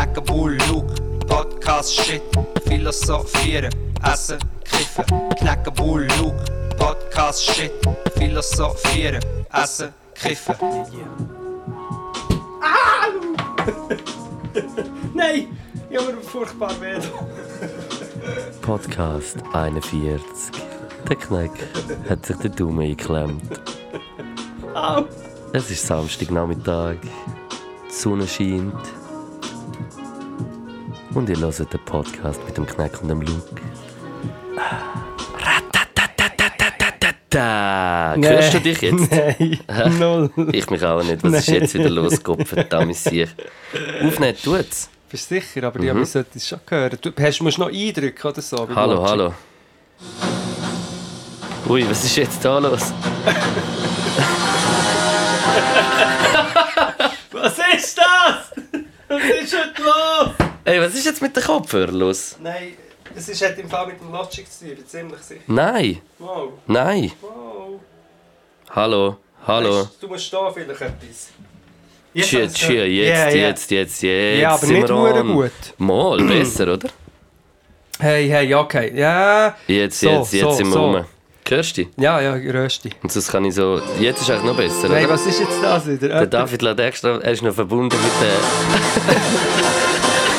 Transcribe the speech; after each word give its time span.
Knacken, 0.00 0.24
Bull, 0.24 0.56
Luke, 0.70 0.94
Podcast, 1.26 1.94
Shit, 1.94 2.22
Philosophieren, 2.64 3.70
Essen, 4.02 4.38
Kiffen. 4.64 5.04
Knacken, 5.36 5.74
Bull, 5.74 6.08
Luke, 6.18 6.42
Podcast, 6.78 7.44
Shit, 7.44 7.70
Philosophieren, 8.16 9.22
Essen, 9.52 9.92
Kiffen. 10.14 10.54
Nein! 15.14 15.48
Ich 15.90 15.98
habe 15.98 16.14
mir 16.14 16.22
furchtbar 16.22 16.72
weh. 16.80 16.98
Podcast 18.62 19.36
41. 19.52 20.22
Der 21.10 21.16
Kneck 21.16 21.50
hat 22.08 22.24
sich 22.24 22.38
den 22.38 22.56
Daumen 22.56 22.80
eingeklemmt. 22.80 23.42
Au! 24.74 25.04
Es 25.52 25.70
ist 25.70 25.86
Samstagnachmittag, 25.86 26.96
die 27.02 27.92
Sonne 27.92 28.26
scheint 28.26 28.99
und 31.14 31.28
ihr 31.28 31.38
hört 31.38 31.72
den 31.72 31.84
Podcast 31.84 32.40
mit 32.46 32.56
dem 32.56 32.66
Knack 32.66 33.00
und 33.02 33.08
dem 33.08 33.20
Luke. 33.20 33.60
Da, 37.30 38.16
nee. 38.16 38.28
hörst 38.28 38.54
du 38.54 38.60
dich 38.60 38.80
jetzt? 38.80 39.08
Nein, 39.68 39.98
null. 39.98 40.30
Ich 40.52 40.68
mich 40.68 40.84
auch 40.84 41.00
nicht. 41.02 41.22
Was 41.22 41.30
Nein. 41.30 41.40
ist 41.40 41.48
jetzt 41.48 41.74
wieder 41.74 41.90
los, 41.90 42.20
verdammt 42.44 42.96
sicher. 42.96 43.28
Aufnehmen 44.04 44.36
tut's. 44.42 44.90
Bist 45.08 45.28
sicher, 45.28 45.62
aber 45.64 45.78
mhm. 45.78 45.86
ja, 45.86 45.94
wir 45.94 46.02
es 46.02 46.48
schon 46.48 46.60
hören. 46.68 46.98
Du 47.00 47.12
hast, 47.20 47.40
musst 47.40 47.58
noch 47.58 47.70
eindrücken 47.70 48.30
oder 48.30 48.42
so. 48.42 48.68
Hallo, 48.74 49.08
hallo. 49.08 49.34
Ui, 51.68 51.88
was 51.88 52.04
ist 52.04 52.16
jetzt 52.16 52.44
da 52.44 52.58
los? 52.58 52.92
was 57.32 57.58
ist 57.74 57.96
das? 57.96 58.52
Was 59.08 59.22
ist 59.22 59.56
heute 59.56 59.82
los? 59.82 60.39
Ey, 60.70 60.80
was 60.80 60.94
ist 60.94 61.04
jetzt 61.04 61.20
mit 61.20 61.34
den 61.34 61.42
Kopfhörern 61.42 61.96
los? 61.96 62.36
Nein, 62.40 62.74
es 63.16 63.28
ist 63.28 63.42
halt 63.42 63.58
im 63.58 63.68
Fall 63.68 63.88
mit 63.88 64.00
dem 64.00 64.12
Logic 64.12 64.46
zu 64.48 64.66
tun, 64.66 64.76
bin 64.76 64.86
ziemlich 64.86 65.20
sicher. 65.20 65.40
Nein, 65.48 65.98
Wow, 66.20 66.50
nein. 66.68 67.10
wow. 67.20 67.80
Hallo, 68.70 69.16
hallo. 69.48 69.80
Weißt, 69.80 70.00
du 70.00 70.06
musst 70.06 70.26
stehen 70.26 70.38
vielleicht 70.54 70.80
etwas. 70.80 71.30
Hab's 72.14 72.28
tschüss, 72.28 72.54
gehört. 72.54 72.86
jetzt, 72.88 73.08
Ja, 73.08 73.28
ja. 73.30 73.48
jetzt, 73.48 73.70
jetzt, 73.72 74.02
jetzt. 74.02 74.40
Ja, 74.40 74.50
aber 74.50 74.58
sind 74.64 74.76
nicht 74.78 74.90
on. 74.92 75.32
gut. 75.32 75.50
Mal, 75.78 76.22
besser, 76.28 76.72
oder? 76.74 76.88
Hey, 77.98 78.28
hey, 78.28 78.54
okay. 78.54 78.92
Ja, 78.96 79.56
Jetzt, 79.66 79.98
So, 79.98 80.08
jetzt, 80.08 80.32
jetzt 80.34 80.42
so, 80.44 80.52
sind 80.52 80.66
wir 80.68 80.72
so. 80.72 80.84
rum. 80.84 81.04
Du? 81.44 81.86
ja, 82.00 82.20
ja, 82.20 82.34
Rösti. 82.34 82.90
Und 83.02 83.10
sonst 83.10 83.28
kann 83.32 83.44
ich 83.44 83.56
so... 83.56 83.82
Jetzt 83.98 84.22
ist 84.22 84.30
eigentlich 84.30 84.44
noch 84.44 84.56
besser, 84.56 84.88
Nein, 84.88 85.04
oder? 85.06 85.14
was 85.14 85.26
ist 85.26 85.40
jetzt 85.40 85.60
das 85.60 85.84
wieder? 85.88 86.06
Der 86.10 86.26
David 86.26 86.62
lädt 86.62 86.78
extra... 86.78 87.18
Er 87.18 87.32
ist 87.32 87.42
noch 87.42 87.52
verbunden 87.52 87.96
mit 88.00 88.12
der... 88.22 89.80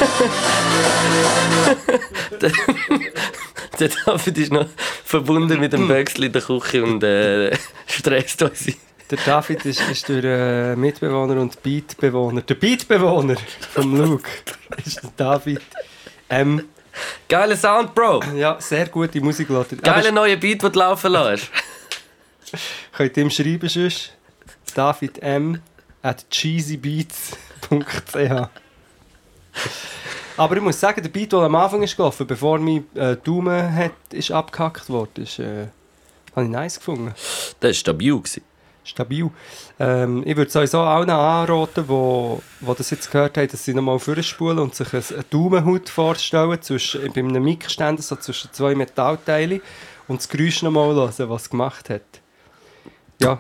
der, 3.79 3.89
David 4.05 4.37
ist 4.37 4.51
noch 4.51 4.67
verbunden 5.03 5.59
mit 5.59 5.73
dem 5.73 5.87
Böxli 5.87 6.27
in 6.27 6.33
der 6.33 6.41
Küche 6.41 6.83
und 6.83 7.03
äh, 7.03 7.55
stresst 7.85 8.41
uns. 8.41 8.65
Der 9.09 9.19
David 9.25 9.65
ist, 9.65 9.81
ist 9.89 10.09
der 10.09 10.23
äh, 10.23 10.75
Mitbewohner 10.75 11.41
und 11.41 11.61
Beatbewohner. 11.61 12.41
Der 12.41 12.55
Beatbewohner 12.55 13.35
vom 13.73 13.95
Luke 13.97 14.29
ist 14.85 15.03
der 15.03 15.11
David 15.17 15.61
M. 16.29 16.63
Geiler 17.27 17.57
Sound, 17.57 17.93
Bro! 17.93 18.21
Ja, 18.35 18.57
sehr 18.59 18.87
gute 18.87 19.21
Musik. 19.21 19.49
Geiler 19.81 20.11
neuer 20.11 20.37
Beat, 20.37 20.63
den 20.63 20.71
du 20.71 20.79
laufen 20.79 21.11
lässt. 21.11 21.51
Könnt 22.93 23.17
ihr 23.17 23.23
ihm 23.23 23.29
schreiben 23.29 23.69
sonst? 23.69 24.13
David 24.73 25.21
M. 25.21 25.61
at 26.01 26.25
cheesybeats.ch 26.29 28.49
Aber 30.37 30.55
ich 30.55 30.61
muss 30.61 30.79
sagen, 30.79 31.01
der 31.01 31.09
Beat, 31.09 31.33
der 31.33 31.39
am 31.39 31.55
Anfang 31.55 31.83
ist 31.83 31.95
gelaufen, 31.95 32.25
bevor 32.25 32.57
mein 32.59 32.85
äh, 32.95 33.15
Daumen 33.17 33.75
hat, 33.75 33.91
ist 34.11 34.31
abgehackt 34.31 34.89
ist, 35.17 35.39
äh, 35.39 35.67
habe 36.35 36.45
ich 36.45 36.51
nice 36.51 36.77
gefunden. 36.77 37.13
Das 37.59 37.69
war 37.69 37.73
stabil. 37.73 38.17
gewesen. 38.17 38.43
Stabil. 38.83 39.29
Ähm, 39.79 40.23
ich 40.25 40.35
würde 40.35 40.49
sowieso 40.49 40.79
allen 40.79 41.09
anraten, 41.09 41.83
die 41.83 41.89
wo, 41.89 42.41
wo 42.61 42.73
das 42.73 42.89
jetzt 42.89 43.11
gehört 43.11 43.37
haben, 43.37 43.47
dass 43.47 43.63
sie 43.63 43.73
nochmal 43.75 43.99
vorspulen 43.99 44.57
und 44.57 44.73
sich 44.73 44.91
eine 44.93 45.23
Daumenhaut 45.29 45.87
vorstellen, 45.89 46.59
zwischen, 46.61 47.13
bei 47.13 47.19
einem 47.19 47.43
Mikroständer, 47.43 48.01
so 48.01 48.15
zwischen 48.15 48.51
zwei 48.51 48.73
Metallteilen 48.73 49.61
und 50.07 50.21
das 50.21 50.27
Geräusch 50.29 50.63
nochmal 50.63 50.95
hören, 50.95 51.29
was 51.29 51.43
es 51.43 51.49
gemacht 51.49 51.89
hat. 51.89 52.01
Ja, 53.21 53.39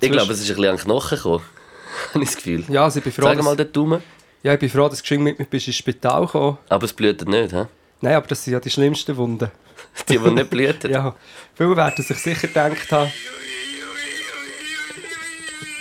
Ich 0.00 0.10
glaube, 0.10 0.32
es 0.32 0.40
ist 0.40 0.50
ein 0.50 0.56
bisschen 0.56 0.70
an 0.70 0.76
den 0.76 0.84
Knochen 0.84 1.16
gekommen. 1.16 1.44
Habe 2.14 2.24
ich 2.24 2.30
das 2.30 2.36
Gefühl. 2.36 2.64
ja, 2.68 2.84
also 2.84 2.98
ich 2.98 3.04
bin 3.04 3.12
froh, 3.12 3.22
Sag 3.22 3.42
mal 3.42 3.56
den 3.56 3.72
Daumen. 3.72 4.02
Ja, 4.42 4.54
ich 4.54 4.58
bin 4.60 4.70
froh, 4.70 4.88
dass 4.88 5.02
du 5.02 5.18
mit 5.18 5.38
mir 5.38 5.44
bist 5.44 5.66
ins 5.66 5.76
Spital 5.76 6.24
gekommen. 6.24 6.58
Aber 6.68 6.84
es 6.84 6.92
blutet 6.92 7.28
nicht, 7.28 7.52
hä? 7.52 7.66
Nein, 8.00 8.14
aber 8.14 8.26
das 8.26 8.42
sind 8.42 8.54
ja 8.54 8.60
die 8.60 8.70
schlimmsten 8.70 9.16
Wunden. 9.16 9.50
Die, 10.08 10.18
die 10.18 10.30
nicht 10.30 10.50
bluten. 10.50 10.90
Ja, 10.92 11.14
viele 11.54 11.76
werden 11.76 12.04
sich 12.04 12.18
sicher 12.18 12.46
gedacht 12.48 12.92
haben. 12.92 13.10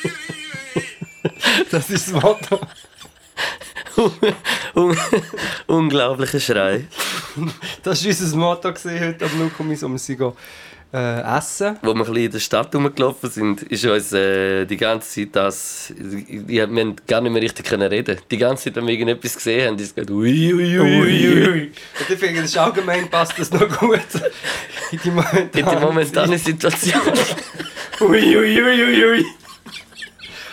das 1.72 1.90
ist 1.90 2.12
das 2.12 2.22
Motto. 2.22 2.60
Un 4.76 4.98
Unglaublicher 5.68 6.40
Schrei. 6.40 6.88
Das 7.84 8.04
war 8.04 8.10
unser 8.10 8.38
Motto 8.38 8.70
heute 8.70 9.26
am 9.26 9.40
Lukumis, 9.40 9.84
um 9.84 9.98
sie 9.98 10.16
go, 10.16 10.36
äh, 10.94 11.38
essen. 11.38 11.78
Wo 11.82 11.94
wir 11.94 11.96
ein 11.96 12.00
bisschen 12.00 12.16
in 12.16 12.32
der 12.32 12.40
Stadt 12.40 12.74
rumgelaufen 12.74 13.30
sind, 13.30 13.64
ist 13.64 13.86
uns 13.86 14.12
äh, 14.14 14.66
die 14.66 14.78
ganze 14.78 15.10
Zeit 15.10 15.36
das... 15.36 15.94
Ich, 16.28 16.48
wir 16.48 16.64
haben 16.64 16.96
gar 17.08 17.22
nicht 17.22 17.32
mehr 17.32 17.42
richtig 17.42 17.66
können 17.68 17.88
reden. 17.88 18.18
Die 18.30 18.38
ganze 18.38 18.66
Zeit, 18.66 18.76
wenn 18.76 18.88
wir 18.88 18.94
irgendetwas 18.94 19.36
gesehen 19.36 19.68
haben, 19.68 19.76
ist 19.76 19.84
es 19.84 19.96
gesagt 19.96 20.12
ui, 20.12 20.54
ui, 20.54 20.80
ui, 20.80 21.02
ui, 21.02 21.48
ui. 21.48 21.62
Und 21.62 22.10
ich 22.10 22.20
finde, 22.20 22.42
das 22.42 22.52
ist 22.52 22.58
allgemein 22.58 23.10
passt 23.10 23.38
das 23.38 23.52
noch 23.52 23.80
gut 23.80 24.00
in 24.92 25.00
die 25.04 25.12
momentane, 25.12 25.50
In 25.54 25.66
die 25.66 25.86
momentane 25.86 26.38
Situation. 26.38 27.02
Ui, 28.02 28.38
ui, 28.38 28.62
ui, 28.62 28.84
ui, 28.84 29.06
ui. 29.06 29.26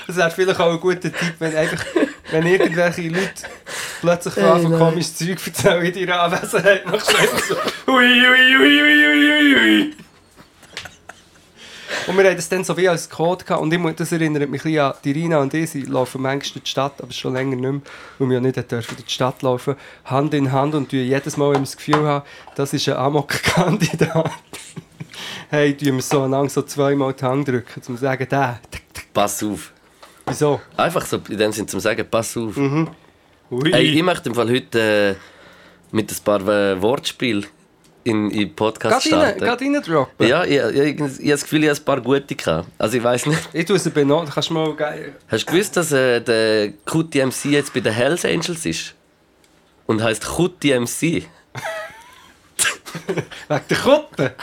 Das 0.09 0.17
wäre 0.17 0.31
vielleicht 0.33 0.59
auch 0.59 0.73
ein 0.73 0.81
guter 0.81 1.01
Tipp, 1.01 1.15
wenn 1.39 1.55
einfach, 1.55 1.85
wenn 2.33 2.47
irgendwelche 2.47 3.03
Leute 3.03 3.31
plötzlich 4.01 4.35
von 4.35 4.45
Anfang 4.45 4.79
komisches 4.79 5.17
Zeug 5.17 5.39
erzählen 5.47 5.85
in 5.85 5.95
ihrer 5.95 6.23
Anwesenheit, 6.23 6.87
machst 6.87 7.13
du 7.13 7.17
einfach 7.17 7.39
so 7.45 7.55
ui, 7.93 8.05
ui, 8.05 8.57
ui, 8.57 8.83
ui, 8.83 9.05
ui, 9.05 9.57
ui. 9.57 10.06
Und 12.07 12.17
wir 12.19 12.25
haben 12.25 12.37
das 12.37 12.49
dann 12.49 12.65
so 12.65 12.77
wie 12.77 12.89
als 12.89 13.09
Code 13.09 13.45
gehabt. 13.45 13.63
Und 13.63 13.73
ich, 13.73 13.79
muss- 13.79 13.95
das 13.97 14.13
erinnert 14.13 14.49
mich 14.49 14.61
ein 14.65 14.73
bisschen 14.73 14.81
an 14.81 14.95
die 15.05 15.13
Rina 15.13 15.39
und 15.39 15.55
ich. 15.55 15.71
Sie 15.71 15.83
laufen 15.83 16.23
manchmal 16.23 16.53
durch 16.53 16.65
die 16.65 16.71
Stadt, 16.71 17.01
aber 17.03 17.13
schon 17.13 17.33
länger 17.35 17.57
nicht 17.57 17.61
mehr, 17.61 17.81
weil 18.19 18.29
wir 18.29 18.35
ja 18.35 18.41
nicht 18.41 18.57
dürfen 18.71 18.95
durch 18.97 19.07
die 19.07 19.13
Stadt 19.13 19.43
laufen. 19.43 19.77
Hand 20.05 20.35
in 20.35 20.53
Hand 20.53 20.75
und 20.75 20.93
jedes 20.93 21.37
Mal, 21.37 21.49
wenn 21.49 21.57
wir 21.57 21.61
das 21.61 21.77
Gefühl 21.77 22.07
haben, 22.07 22.25
das 22.55 22.73
ist 22.73 22.89
ein 22.89 22.97
Amok-Kandidat. 22.97 24.31
hey, 25.51 25.77
tun 25.77 25.97
wir 25.97 26.03
so 26.03 26.23
einander 26.23 26.49
so 26.51 26.63
zweimal 26.63 27.13
die 27.13 27.25
Hand 27.25 27.49
drücken, 27.49 27.75
um 27.77 27.83
zu 27.83 27.97
sagen, 27.97 28.27
der. 28.29 28.61
Pass 29.13 29.43
auf. 29.43 29.73
Wieso? 30.27 30.61
Einfach 30.77 31.07
so 31.07 31.19
in 31.29 31.39
dem 31.39 31.53
Sinne 31.53 31.67
zum 31.69 31.81
Sagen, 31.81 32.05
pass 32.11 32.37
auf. 32.37 32.57
Ui. 32.57 32.89
Hey, 33.73 33.85
ich 33.93 34.03
möchte 34.03 34.29
im 34.29 34.35
Fall 34.35 34.51
heute 34.51 34.81
äh, 34.81 35.15
mit 35.95 36.11
ein 36.11 36.17
paar 36.25 36.41
äh, 36.49 36.83
Wortspielen 36.83 37.47
in, 38.07 38.31
in 38.31 38.55
Podcast 38.55 39.05
Gerade 39.05 39.17
rein, 39.17 39.37
starten. 39.37 39.41
gerade 39.41 39.65
rein 39.65 39.83
droppen. 39.83 40.27
Ja, 40.29 40.45
ich, 40.45 40.51
ich, 40.51 40.77
ich, 40.77 41.01
ich 41.01 41.01
habe 41.01 41.29
das 41.31 41.43
Gefühl, 41.43 41.65
ich 41.65 41.71
habe 41.71 41.81
ein 41.81 41.85
paar 41.85 42.01
gute 42.01 42.35
gehabt. 42.35 42.69
Also 42.79 42.97
ich 42.97 43.03
weiß 43.03 43.27
nicht. 43.27 43.49
Ich 43.53 43.65
tue 43.65 43.79
sie 43.79 43.91
benutzen. 43.91 44.31
Kannst 44.33 44.51
du 44.51 44.55
mal 44.55 44.75
geil. 44.75 45.15
Hast 45.29 45.43
du 45.47 45.53
gewusst, 45.53 45.77
dass 45.77 45.93
äh, 45.93 46.21
der 46.21 46.73
Kuti 46.85 47.25
MC 47.25 47.47
jetzt 47.47 47.75
bei 47.75 47.81
den 47.81 47.93
Hells 47.93 48.25
Angels 48.25 48.65
ist? 48.65 48.95
Und 49.87 50.03
heißt 50.03 50.25
Kuti 50.25 50.79
MC? 50.79 51.01
Wegen 53.49 53.63
der 53.69 53.79
Kutte. 53.79 54.35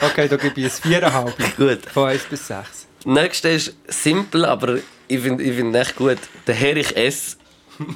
Okay, 0.00 0.28
da 0.28 0.36
gebe 0.36 0.60
ich 0.60 0.84
ein 0.84 1.02
4,5. 1.02 1.56
Gut. 1.56 1.86
Von 1.90 2.08
1 2.08 2.24
bis 2.24 2.46
6. 2.46 2.86
Nächste 3.04 3.48
ist 3.48 3.74
simpel, 3.88 4.44
aber 4.44 4.78
ich 5.08 5.20
finde 5.20 5.42
ich 5.42 5.56
find 5.56 5.74
echt 5.74 5.96
gut. 5.96 6.18
Der 6.46 6.54
Herich 6.54 6.94
S. 6.96 7.36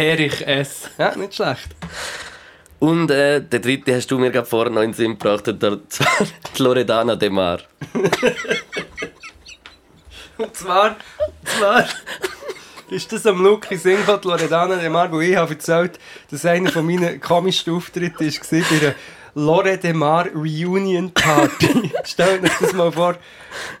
Herich 0.00 0.46
S. 0.46 0.88
Ja, 0.96 1.14
nicht 1.14 1.34
schlecht. 1.34 1.68
Und 2.78 3.10
äh, 3.10 3.42
der 3.42 3.60
dritte 3.60 3.94
hast 3.94 4.10
du 4.10 4.18
mir 4.18 4.30
gerade 4.30 4.46
vorhin 4.46 4.72
noch 4.72 4.80
in 4.80 4.92
den 4.92 4.94
Sinn 4.94 5.18
gebracht, 5.18 5.46
und 5.46 5.62
der, 5.62 5.78
zwar 5.90 6.08
die 6.56 6.62
Loredana 6.62 7.16
de 7.16 7.28
Mar. 7.28 7.58
Und 10.38 10.56
zwar, 10.56 10.96
zwar 11.44 11.84
ist 12.88 13.12
das 13.12 13.26
am 13.26 13.42
Luki 13.44 13.76
Singfeld 13.76 14.24
Loredana 14.24 14.76
de 14.76 14.88
Mar, 14.88 15.12
wo 15.12 15.20
ich 15.20 15.36
habe 15.36 15.52
erzählt, 15.52 15.98
dass 16.30 16.46
einer 16.46 16.72
von 16.72 16.86
meinen 16.86 17.20
komischen 17.20 17.74
Auftritten 17.74 18.24
war 18.24 18.50
bei 18.50 18.76
einer 18.86 18.94
Lore 19.34 19.76
de 19.76 19.92
Mar 19.92 20.28
Reunion 20.34 21.12
Party. 21.12 21.92
Stellt 22.04 22.42
euch 22.42 22.58
das 22.58 22.72
mal 22.72 22.90
vor. 22.90 23.16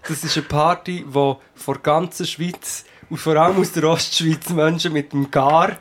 Das 0.06 0.22
ist 0.22 0.36
eine 0.36 0.46
Party, 0.46 1.02
wo 1.08 1.40
vor 1.54 1.76
der 1.76 1.82
ganzen 1.82 2.26
Schweiz 2.26 2.84
und 3.08 3.16
vor 3.16 3.36
allem 3.36 3.58
aus 3.58 3.72
der 3.72 3.84
Ostschweiz 3.84 4.50
Menschen 4.50 4.92
mit 4.92 5.14
dem 5.14 5.30
Gar 5.30 5.78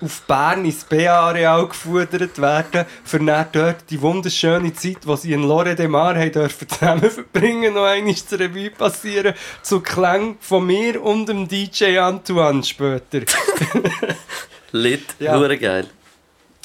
auf 0.00 0.22
Bern 0.22 0.64
ins 0.64 0.84
BA-Areal 0.84 1.66
gefudert 1.66 2.40
werden, 2.40 2.84
für 3.04 3.18
dann 3.18 3.46
dort 3.52 3.90
die 3.90 4.00
wunderschöne 4.00 4.72
Zeit, 4.74 4.98
die 5.04 5.16
sie 5.16 5.32
in 5.32 5.42
Lore 5.42 5.74
de 5.74 5.88
Mar 5.88 6.16
haben 6.16 6.32
dürfen 6.32 6.68
zusammen 6.68 7.10
verbringen, 7.10 7.74
noch 7.74 7.84
einmal 7.84 8.14
zur 8.14 8.38
Revue 8.38 8.70
passieren, 8.70 9.34
zu 9.62 9.80
Klang 9.80 10.36
von 10.40 10.66
mir 10.66 11.02
und 11.02 11.28
dem 11.28 11.48
DJ 11.48 11.98
Antoine 11.98 12.62
später. 12.62 13.22
Lit, 14.72 15.04
Ja. 15.18 15.40
ja. 15.40 15.54
geil. 15.56 15.86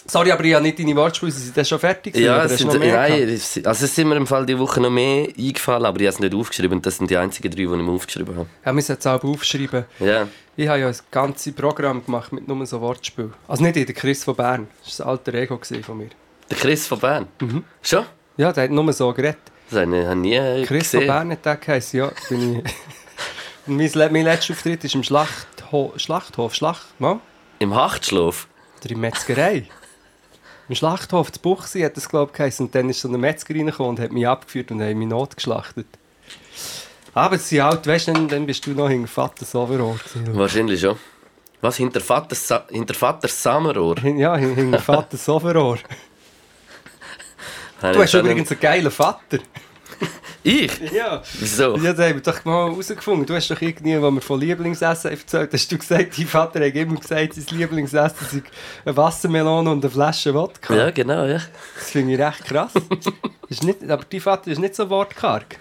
Sorry, 0.06 0.32
aber 0.32 0.44
ich 0.44 0.54
habe 0.54 0.64
nicht 0.64 0.78
deine 0.78 0.96
Wortspiele, 0.96 1.32
sie 1.32 1.50
sind 1.50 1.66
schon 1.66 1.80
fertig 1.80 2.16
Ja, 2.18 2.44
es 2.44 2.58
sind, 2.58 2.74
nein, 2.78 3.40
also 3.64 3.86
es 3.86 3.96
sind 3.96 4.10
mir 4.10 4.18
im 4.18 4.28
Fall 4.28 4.46
die 4.46 4.60
Woche 4.60 4.82
noch 4.82 4.90
mehr 4.90 5.30
eingefallen, 5.38 5.86
aber 5.86 5.98
ich 6.02 6.08
habe 6.08 6.16
es 6.16 6.20
nicht 6.20 6.36
aufgeschrieben. 6.36 6.82
Das 6.82 6.98
sind 6.98 7.10
die 7.10 7.16
einzigen 7.16 7.50
drei, 7.50 7.56
die 7.56 7.64
ich 7.64 7.70
mir 7.70 7.92
aufgeschrieben 7.92 8.36
habe. 8.36 8.48
Ja, 8.62 8.66
wir 8.66 8.74
müssen 8.74 8.98
es 9.00 9.08
auch 9.08 9.24
aufschreiben. 9.24 9.86
Ja. 10.02 10.28
Ich 10.56 10.68
habe 10.68 10.80
ja 10.80 10.88
ein 10.88 10.96
ganzes 11.10 11.54
Programm 11.56 12.06
gemacht 12.06 12.32
mit 12.32 12.48
nur 12.48 12.64
so 12.68 12.80
Wortspielen. 12.80 13.34
Also 13.48 13.64
nicht 13.64 13.76
ich, 13.76 13.86
der 13.88 13.96
Chris 13.96 14.24
von 14.24 14.36
Bern. 14.36 14.68
Das 14.86 15.00
war 15.00 15.08
ein 15.08 15.12
alter 15.12 15.34
Ego 15.34 15.60
von 15.82 15.98
mir. 15.98 16.10
Der 16.50 16.58
Chris 16.58 16.86
von 16.86 17.00
Bern. 17.00 17.28
Mhm. 17.42 17.64
Schon? 17.82 18.06
Ja, 18.38 18.54
der 18.54 18.66
hat 18.66 18.72
nur 18.72 18.94
so 18.94 19.12
geredet. 19.14 19.40
Das 19.70 19.82
habe 19.82 19.98
ich 19.98 20.06
habe 20.06 20.28
ich 20.28 20.32
nie 20.32 20.66
Chris 20.66 20.92
von 20.92 21.00
gesehen. 21.00 21.08
Bern 21.08 21.32
hat 21.32 21.46
der 21.46 21.56
geheißen, 21.56 22.00
ja. 22.00 22.12
Bin 22.30 22.64
ich 23.80 23.96
mein, 23.96 24.14
mein 24.14 24.26
letzter 24.26 24.54
Auftritt 24.54 24.84
ist 24.84 24.94
im 24.94 25.04
Schlachthof. 25.04 26.00
Schlachthof? 26.00 26.54
Schlacht? 26.54 27.00
Mal? 27.00 27.20
Im 27.58 27.74
Hachtschlaf. 27.74 28.48
Oder 28.84 28.92
in 28.92 29.00
Metzgerei. 29.00 29.68
Im 30.70 30.76
Schlachthof 30.76 31.32
zu 31.32 31.40
Buchsi 31.40 31.82
hat 31.82 31.98
das, 31.98 32.08
glaube 32.08 32.32
ich, 32.32 32.38
geheißen. 32.38 32.68
Und 32.68 32.76
dann 32.76 32.90
ist 32.90 33.02
so 33.02 33.08
ein 33.08 33.20
Metzger 33.20 33.56
reingekommen 33.56 33.90
und 33.90 34.00
hat 34.00 34.12
mich 34.12 34.28
abgeführt 34.28 34.70
und 34.70 34.84
hat 34.84 34.96
mich 34.96 35.08
notgeschlachtet. 35.08 35.88
Aber 37.13 37.38
sie 37.38 37.62
halt, 37.62 37.86
weißt 37.86 38.10
du, 38.10 38.13
dann, 38.27 38.45
bist 38.45 38.65
du 38.65 38.71
noch 38.71 38.89
hinter 38.89 39.07
Vaters 39.07 39.51
gewesen. 39.51 40.00
Wahrscheinlich 40.33 40.81
schon. 40.81 40.98
Was? 41.62 41.77
Hinter 41.77 42.01
Vaters, 42.01 42.48
Sa 42.48 42.65
hinter 42.69 42.94
Vaters 42.94 43.42
Sammerohr? 43.42 43.95
Hin- 44.00 44.18
Ja, 44.18 44.36
hin- 44.36 44.56
hinter 44.56 44.80
Vaters. 44.80 45.27
Habe 45.42 45.54
Du 45.54 45.77
hast 48.01 48.13
übrigens 48.13 48.51
einen 48.51 48.60
geilen 48.60 48.92
Vater. 48.92 49.39
Ich? 50.45 50.77
Ja. 50.92 51.21
Wieso? 51.39 51.77
Ja, 51.77 51.94
das 51.94 52.06
haben 52.06 52.15
wir 52.15 52.21
doch 52.21 52.44
mal 52.44 52.69
herausgefunden. 52.69 53.25
Du 53.25 53.33
hast 53.33 53.50
doch 53.50 53.62
irgendwie, 53.62 53.95
als 53.95 54.13
wir 54.13 54.21
von 54.21 54.39
Lieblingsessen 54.42 55.12
erzählt 55.12 55.54
hast 55.54 55.71
du 55.71 55.77
gesagt, 55.77 56.18
dein 56.18 56.27
Vater 56.27 56.60
hat 56.65 56.75
immer 56.75 57.00
gesagt, 57.00 57.36
sein 57.36 57.45
Lieblingsessen 57.57 58.27
sei 58.30 58.44
eine 58.83 58.98
Wassermelone 58.98 59.71
und 59.71 59.86
eine 59.86 59.89
Flasche 59.92 60.33
Wodka. 60.33 60.75
Ja, 60.75 60.92
genau, 60.92 61.24
ja. 61.25 61.39
Das 61.75 61.92
finde 61.92 62.15
ich 62.15 62.19
recht 62.19 62.44
krass. 62.44 62.74
ist 63.48 63.63
nicht, 63.63 63.89
aber 63.89 64.04
dein 64.10 64.19
Vater 64.19 64.51
ist 64.51 64.60
nicht 64.60 64.75
so 64.75 64.89
wortkarg. 64.89 65.60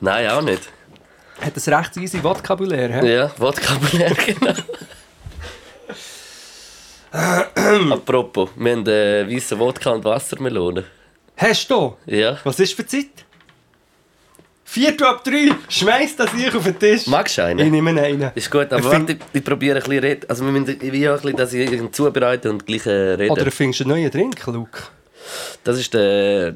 Nein, 0.00 0.28
auch 0.28 0.42
nicht. 0.42 0.62
Hat 1.40 1.52
ein 1.66 1.74
recht 1.74 1.96
easy 1.96 2.22
Vokabular, 2.22 2.88
hä? 2.88 3.14
Ja, 3.14 3.30
Wodka-Bulär, 3.38 4.14
genau. 4.26 4.54
Apropos, 7.92 8.50
wir 8.56 8.72
haben 8.72 8.86
äh, 8.86 9.28
weißen 9.30 9.58
Wodka 9.58 9.90
und 9.90 10.04
Wassermelone. 10.04 10.84
Hast 11.36 11.70
du? 11.70 11.96
Ja. 12.06 12.38
Was 12.44 12.58
ist 12.60 12.74
für 12.74 12.86
Zeit? 12.86 13.06
Viertel 14.64 15.06
ab 15.06 15.22
drei. 15.22 15.50
Schmeiß 15.68 16.16
das 16.16 16.34
ich 16.34 16.52
auf 16.54 16.64
den 16.64 16.78
Tisch. 16.78 17.06
Magst 17.06 17.38
du 17.38 17.42
Ich 17.42 17.46
einen? 17.48 17.70
nehme 17.70 17.90
einen. 17.90 18.30
Ist 18.34 18.50
gut, 18.50 18.72
aber 18.72 18.78
Ich 18.78 18.84
warte, 18.84 19.12
ich, 19.12 19.18
ich 19.32 19.44
probiere 19.44 19.76
ein 19.76 19.82
bisschen 19.84 19.98
reden. 20.02 20.26
Also 20.28 20.44
wir 20.44 20.52
müssen 20.52 20.76
ich 20.80 20.92
will 20.92 21.08
auch 21.08 21.12
ein 21.16 21.20
bisschen, 21.22 21.36
dass 21.36 21.52
ich 21.52 21.92
zubereite 21.92 22.50
und 22.50 22.66
gleich 22.66 22.86
äh, 22.86 22.90
reden. 22.90 23.30
Oder 23.30 23.50
findest 23.52 23.80
du 23.80 23.84
einen 23.84 23.92
neuen 23.92 24.10
Drink, 24.10 24.44
Luke? 24.46 24.82
Das 25.62 25.78
ist 25.78 25.94
der 25.94 26.54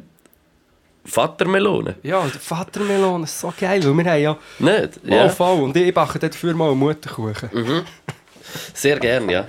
Vatermelone. 1.08 1.96
Ja, 2.02 2.22
Vatermelone 2.22 3.24
ist 3.24 3.40
so 3.40 3.52
geil, 3.58 3.82
weil 3.84 4.04
wir 4.04 4.12
haben 4.12 4.22
ja... 4.22 4.36
Nicht? 4.58 5.00
Ja. 5.04 5.24
Oh, 5.24 5.28
voll. 5.28 5.62
Und 5.62 5.76
ich 5.76 5.92
backe 5.92 6.18
dafür 6.18 6.54
mal 6.54 6.70
einen 6.70 6.78
Mutterkuchen. 6.78 7.50
Sehr 8.72 8.98
gern, 8.98 9.28
ja. 9.28 9.44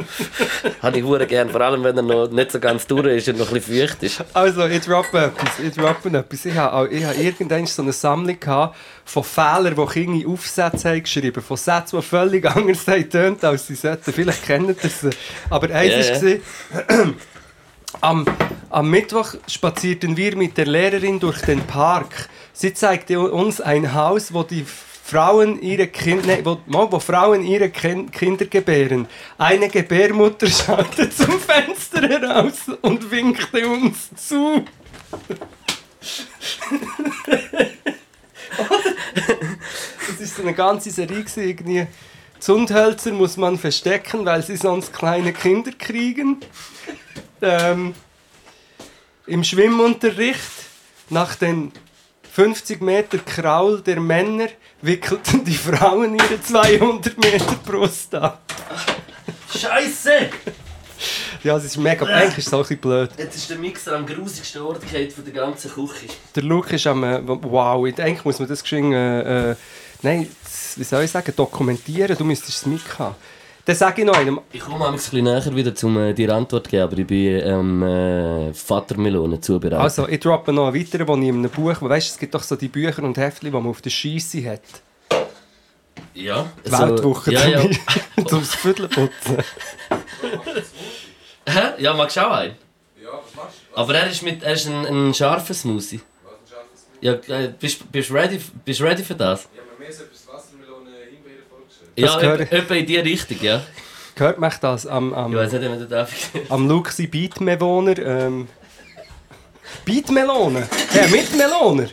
Habe 0.81 0.97
ich 0.97 1.03
hure 1.03 1.25
gern, 1.25 1.50
vor 1.50 1.61
allem 1.61 1.83
wenn 1.83 1.95
er 1.95 2.03
noch 2.03 2.29
nicht 2.29 2.51
so 2.51 2.59
ganz 2.59 2.85
durch 2.88 3.17
ist 3.17 3.29
und 3.29 3.38
noch 3.38 3.47
ein 3.47 3.53
bisschen 3.53 3.88
feucht 3.88 4.03
ist. 4.03 4.23
Also, 4.33 4.65
ich 4.65 4.81
droppe 4.81 5.25
etwas. 5.25 5.59
Ich 5.59 5.73
droppe 5.73 6.09
etwas. 6.09 6.45
Ich 6.45 6.56
habe, 6.56 6.89
ich 6.89 7.03
habe 7.06 7.15
irgendwann 7.15 7.65
so 7.65 7.81
eine 7.81 7.94
Sammlung 7.94 8.39
gehabt 8.39 8.75
von 9.05 9.23
Fehlern, 9.23 9.75
die 9.75 9.85
Kinder 9.85 10.25
in 10.25 10.27
Aufsätze 10.27 10.89
haben 10.89 11.03
geschrieben 11.03 11.41
Von 11.41 11.57
Sätzen, 11.57 11.97
die 11.97 12.05
völlig 12.05 12.45
anders 12.55 12.85
tönt, 13.09 13.44
als 13.44 13.67
sie 13.67 13.75
sollten. 13.75 14.12
Vielleicht 14.12 14.44
kennt 14.44 14.83
ihr 14.83 14.89
sie. 14.89 15.09
Aber 15.50 15.73
eins 15.73 16.09
Ja, 16.09 16.21
war, 16.21 16.29
ja. 16.29 17.13
Am, 18.01 18.25
am 18.69 18.89
Mittwoch 18.89 19.36
spazierten 19.47 20.18
wir 20.18 20.36
mit 20.36 20.57
der 20.57 20.65
Lehrerin 20.65 21.19
durch 21.19 21.41
den 21.41 21.62
Park. 21.62 22.30
Sie 22.53 22.74
zeigte 22.74 23.19
uns 23.19 23.62
ein 23.62 23.94
Haus, 23.94 24.33
wo 24.33 24.44
die 24.44 24.65
Frauen 25.09 25.62
ihre 25.62 25.88
Kinder, 25.88 26.38
wo, 26.45 26.59
wo 26.68 27.00
Frauen 27.00 27.44
ihre 27.44 27.69
Kin 27.69 28.12
Kinder 28.12 28.45
gebären. 28.45 29.07
Eine 29.38 29.68
Gebärmutter 29.69 30.47
schaute 30.47 31.09
zum 31.09 31.39
Fenster 31.39 32.07
heraus 32.07 32.69
und 32.81 33.09
winkte 33.09 33.68
uns 33.68 34.09
zu. 34.15 34.63
Das 40.07 40.19
ist 40.19 40.39
eine 40.39 40.53
ganze 40.53 40.91
Serie 40.91 41.24
irgendwie. 41.38 41.88
Zundhölzer 42.39 43.12
muss 43.12 43.38
man 43.38 43.57
verstecken, 43.57 44.25
weil 44.25 44.41
sie 44.41 44.57
sonst 44.57 44.91
kleine 44.91 45.31
Kinder 45.31 45.71
kriegen. 45.71 46.38
Ähm, 47.41 47.94
Im 49.27 49.44
Schwimmunterricht 49.44 50.41
nach 51.09 51.36
den 51.36 51.71
50 52.33 52.81
Meter 52.81 53.18
Kraul 53.19 53.81
der 53.81 54.00
Männer 54.00 54.47
wickelten 54.81 55.44
die 55.44 55.56
Frauen 55.56 56.15
ihre 56.15 56.41
200 56.41 57.18
Meter 57.18 57.56
Brust 57.65 58.15
ab. 58.15 58.41
Scheiße! 59.53 60.30
Ja, 61.44 61.56
das 61.56 61.65
ist 61.65 61.77
mega. 61.77 62.06
Eigentlich 62.06 62.39
ist 62.39 62.47
es 62.47 62.53
auch 62.53 62.59
ein 62.59 62.63
bisschen 62.63 62.77
blöd. 62.80 63.09
Jetzt 63.18 63.36
ist 63.36 63.50
der 63.50 63.57
Mixer 63.57 63.95
am 63.95 64.06
grusigsten 64.06 64.62
Ort 64.62 64.83
von 64.83 65.25
der 65.25 65.33
ganzen 65.33 65.71
Küche. 65.71 66.07
Der 66.36 66.44
Luke 66.44 66.75
ist 66.75 66.86
am. 66.88 67.03
Äh, 67.03 67.21
wow, 67.25 67.86
eigentlich 67.86 68.25
muss 68.25 68.39
man 68.39 68.50
das 68.50 68.62
geschwind. 68.62 68.94
Äh, 68.94 69.51
äh, 69.51 69.56
nein, 70.01 70.27
wie 70.75 70.83
soll 70.83 71.03
ich 71.03 71.12
sagen? 71.12 71.33
Dokumentieren. 71.36 72.18
Du 72.18 72.25
müsstest 72.25 72.57
es 72.57 72.65
mithaben. 72.65 73.15
Dann 73.65 73.75
sage 73.75 74.01
ich 74.01 74.07
noch 74.07 74.15
einem. 74.17 74.39
Ich 74.51 74.61
komme 74.61 74.88
ein 74.88 74.94
bisschen 74.94 75.23
näher 75.23 75.56
wieder, 75.56 75.73
um 75.83 75.97
äh, 75.97 76.13
dir 76.13 76.33
Antwort 76.33 76.65
zu 76.65 76.71
geben, 76.71 76.83
aber 76.83 76.97
ich 76.97 77.06
bin 77.07 77.39
ähm, 77.44 77.83
äh, 77.83 78.53
Vatermelone 78.53 79.39
zubereitet. 79.41 79.79
Also, 79.79 80.07
ich 80.07 80.19
droppe 80.19 80.51
noch 80.51 80.67
einen 80.67 80.75
weiteren, 80.79 81.07
wo 81.07 81.15
ich 81.15 81.23
in 81.23 81.35
einem 81.35 81.50
Buch. 81.51 81.75
Weißt 81.81 82.09
du, 82.09 82.13
es 82.13 82.17
gibt 82.17 82.33
doch 82.33 82.41
so 82.44 82.56
die 82.56 82.67
Bücher 82.67 83.03
und 83.03 83.17
Heftchen, 83.17 83.51
die 83.51 83.57
man 83.57 83.67
auf 83.67 83.81
der 83.81 83.89
Scheisse 83.91 84.44
hat. 84.50 84.61
ja. 86.15 86.47
Die 86.65 86.71
Weltwoche 86.71 87.31
ja, 87.33 87.41
zum 87.41 87.71
ja. 88.17 88.25
Zum 88.25 88.44
Viertelputzen. 88.63 89.38
Hä? 91.47 91.62
Ja, 91.79 91.94
magst 91.94 92.17
du 92.17 92.21
auch 92.27 92.31
einen? 92.31 92.55
Ja, 93.01 93.09
was 93.13 93.35
machst 93.35 93.57
du? 93.71 93.77
Aber 93.77 93.95
er 93.95 94.09
ist, 94.09 94.21
mit, 94.23 94.44
er 94.44 94.53
ist 94.53 94.67
ein, 94.67 94.85
ein 94.85 95.13
scharfer 95.13 95.53
Smoothie. 95.53 96.00
Was 96.23 96.33
ein 96.33 96.47
scharfes 96.50 96.85
Bier? 97.00 97.21
Ja, 97.29 97.38
äh, 97.44 97.53
bist 97.59 97.81
du 98.09 98.13
ready, 98.13 98.39
bist 98.65 98.81
ready 98.81 99.03
für 99.03 99.15
das? 99.15 99.47
Ich 99.53 99.59
habe 99.59 99.83
mir 99.83 99.91
so 99.91 100.03
etwas 100.03 100.19
vorgestellt. 102.07 102.24
Ja, 102.24 102.38
Das 102.38 102.50
gehört- 102.50 102.63
etwa 102.63 102.74
in 102.75 102.86
die 102.86 102.98
Richtung, 102.98 103.38
ja. 103.41 103.62
Hört 104.15 104.39
mich 104.39 104.53
das 104.56 104.86
am, 104.86 105.13
am, 105.13 105.32
Ich 105.32 105.38
nicht, 105.60 105.70
ob 105.72 105.79
du 105.79 105.86
das 105.86 106.10
am 106.50 106.68
sein 106.91 107.10
Beatmeloner? 107.10 107.98
Ähm, 108.00 108.48
Beatmeloner? 109.86 110.68
Ja, 110.94 111.08
Mitmeloner? 111.08 111.88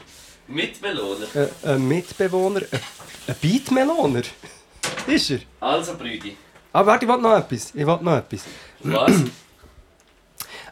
Mit 0.49 0.81
Melone. 0.81 1.27
Äh, 1.35 1.69
ein 1.69 1.89
Mitbewohner? 1.89 2.61
Ein, 2.71 2.81
ein 3.29 3.35
Beatmeloner? 3.41 4.23
Ist 5.07 5.31
er? 5.31 5.39
Also, 5.61 5.95
Brüdi. 5.97 6.37
Aber 6.73 6.87
warte, 6.93 7.05
ich 7.05 7.11
will 7.11 7.19
noch 7.19 7.37
etwas. 7.37 7.71
Ich 7.75 7.87
will 7.87 7.99
noch 8.01 8.17
etwas. 8.17 8.41
Was? 8.81 9.13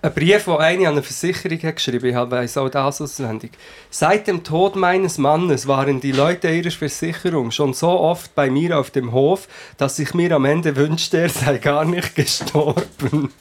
Ein 0.04 0.12
Brief, 0.12 0.44
den 0.44 0.56
eine 0.56 0.86
an 0.86 0.92
eine 0.92 1.02
Versicherung 1.02 1.58
hat 1.62 1.76
geschrieben 1.76 2.04
ich 2.04 2.14
weiß 2.14 2.58
auch 2.58 2.68
das 2.68 3.00
auswendig. 3.00 3.52
Seit 3.88 4.26
dem 4.26 4.44
Tod 4.44 4.76
meines 4.76 5.16
Mannes 5.16 5.66
waren 5.66 5.98
die 5.98 6.12
Leute 6.12 6.50
ihrer 6.50 6.70
Versicherung 6.70 7.50
schon 7.50 7.72
so 7.72 7.88
oft 7.88 8.34
bei 8.34 8.50
mir 8.50 8.78
auf 8.78 8.90
dem 8.90 9.12
Hof, 9.12 9.48
dass 9.78 9.98
ich 9.98 10.12
mir 10.12 10.32
am 10.32 10.44
Ende 10.44 10.76
wünschte, 10.76 11.20
er 11.20 11.30
sei 11.30 11.56
gar 11.56 11.86
nicht 11.86 12.14
gestorben. 12.14 13.32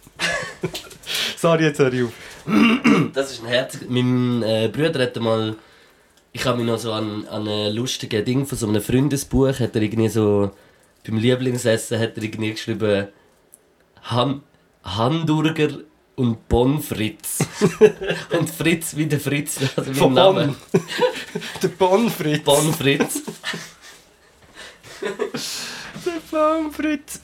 Sorry, 1.35 1.65
jetzt 1.65 1.79
hör 1.79 1.91
ich 1.91 2.03
auf. 2.03 2.13
Das 3.13 3.31
ist 3.31 3.43
ein 3.43 3.49
Herz. 3.49 3.79
Mein 3.89 4.41
äh, 4.43 4.69
Bruder 4.71 5.03
hat 5.03 5.19
mal. 5.19 5.57
Ich 6.31 6.43
kann 6.43 6.55
mich 6.55 6.65
noch 6.65 6.79
so 6.79 6.93
an, 6.93 7.27
an 7.27 7.45
ein 7.45 7.73
lustiges 7.75 8.23
Ding 8.23 8.45
von 8.45 8.57
so 8.57 8.69
einem 8.69 8.81
Freundesbuch. 8.81 9.59
Hat 9.59 9.75
er 9.75 9.81
irgendwie 9.81 10.07
so. 10.07 10.51
Beim 11.05 11.17
Lieblingsessen 11.17 11.99
hat 11.99 12.15
er 12.15 12.23
irgendwie 12.23 12.51
geschrieben. 12.51 13.09
Han, 14.03 14.43
Hamburger 14.85 15.83
und 16.15 16.47
Bonfritz. 16.47 17.39
und 18.39 18.49
Fritz 18.49 18.95
wie 18.95 19.05
der 19.05 19.19
Fritz. 19.19 19.59
Also 19.75 19.91
mein 19.91 19.95
Von 19.95 20.13
Name. 20.13 20.55
Bonn. 20.71 20.81
Der 21.61 21.67
Bonfritz. 21.69 22.43
Bonfritz. 22.43 23.21
Der 26.05 26.21
Bonfritz. 26.31 27.21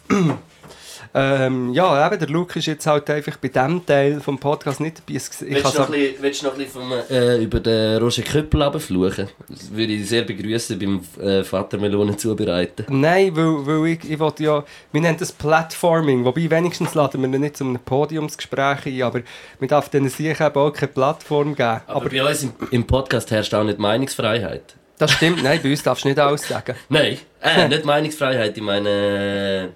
Ähm, 1.13 1.73
ja, 1.73 2.05
eben, 2.05 2.19
der 2.19 2.27
Luke 2.29 2.59
ist 2.59 2.67
jetzt 2.67 2.85
halt 2.85 3.09
einfach 3.09 3.37
bei 3.37 3.47
diesem 3.47 3.83
Teil 3.85 4.19
vom 4.21 4.37
Podcast 4.37 4.79
nicht 4.79 4.99
dabei. 4.99 5.17
Ich 5.17 5.23
Willst 5.41 5.41
du 5.41 5.79
noch 5.79 5.89
bisschen, 5.89 6.15
willst 6.21 6.41
du 6.41 6.45
noch 6.45 6.53
ein 6.53 6.59
bisschen 6.59 6.81
vom, 6.81 6.93
äh, 7.09 7.43
über 7.43 7.59
den 7.59 8.01
Roger 8.01 8.21
Köppel 8.21 8.61
runterfluchen? 8.61 9.27
Das 9.47 9.73
würde 9.73 9.93
ich 9.93 10.07
sehr 10.07 10.21
begrüßen 10.21 10.77
beim 10.77 11.01
äh, 11.19 11.43
Vater 11.43 11.79
Melonen 11.79 12.17
zubereiten. 12.17 12.85
Nein, 12.89 13.35
weil, 13.35 13.65
weil 13.65 13.93
ich, 13.93 14.09
ich 14.09 14.19
wollte 14.19 14.43
ja, 14.43 14.63
wir 14.91 15.01
nennen 15.01 15.17
das 15.17 15.31
Platforming, 15.31 16.23
wobei 16.25 16.49
wenigstens 16.49 16.93
laden 16.93 17.21
wir 17.21 17.39
nicht 17.39 17.57
zu 17.57 17.63
einem 17.63 17.79
Podiumsgespräch 17.79 18.85
ein, 18.85 19.01
aber 19.01 19.21
man 19.59 19.67
darf 19.67 19.89
denen 19.89 20.09
sicher 20.09 20.45
eben 20.45 20.55
auch 20.55 20.71
keine 20.71 20.91
Plattform 20.91 21.55
geben. 21.55 21.81
Aber, 21.87 22.01
Aber 22.01 22.09
bei 22.09 22.23
uns 22.23 22.43
im, 22.43 22.53
im 22.69 22.85
Podcast 22.85 23.31
herrscht 23.31 23.53
auch 23.55 23.63
nicht 23.63 23.79
Meinungsfreiheit. 23.79 24.75
das 24.99 25.11
stimmt, 25.13 25.41
nein, 25.41 25.59
bei 25.63 25.71
uns 25.71 25.81
darfst 25.81 26.03
du 26.03 26.09
nicht 26.09 26.19
alles 26.19 26.47
sagen. 26.47 26.75
Nein, 26.89 27.17
äh, 27.41 27.67
nicht 27.67 27.85
Meinungsfreiheit, 27.85 28.55
ich 28.55 28.63
meine 28.63 28.89
äh, 28.89 29.69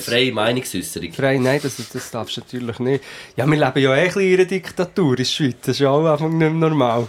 freie 0.00 0.32
Meinungsäußerung. 0.32 1.12
Frei, 1.12 1.38
nein, 1.38 1.60
das, 1.62 1.76
das 1.92 2.10
darfst 2.10 2.36
du 2.36 2.40
natürlich 2.40 2.78
nicht. 2.78 3.04
Ja, 3.36 3.46
wir 3.46 3.58
leben 3.58 3.78
ja 3.78 3.94
eh 3.94 4.08
ein 4.08 4.20
in 4.20 4.34
einer 4.34 4.44
Diktatur 4.44 5.10
in 5.10 5.16
der 5.16 5.24
Schweiz, 5.24 5.56
das 5.60 5.76
ist 5.76 5.80
ja 5.80 5.90
auch 5.90 6.04
einfach 6.04 6.28
nicht 6.28 6.52
normal. 6.52 7.08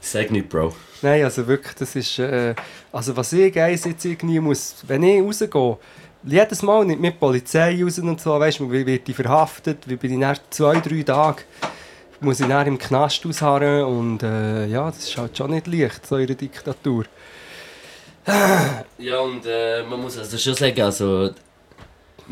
Sag 0.00 0.30
nicht, 0.30 0.48
Bro. 0.48 0.74
Nein, 1.02 1.24
also 1.24 1.46
wirklich, 1.46 1.74
das 1.74 1.96
ist, 1.96 2.18
äh, 2.18 2.54
also 2.92 3.16
was 3.16 3.32
ich 3.32 3.58
eins 3.58 3.84
jetzt 3.84 4.04
irgendwie 4.04 4.40
muss, 4.40 4.76
wenn 4.86 5.02
ich 5.02 5.22
rausgehe, 5.22 5.78
jedes 6.24 6.62
Mal 6.62 6.84
nicht 6.84 7.00
mit 7.00 7.18
Polizei 7.18 7.82
raus 7.82 7.98
und 7.98 8.20
so, 8.20 8.38
weißt 8.38 8.60
du, 8.60 8.70
wie 8.70 8.86
wird 8.86 9.08
ich 9.08 9.16
verhaftet, 9.16 9.78
wie 9.88 9.96
bin 9.96 10.12
ich 10.12 10.18
nach 10.18 10.38
zwei, 10.50 10.78
drei 10.80 11.02
Tagen, 11.02 11.42
muss 12.20 12.40
ich 12.40 12.46
dann 12.46 12.66
im 12.68 12.78
Knast 12.78 13.26
ausharren 13.26 13.84
und 13.84 14.22
äh, 14.22 14.66
ja, 14.66 14.86
das 14.86 15.08
ist 15.08 15.18
halt 15.18 15.36
schon 15.36 15.50
nicht 15.50 15.66
leicht, 15.66 16.06
so 16.06 16.16
in 16.16 16.26
einer 16.26 16.34
Diktatur. 16.36 17.04
Ja, 18.98 19.18
und 19.18 19.44
äh, 19.46 19.82
man 19.82 20.00
muss 20.00 20.16
also 20.16 20.38
schon 20.38 20.54
sagen, 20.54 20.80
also, 20.82 21.30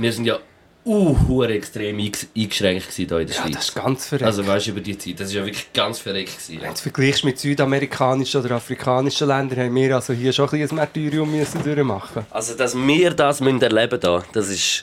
wir 0.00 0.12
sind 0.12 0.24
ja 0.24 0.38
uh, 0.86 1.42
extrem 1.44 1.98
einges- 1.98 2.26
eingeschränkt 2.36 2.90
hier 2.92 3.04
in 3.04 3.26
der 3.26 3.36
Ja, 3.36 3.42
Schweiz. 3.42 3.54
das 3.54 3.64
ist 3.68 3.74
ganz 3.74 4.06
verrückt. 4.06 4.24
Also 4.26 4.46
weißt 4.46 4.66
du, 4.66 4.70
über 4.72 4.80
die 4.80 4.96
Zeit, 4.96 5.20
das 5.20 5.28
ist 5.28 5.34
ja 5.34 5.44
wirklich 5.44 5.72
ganz 5.72 5.98
verreckt 5.98 6.32
gewesen. 6.38 6.62
wenn 6.62 6.74
du 6.74 6.80
vergleichst 6.80 7.24
mit 7.24 7.38
südamerikanischen 7.38 8.40
oder 8.42 8.56
afrikanischen 8.56 9.28
Ländern, 9.28 9.58
haben 9.58 9.74
wir 9.74 9.94
also 9.94 10.12
hier 10.12 10.32
schon 10.32 10.46
ein 10.46 10.50
bisschen 10.52 10.70
ein 10.70 10.76
Martyrium 10.76 11.30
müssen 11.30 11.62
durchmachen. 11.62 12.24
Also, 12.30 12.54
dass 12.56 12.76
wir 12.76 13.10
das 13.10 13.40
müssen 13.40 13.62
erleben 13.62 14.00
da, 14.00 14.24
das 14.32 14.48
ist... 14.48 14.82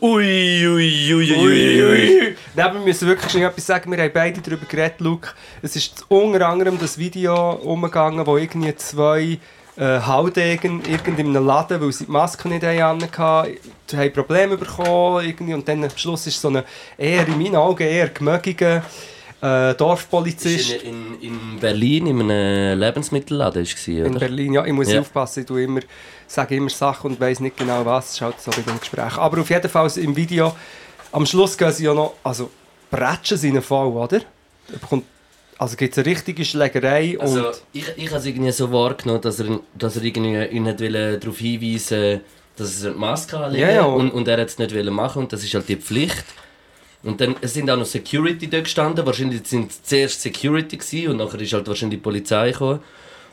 Ui, 0.00 0.64
ui, 0.64 1.12
ui, 1.12 1.32
ui, 1.34 1.82
ui. 1.82 2.36
Nein, 2.54 2.74
wir 2.74 2.80
müssen 2.80 3.08
wirklich 3.08 3.32
schnell 3.32 3.48
etwas 3.48 3.66
sagen. 3.66 3.90
Wir 3.90 3.98
haben 4.00 4.12
beide 4.14 4.40
darüber 4.40 4.64
geredet, 4.64 5.00
Luke. 5.00 5.30
Es 5.60 5.74
ist 5.74 6.04
unter 6.06 6.46
anderem 6.48 6.78
das 6.78 6.98
Video 6.98 7.54
umgegangen, 7.54 8.24
wo 8.24 8.36
irgendwie 8.36 8.76
zwei 8.76 9.38
äh, 9.78 10.00
Haudegen 10.00 10.82
irgendwie 10.84 11.22
in 11.22 11.28
einem 11.36 11.46
Laden, 11.46 11.80
weil 11.80 11.92
sie 11.92 12.06
die 12.06 12.10
Maske 12.10 12.48
nicht 12.48 12.64
hatten, 12.64 13.02
haben 13.02 14.12
Probleme 14.12 14.56
bekommen. 14.56 15.24
Irgendwie. 15.24 15.54
Und 15.54 15.68
dann 15.68 15.84
am 15.84 15.90
Schluss 15.96 16.26
ist 16.26 16.40
so 16.40 16.48
eine 16.48 16.64
eher, 16.96 17.26
in 17.28 17.38
meinen 17.38 17.56
Augen 17.56 17.82
eher 17.86 18.08
gemögiger 18.08 18.82
äh, 19.40 19.74
Dorfpolizist. 19.74 20.72
Ist 20.72 20.82
in, 20.82 21.20
in, 21.20 21.32
in 21.32 21.60
Berlin 21.60 22.06
in 22.08 22.20
einem 22.30 22.78
Lebensmittelladen 22.80 23.64
war, 23.64 23.88
In 23.88 24.06
oder? 24.10 24.18
Berlin, 24.18 24.52
ja, 24.54 24.64
ich 24.64 24.72
muss 24.72 24.90
Ja. 24.90 25.00
aufpassen, 25.00 25.40
ich 25.40 25.46
tue 25.46 25.62
immer, 25.62 25.80
sage 26.26 26.56
immer 26.56 26.70
Sachen 26.70 27.12
und 27.12 27.20
weiß 27.20 27.40
nicht 27.40 27.56
genau 27.56 27.84
was, 27.84 28.12
ist 28.14 28.20
halt 28.20 28.40
so 28.40 28.50
bei 28.50 28.62
dem 28.62 28.80
Gespräch. 28.80 29.16
Aber 29.16 29.40
auf 29.40 29.48
jeden 29.48 29.68
Fall 29.68 29.90
im 29.98 30.16
Video, 30.16 30.52
am 31.12 31.24
Schluss 31.24 31.56
gehen 31.56 31.72
sie 31.72 31.84
ja 31.84 31.94
noch, 31.94 32.14
also 32.24 32.50
bretschen 32.90 33.38
sie 33.38 33.48
in 33.48 33.54
den 33.54 33.62
Fall, 33.62 33.86
oder? 33.86 34.20
Er 34.72 34.78
bekommt, 34.80 35.04
also 35.58 35.76
gibt 35.76 35.92
es 35.92 35.98
eine 35.98 36.06
richtige 36.06 36.44
Schlägerei 36.44 37.18
Also, 37.20 37.48
und... 37.48 37.62
ich, 37.72 37.84
ich 37.96 38.06
habe 38.08 38.18
es 38.18 38.26
irgendwie 38.26 38.52
so 38.52 38.72
wahrgenommen, 38.72 39.20
dass 39.20 39.40
er, 39.40 39.60
dass 39.76 39.96
er 39.96 40.04
irgendwie 40.04 40.44
ihn 40.44 40.62
nicht 40.62 40.80
wollte 40.80 41.18
darauf 41.18 41.38
hinweisen 41.38 42.20
dass 42.56 42.82
er 42.82 42.92
die 42.92 42.98
Maske 42.98 43.38
anlegen 43.38 43.68
Ja, 43.68 43.74
ja. 43.74 43.84
und, 43.84 44.10
und 44.10 44.26
er 44.28 44.40
hat 44.40 44.48
es 44.48 44.58
nicht 44.58 44.74
machen 44.90 45.22
und 45.22 45.32
das 45.32 45.44
ist 45.44 45.54
halt 45.54 45.68
die 45.68 45.76
Pflicht. 45.76 46.24
Und 47.02 47.20
dann 47.20 47.36
es 47.40 47.54
sind 47.54 47.70
auch 47.70 47.76
noch 47.76 47.86
Security 47.86 48.48
dort 48.48 48.64
gestanden, 48.64 49.06
wahrscheinlich 49.06 49.46
sind 49.46 49.70
es 49.70 49.82
zuerst 49.82 50.20
Security 50.20 50.76
gewesen, 50.76 51.12
und 51.12 51.18
nachher 51.18 51.40
ist 51.40 51.52
halt 51.52 51.68
wahrscheinlich 51.68 52.00
die 52.00 52.02
Polizei 52.02 52.50
gekommen. 52.50 52.80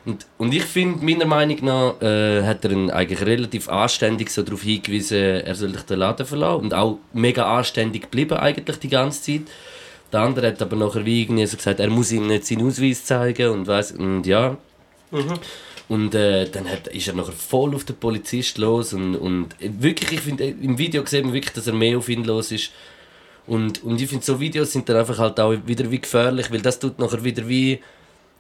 Und, 0.06 0.28
und 0.38 0.54
ich 0.54 0.64
finde, 0.64 1.04
meiner 1.04 1.26
Meinung 1.26 1.66
nach 1.66 2.00
äh, 2.00 2.44
hat 2.44 2.64
er 2.64 2.72
ihn 2.72 2.92
eigentlich 2.92 3.26
relativ 3.26 3.68
anständig 3.70 4.30
so 4.30 4.44
darauf 4.44 4.62
hingewiesen, 4.62 5.18
er 5.18 5.56
soll 5.56 5.74
sich 5.74 5.82
den 5.82 5.98
Laden 5.98 6.28
verlassen 6.28 6.62
und 6.62 6.74
auch 6.76 7.00
mega 7.14 7.58
anständig 7.58 8.04
geblieben 8.04 8.38
eigentlich 8.38 8.78
die 8.78 8.90
ganze 8.90 9.22
Zeit. 9.24 9.48
Der 10.16 10.22
andere 10.22 10.48
hat 10.48 10.62
aber 10.62 10.78
nachher 10.78 11.06
wie 11.06 11.24
irgendwie 11.24 11.46
so 11.46 11.58
gesagt, 11.58 11.82
er 11.82 11.90
muss 11.90 12.10
ihm 12.14 12.26
nicht 12.28 12.46
seinen 12.46 12.66
Ausweis 12.66 13.04
zeigen 13.04 13.50
und 13.50 13.68
weiss, 13.68 13.92
und 13.92 14.26
ja. 14.26 14.56
Und 15.90 16.16
äh, 16.16 16.50
dann 16.50 16.70
hat, 16.70 16.88
ist 16.88 17.10
er 17.10 17.16
nachher 17.16 17.34
voll 17.34 17.76
auf 17.76 17.84
den 17.84 17.98
Polizist 17.98 18.58
los 18.58 18.94
und, 18.94 19.18
und 19.18 19.50
wirklich, 19.60 20.14
ich 20.14 20.22
finde, 20.22 20.46
im 20.46 20.78
Video 20.78 21.06
sieht 21.06 21.26
man 21.26 21.34
wirklich, 21.34 21.52
dass 21.52 21.68
er 21.68 21.74
mehr 21.74 21.98
auf 21.98 22.08
ihn 22.08 22.24
los 22.24 22.54
ist. 22.54 22.72
Und, 23.46 23.84
und 23.84 24.00
ich 24.00 24.08
finde, 24.08 24.24
so 24.24 24.40
Videos 24.40 24.72
sind 24.72 24.88
dann 24.88 24.96
einfach 24.96 25.20
halt 25.20 25.38
auch 25.38 25.54
wieder 25.66 25.92
wie 25.92 26.00
gefährlich, 26.00 26.50
weil 26.50 26.62
das 26.62 26.80
tut 26.80 26.98
nachher 26.98 27.22
wieder 27.22 27.46
wie 27.50 27.82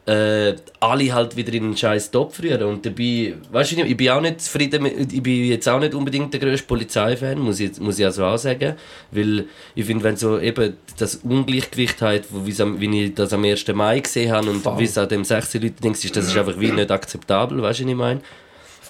äh, 0.05 0.53
alle 0.79 1.13
halt 1.13 1.35
wieder 1.35 1.53
in 1.53 1.63
einen 1.63 1.77
scheiß 1.77 2.11
Topf 2.11 2.41
rühren. 2.41 2.63
Und 2.63 2.85
dabei, 2.85 3.35
weißt 3.51 3.71
du, 3.71 3.81
ich 3.81 3.97
bin 3.97 4.09
auch 4.09 4.21
nicht 4.21 4.41
zufrieden, 4.41 4.83
mit, 4.83 5.11
ich 5.11 5.23
bin 5.23 5.45
jetzt 5.45 5.67
auch 5.67 5.79
nicht 5.79 5.95
unbedingt 5.95 6.31
der 6.33 6.39
grösste 6.39 6.67
Polizeifan, 6.67 7.39
muss 7.39 7.59
ich, 7.59 7.79
muss 7.79 7.97
ich 7.97 8.05
also 8.05 8.25
auch 8.25 8.37
sagen. 8.37 8.75
Weil 9.11 9.45
ich 9.73 9.85
finde, 9.85 10.03
wenn 10.03 10.15
so 10.15 10.39
eben 10.39 10.77
das 10.97 11.15
Ungleichgewicht 11.15 12.01
hat, 12.01 12.23
wie 12.31 13.03
ich 13.03 13.15
das 13.15 13.33
am 13.33 13.43
1. 13.43 13.67
Mai 13.69 13.99
gesehen 13.99 14.31
habe 14.31 14.49
und 14.49 14.63
wie 14.77 14.83
es 14.83 14.97
an 14.97 15.09
dem 15.09 15.23
16 15.23 15.61
Leute 15.61 15.81
denkst, 15.81 16.05
ist, 16.05 16.15
das 16.15 16.27
ist 16.27 16.37
einfach 16.37 16.59
wie 16.59 16.71
nicht 16.71 16.91
akzeptabel, 16.91 17.61
weißt 17.61 17.79
du, 17.79 17.83
was 17.83 17.89
ich 17.89 17.95
meine? 17.95 18.21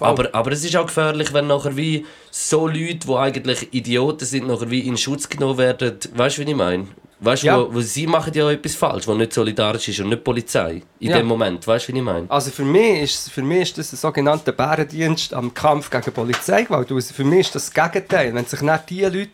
Aber, 0.00 0.34
aber 0.34 0.52
es 0.52 0.62
ist 0.62 0.76
auch 0.76 0.86
gefährlich, 0.86 1.32
wenn 1.32 1.46
nachher 1.46 1.76
wie 1.76 2.04
so 2.30 2.66
Leute, 2.66 3.06
die 3.06 3.14
eigentlich 3.14 3.72
Idioten 3.72 4.26
sind, 4.26 4.46
nachher 4.46 4.70
wie 4.70 4.80
in 4.80 4.98
Schutz 4.98 5.28
genommen 5.28 5.56
werden. 5.56 5.96
Weißt 6.14 6.36
du, 6.36 6.42
was 6.42 6.48
ich 6.48 6.54
meine? 6.54 6.86
Weißt 7.26 7.42
du, 7.42 7.46
Ja. 7.48 7.58
wo, 7.60 7.74
wo 7.74 7.80
sie 7.80 8.06
machen 8.06 8.32
ja 8.34 8.50
etwas 8.50 8.74
falsch, 8.74 9.06
was 9.06 9.16
nicht 9.16 9.32
solidarisch 9.32 9.88
ist 9.88 10.00
und 10.00 10.08
nicht 10.10 10.22
Polizei. 10.24 10.82
In 11.00 11.10
Ja. 11.10 11.18
dem 11.18 11.26
Moment, 11.26 11.66
weißt 11.66 11.88
du, 11.88 11.92
was 11.92 11.98
ich 11.98 12.02
meine? 12.04 12.26
Also 12.30 12.50
für 12.50 12.64
mich, 12.64 13.02
ist, 13.02 13.30
für 13.30 13.42
mich 13.42 13.62
ist 13.62 13.78
das 13.78 13.92
ein 13.92 13.96
sogenannter 13.96 14.52
Bärendienst 14.52 15.34
am 15.34 15.52
Kampf 15.52 15.90
gegen 15.90 16.12
Polizeigewalt. 16.12 16.90
Also 16.92 17.12
für 17.12 17.24
mich 17.24 17.40
ist 17.40 17.54
das 17.54 17.70
das 17.70 17.92
Gegenteil. 17.92 18.32
Wenn 18.34 18.46
sich 18.46 18.60
nicht 18.62 18.90
die 18.90 19.02
Leute 19.02 19.30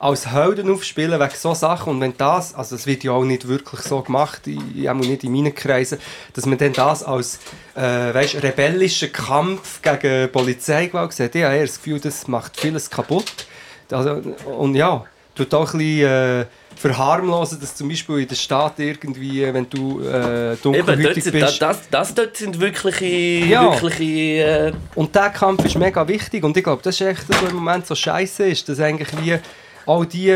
als 0.00 0.32
Helden 0.32 0.70
aufspielen 0.72 1.20
wegen 1.20 1.34
so 1.36 1.52
Sachen 1.54 1.92
und 1.92 2.00
wenn 2.00 2.16
das, 2.16 2.54
also 2.54 2.74
das 2.74 2.86
wird 2.86 3.04
ja 3.04 3.12
auch 3.12 3.22
nicht 3.24 3.46
wirklich 3.46 3.82
so 3.82 4.00
gemacht, 4.00 4.46
ich, 4.46 4.88
auch 4.88 4.94
nicht 4.94 5.24
in 5.24 5.32
meinen 5.32 5.54
Kreisen, 5.54 5.98
dass 6.32 6.46
man 6.46 6.56
dann 6.58 6.72
das 6.72 7.04
als 7.04 7.38
äh, 7.76 7.82
weißt, 8.14 8.42
rebellischen 8.42 9.12
Kampf 9.12 9.82
gegen 9.82 10.32
Polizeigewalt 10.32 11.12
sieht. 11.12 11.34
Ich 11.34 11.44
habe 11.44 11.54
eher 11.54 11.66
das 11.66 11.76
Gefühl, 11.76 12.00
das 12.00 12.26
macht 12.28 12.58
vieles 12.58 12.88
kaputt. 12.88 13.46
Also, 13.90 14.20
und 14.46 14.74
ja, 14.74 15.04
tut 15.34 15.52
auch 15.52 15.72
ein 15.74 15.78
bisschen 15.78 16.08
äh, 16.08 16.46
verharmlosen, 16.80 17.60
dass 17.60 17.76
zum 17.76 17.88
Beispiel 17.88 18.20
in 18.20 18.28
der 18.28 18.36
Stadt 18.36 18.78
irgendwie, 18.78 19.42
wenn 19.52 19.68
du 19.68 20.00
äh, 20.00 20.52
Eben, 20.52 20.62
dunkelhütig 20.62 21.24
sind, 21.24 21.32
bist... 21.32 21.60
das, 21.60 21.88
das 21.90 22.14
dort 22.14 22.36
sind 22.36 22.58
wirkliche, 22.58 23.04
Ja. 23.04 23.64
wirkliche 23.64 24.42
äh, 24.42 24.72
Und 24.94 25.14
dieser 25.14 25.30
Kampf 25.30 25.64
ist 25.64 25.76
mega 25.76 26.06
wichtig 26.08 26.42
und 26.42 26.56
ich 26.56 26.64
glaube, 26.64 26.82
das 26.82 26.94
ist 26.98 27.06
echt 27.06 27.28
das, 27.28 27.42
was 27.42 27.50
im 27.50 27.56
Moment 27.56 27.86
so 27.86 27.94
scheiße 27.94 28.44
ist, 28.44 28.68
dass 28.68 28.80
eigentlich 28.80 29.08
wie 29.22 29.38
all 29.86 30.06
die 30.06 30.30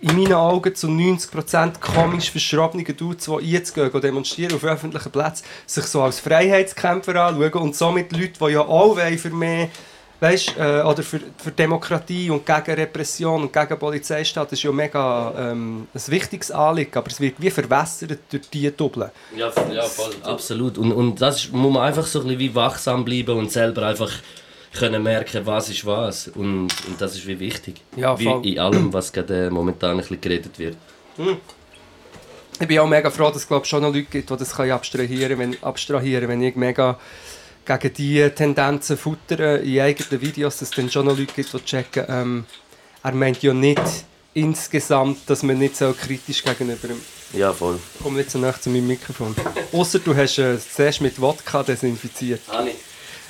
in 0.00 0.14
meinen 0.14 0.34
Augen 0.34 0.74
zu 0.74 0.86
90% 0.88 1.80
komisch 1.80 2.30
verschrobenen 2.30 2.96
Dudes, 2.96 3.24
die 3.26 3.50
jetzt 3.50 3.74
gehen, 3.74 3.90
demonstrieren 4.00 4.54
auf 4.54 4.62
öffentlichen 4.62 5.10
Plätzen, 5.10 5.44
sich 5.66 5.84
so 5.84 6.02
als 6.02 6.20
Freiheitskämpfer 6.20 7.16
anschauen 7.16 7.62
und 7.62 7.74
somit 7.74 8.12
Leute, 8.12 8.32
die 8.40 8.52
ja 8.52 8.60
auch 8.60 8.96
für 9.16 9.30
mehr 9.30 9.68
weißt, 10.20 10.54
äh, 10.58 10.82
oder 10.82 11.02
für, 11.02 11.20
für 11.36 11.50
Demokratie 11.50 12.30
und 12.30 12.44
gegen 12.46 12.74
Repression 12.74 13.42
und 13.42 13.52
gegen 13.52 13.78
Polizeistaat, 13.78 14.50
das 14.50 14.58
ist 14.58 14.62
ja 14.62 14.72
mega 14.72 15.32
ähm, 15.36 15.86
ein 15.92 16.02
wichtiges 16.06 16.50
Anliegen, 16.50 16.96
aber 16.96 17.08
es 17.08 17.20
wird 17.20 17.34
wie 17.38 17.50
verwässert 17.50 18.18
durch 18.30 18.48
diese 18.50 18.72
Doppeln. 18.72 19.10
Ja, 19.36 19.52
ja 19.72 19.82
voll. 19.82 20.14
Absolut. 20.22 20.78
Und, 20.78 20.92
und 20.92 21.20
das 21.20 21.44
ist, 21.44 21.52
muss 21.52 21.72
man 21.72 21.82
einfach 21.82 22.06
so 22.06 22.20
ein 22.20 22.24
bisschen 22.24 22.40
wie 22.40 22.54
wachsam 22.54 23.04
bleiben 23.04 23.36
und 23.36 23.52
selber 23.52 23.86
einfach 23.86 24.10
können 24.72 25.02
merken, 25.02 25.44
was 25.44 25.68
ist 25.68 25.84
was. 25.86 26.28
Und, 26.28 26.68
und 26.86 27.00
das 27.00 27.14
ist 27.14 27.26
wie 27.26 27.38
wichtig. 27.38 27.80
Ja, 27.96 28.18
wie 28.18 28.24
voll. 28.24 28.46
in 28.46 28.58
allem, 28.58 28.92
was 28.92 29.12
gerade 29.12 29.46
äh, 29.46 29.50
momentan 29.50 29.92
ein 29.92 29.96
bisschen 29.98 30.20
geredet 30.20 30.58
wird. 30.58 30.76
Ich 32.58 32.66
bin 32.66 32.78
auch 32.78 32.88
mega 32.88 33.10
froh, 33.10 33.28
dass 33.28 33.36
es 33.36 33.48
glaub, 33.48 33.66
schon 33.66 33.82
noch 33.82 33.92
Leute 33.92 34.04
gibt, 34.04 34.30
die 34.30 34.36
das 34.36 34.58
abstrahieren 34.58 35.38
können, 35.38 35.52
wenn, 35.52 35.62
abstrahieren, 35.62 36.28
wenn 36.28 36.42
ich 36.42 36.56
mega 36.56 36.98
gegen 37.66 37.94
diese 37.94 38.34
Tendenzen 38.34 38.96
futtere 38.96 39.58
in 39.58 39.80
eigenen 39.80 40.20
Videos, 40.20 40.58
dass 40.58 40.70
es 40.70 40.76
dann 40.76 40.90
schon 40.90 41.06
noch 41.06 41.18
Leute 41.18 41.32
gibt, 41.34 41.52
die 41.52 41.64
checken, 41.64 42.04
ähm, 42.08 42.46
er 43.02 43.12
meint 43.12 43.42
ja 43.42 43.52
nicht 43.52 43.82
insgesamt, 44.34 45.18
dass 45.26 45.42
man 45.42 45.58
nicht 45.58 45.76
so 45.76 45.92
kritisch 45.92 46.44
gegenüber 46.44 46.90
ihm... 46.90 47.00
Ja, 47.32 47.52
voll. 47.52 47.78
Komm 48.02 48.16
nicht 48.16 48.30
so 48.30 48.38
nah 48.38 48.58
zu 48.58 48.70
meinem 48.70 48.86
Mikrofon. 48.86 49.34
Außer 49.72 49.98
du 49.98 50.14
hast 50.14 50.38
äh, 50.38 50.52
es 50.52 50.74
zuerst 50.74 51.00
mit 51.00 51.20
Wodka 51.20 51.62
desinfiziert. 51.62 52.40
Anni. 52.48 52.72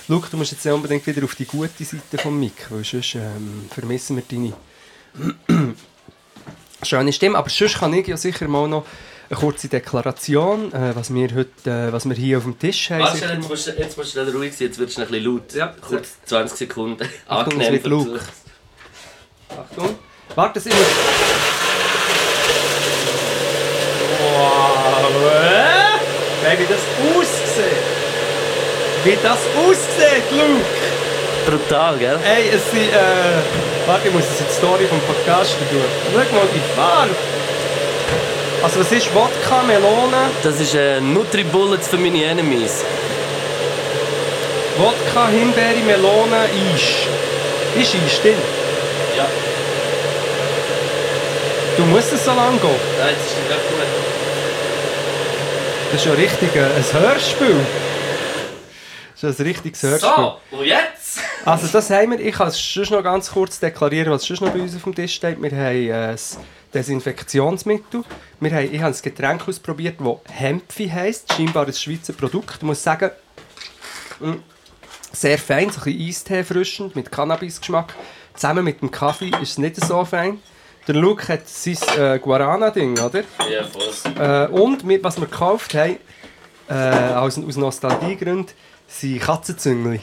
Schau, 0.06 0.22
du 0.30 0.36
musst 0.36 0.52
jetzt 0.52 0.64
ja 0.64 0.72
unbedingt 0.72 1.06
wieder 1.06 1.24
auf 1.24 1.34
die 1.34 1.46
gute 1.46 1.84
Seite 1.84 2.18
vom 2.18 2.38
Mic, 2.38 2.66
weil 2.70 2.84
sonst 2.84 3.14
ähm, 3.14 3.68
vermissen 3.72 4.16
wir 4.16 4.24
deine 4.28 5.74
schöne 6.82 7.12
Stimme. 7.12 7.38
Aber 7.38 7.48
sonst 7.48 7.78
kann 7.78 7.92
ich 7.94 8.06
ja 8.06 8.16
sicher 8.16 8.46
mal 8.48 8.68
noch 8.68 8.86
eine 9.28 9.38
kurze 9.40 9.68
Deklaration, 9.68 10.72
äh, 10.72 10.94
was, 10.94 11.12
wir 11.12 11.28
heute, 11.34 11.70
äh, 11.70 11.92
was 11.92 12.04
wir 12.08 12.14
hier 12.14 12.38
auf 12.38 12.44
dem 12.44 12.58
Tisch 12.58 12.90
haben. 12.90 13.00
Warte, 13.00 13.18
jetzt 13.24 13.48
musst, 13.48 13.66
du- 13.66 13.70
jetzt 13.72 13.96
musst 13.96 14.14
du 14.14 14.20
schnell 14.22 14.34
ruhig 14.36 14.56
sein, 14.56 14.68
jetzt 14.68 14.78
wird 14.78 14.90
es 14.90 14.98
ein 14.98 15.06
bisschen 15.08 15.24
laut. 15.24 15.52
Ja. 15.54 15.74
Kurz 15.80 16.08
20 16.26 16.58
Sekunden. 16.58 17.08
Achtung, 17.28 17.60
es 17.60 17.66
Angenehm 17.66 17.72
wird 17.72 17.86
laut. 17.86 18.06
die- 18.06 19.54
Achtung. 19.58 19.94
Warte, 20.34 20.54
das 20.60 20.66
immer. 20.66 20.76
Wow! 25.16 26.00
Hey, 26.42 26.58
wie 26.58 26.66
das 26.66 26.80
aussieht! 27.16 27.82
Wie 29.04 29.16
das 29.22 29.38
aussieht, 29.56 30.24
Luke! 30.32 30.64
Brutal, 31.46 31.96
gell? 31.98 32.18
Hey, 32.22 32.48
es 32.52 32.70
sind. 32.70 32.92
Äh, 32.92 33.86
warte, 33.86 34.08
ich 34.08 34.14
muss 34.14 34.24
jetzt 34.24 34.40
die 34.50 34.54
Story 34.58 34.84
vom 34.86 35.00
Podcast 35.00 35.52
tun. 35.70 35.80
Schau 36.12 36.18
mal 36.36 36.48
die 36.52 36.74
Farbe! 36.74 37.10
Also, 38.66 38.80
was 38.80 38.90
ist 38.90 39.14
Wodka, 39.14 39.62
Melone? 39.62 40.28
Das 40.42 40.58
ist 40.58 40.74
äh, 40.74 41.00
Nutri-Bullets 41.00 41.86
für 41.86 41.98
meine 41.98 42.24
Enemies. 42.24 42.84
Wodka, 44.76 45.28
Himbeere, 45.28 45.76
Melone, 45.86 46.36
Eis. 46.36 47.06
Ist 47.80 47.94
Eis 47.94 48.20
drin? 48.22 48.34
Ja. 49.16 49.24
Du 51.76 51.84
musst 51.84 52.12
es 52.12 52.24
so 52.24 52.32
lange 52.32 52.58
gehen. 52.58 52.70
Nein, 52.98 53.10
jetzt 53.10 53.26
ist 53.26 53.36
der 53.48 53.56
gut. 53.56 53.86
Das 55.92 56.00
ist 56.00 56.06
ja 56.06 56.12
richtig 56.14 56.56
äh, 56.56 56.64
ein 56.64 57.02
Hörspiel. 57.02 57.60
Das 59.20 59.30
ist 59.30 59.40
ein 59.40 59.46
richtiges 59.46 59.82
Hörspiel. 59.84 60.10
So, 60.10 60.40
und 60.50 60.64
jetzt? 60.64 61.20
Also 61.44 61.68
das 61.68 61.88
haben 61.90 62.10
wir, 62.10 62.18
ich 62.18 62.34
kann 62.34 62.48
es 62.48 62.74
sonst 62.74 62.90
noch 62.90 63.04
ganz 63.04 63.30
kurz 63.30 63.60
deklarieren, 63.60 64.10
was 64.10 64.24
sonst 64.24 64.40
noch 64.40 64.50
bei 64.50 64.58
uns 64.58 64.74
auf 64.74 64.82
dem 64.82 64.94
Tisch 64.96 65.14
steht. 65.14 65.40
Wir 65.40 65.52
haben 65.52 65.76
äh, 65.76 66.10
das 66.10 66.38
Desinfektionsmittel. 66.76 68.04
Wir 68.38 68.50
haben, 68.50 68.74
ich 68.74 68.82
habe 68.82 68.94
ein 68.94 69.02
Getränk 69.02 69.48
ausprobiert, 69.48 69.96
das 69.98 70.16
Hempfi 70.30 70.88
heisst. 70.88 71.32
Scheinbar 71.32 71.66
ein 71.66 71.72
Schweizer 71.72 72.12
Produkt. 72.12 72.56
Ich 72.56 72.62
muss 72.62 72.82
sagen, 72.82 73.10
mh, 74.20 74.36
sehr 75.10 75.38
fein, 75.38 75.70
so 75.70 75.80
ein 75.80 75.84
bisschen 75.84 76.08
Eistee 76.08 76.44
frischend, 76.44 76.94
mit 76.94 77.10
Cannabis-Geschmack. 77.10 77.94
Zusammen 78.34 78.62
mit 78.62 78.82
dem 78.82 78.90
Kaffee 78.90 79.30
ist 79.40 79.52
es 79.52 79.58
nicht 79.58 79.76
so 79.76 80.04
fein. 80.04 80.38
Der 80.86 80.94
Luke 80.94 81.26
hat 81.32 81.48
sein 81.48 81.78
äh, 81.96 82.18
Guarana-Ding, 82.18 82.98
oder? 82.98 83.24
Ja, 83.50 83.64
voll. 83.64 84.22
Äh, 84.22 84.46
und 84.48 84.84
mit, 84.84 85.02
was 85.02 85.18
wir 85.18 85.26
gekauft 85.26 85.72
haben, 85.74 85.96
äh, 86.68 86.74
aus, 86.74 87.38
aus 87.38 87.56
Nostalgiegründen, 87.56 88.54
sind 88.86 89.20
Katzenzüngli. 89.20 90.00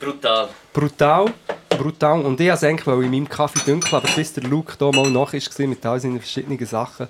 Brutal. 0.00 0.48
Brutal, 0.72 1.32
brutal. 1.76 2.22
Und 2.22 2.40
ich 2.40 2.48
wollte 2.48 2.76
es 2.76 3.04
in 3.04 3.10
meinem 3.10 3.28
Kaffee 3.28 3.60
dunkel, 3.64 3.94
aber 3.94 4.08
bis 4.14 4.32
der 4.32 4.44
Luke 4.44 4.74
hier 4.78 4.92
mal 4.92 5.10
nach 5.10 5.32
war 5.32 5.66
mit 5.66 5.86
all 5.86 6.00
seinen 6.00 6.18
verschiedenen 6.18 6.64
Sachen, 6.66 7.08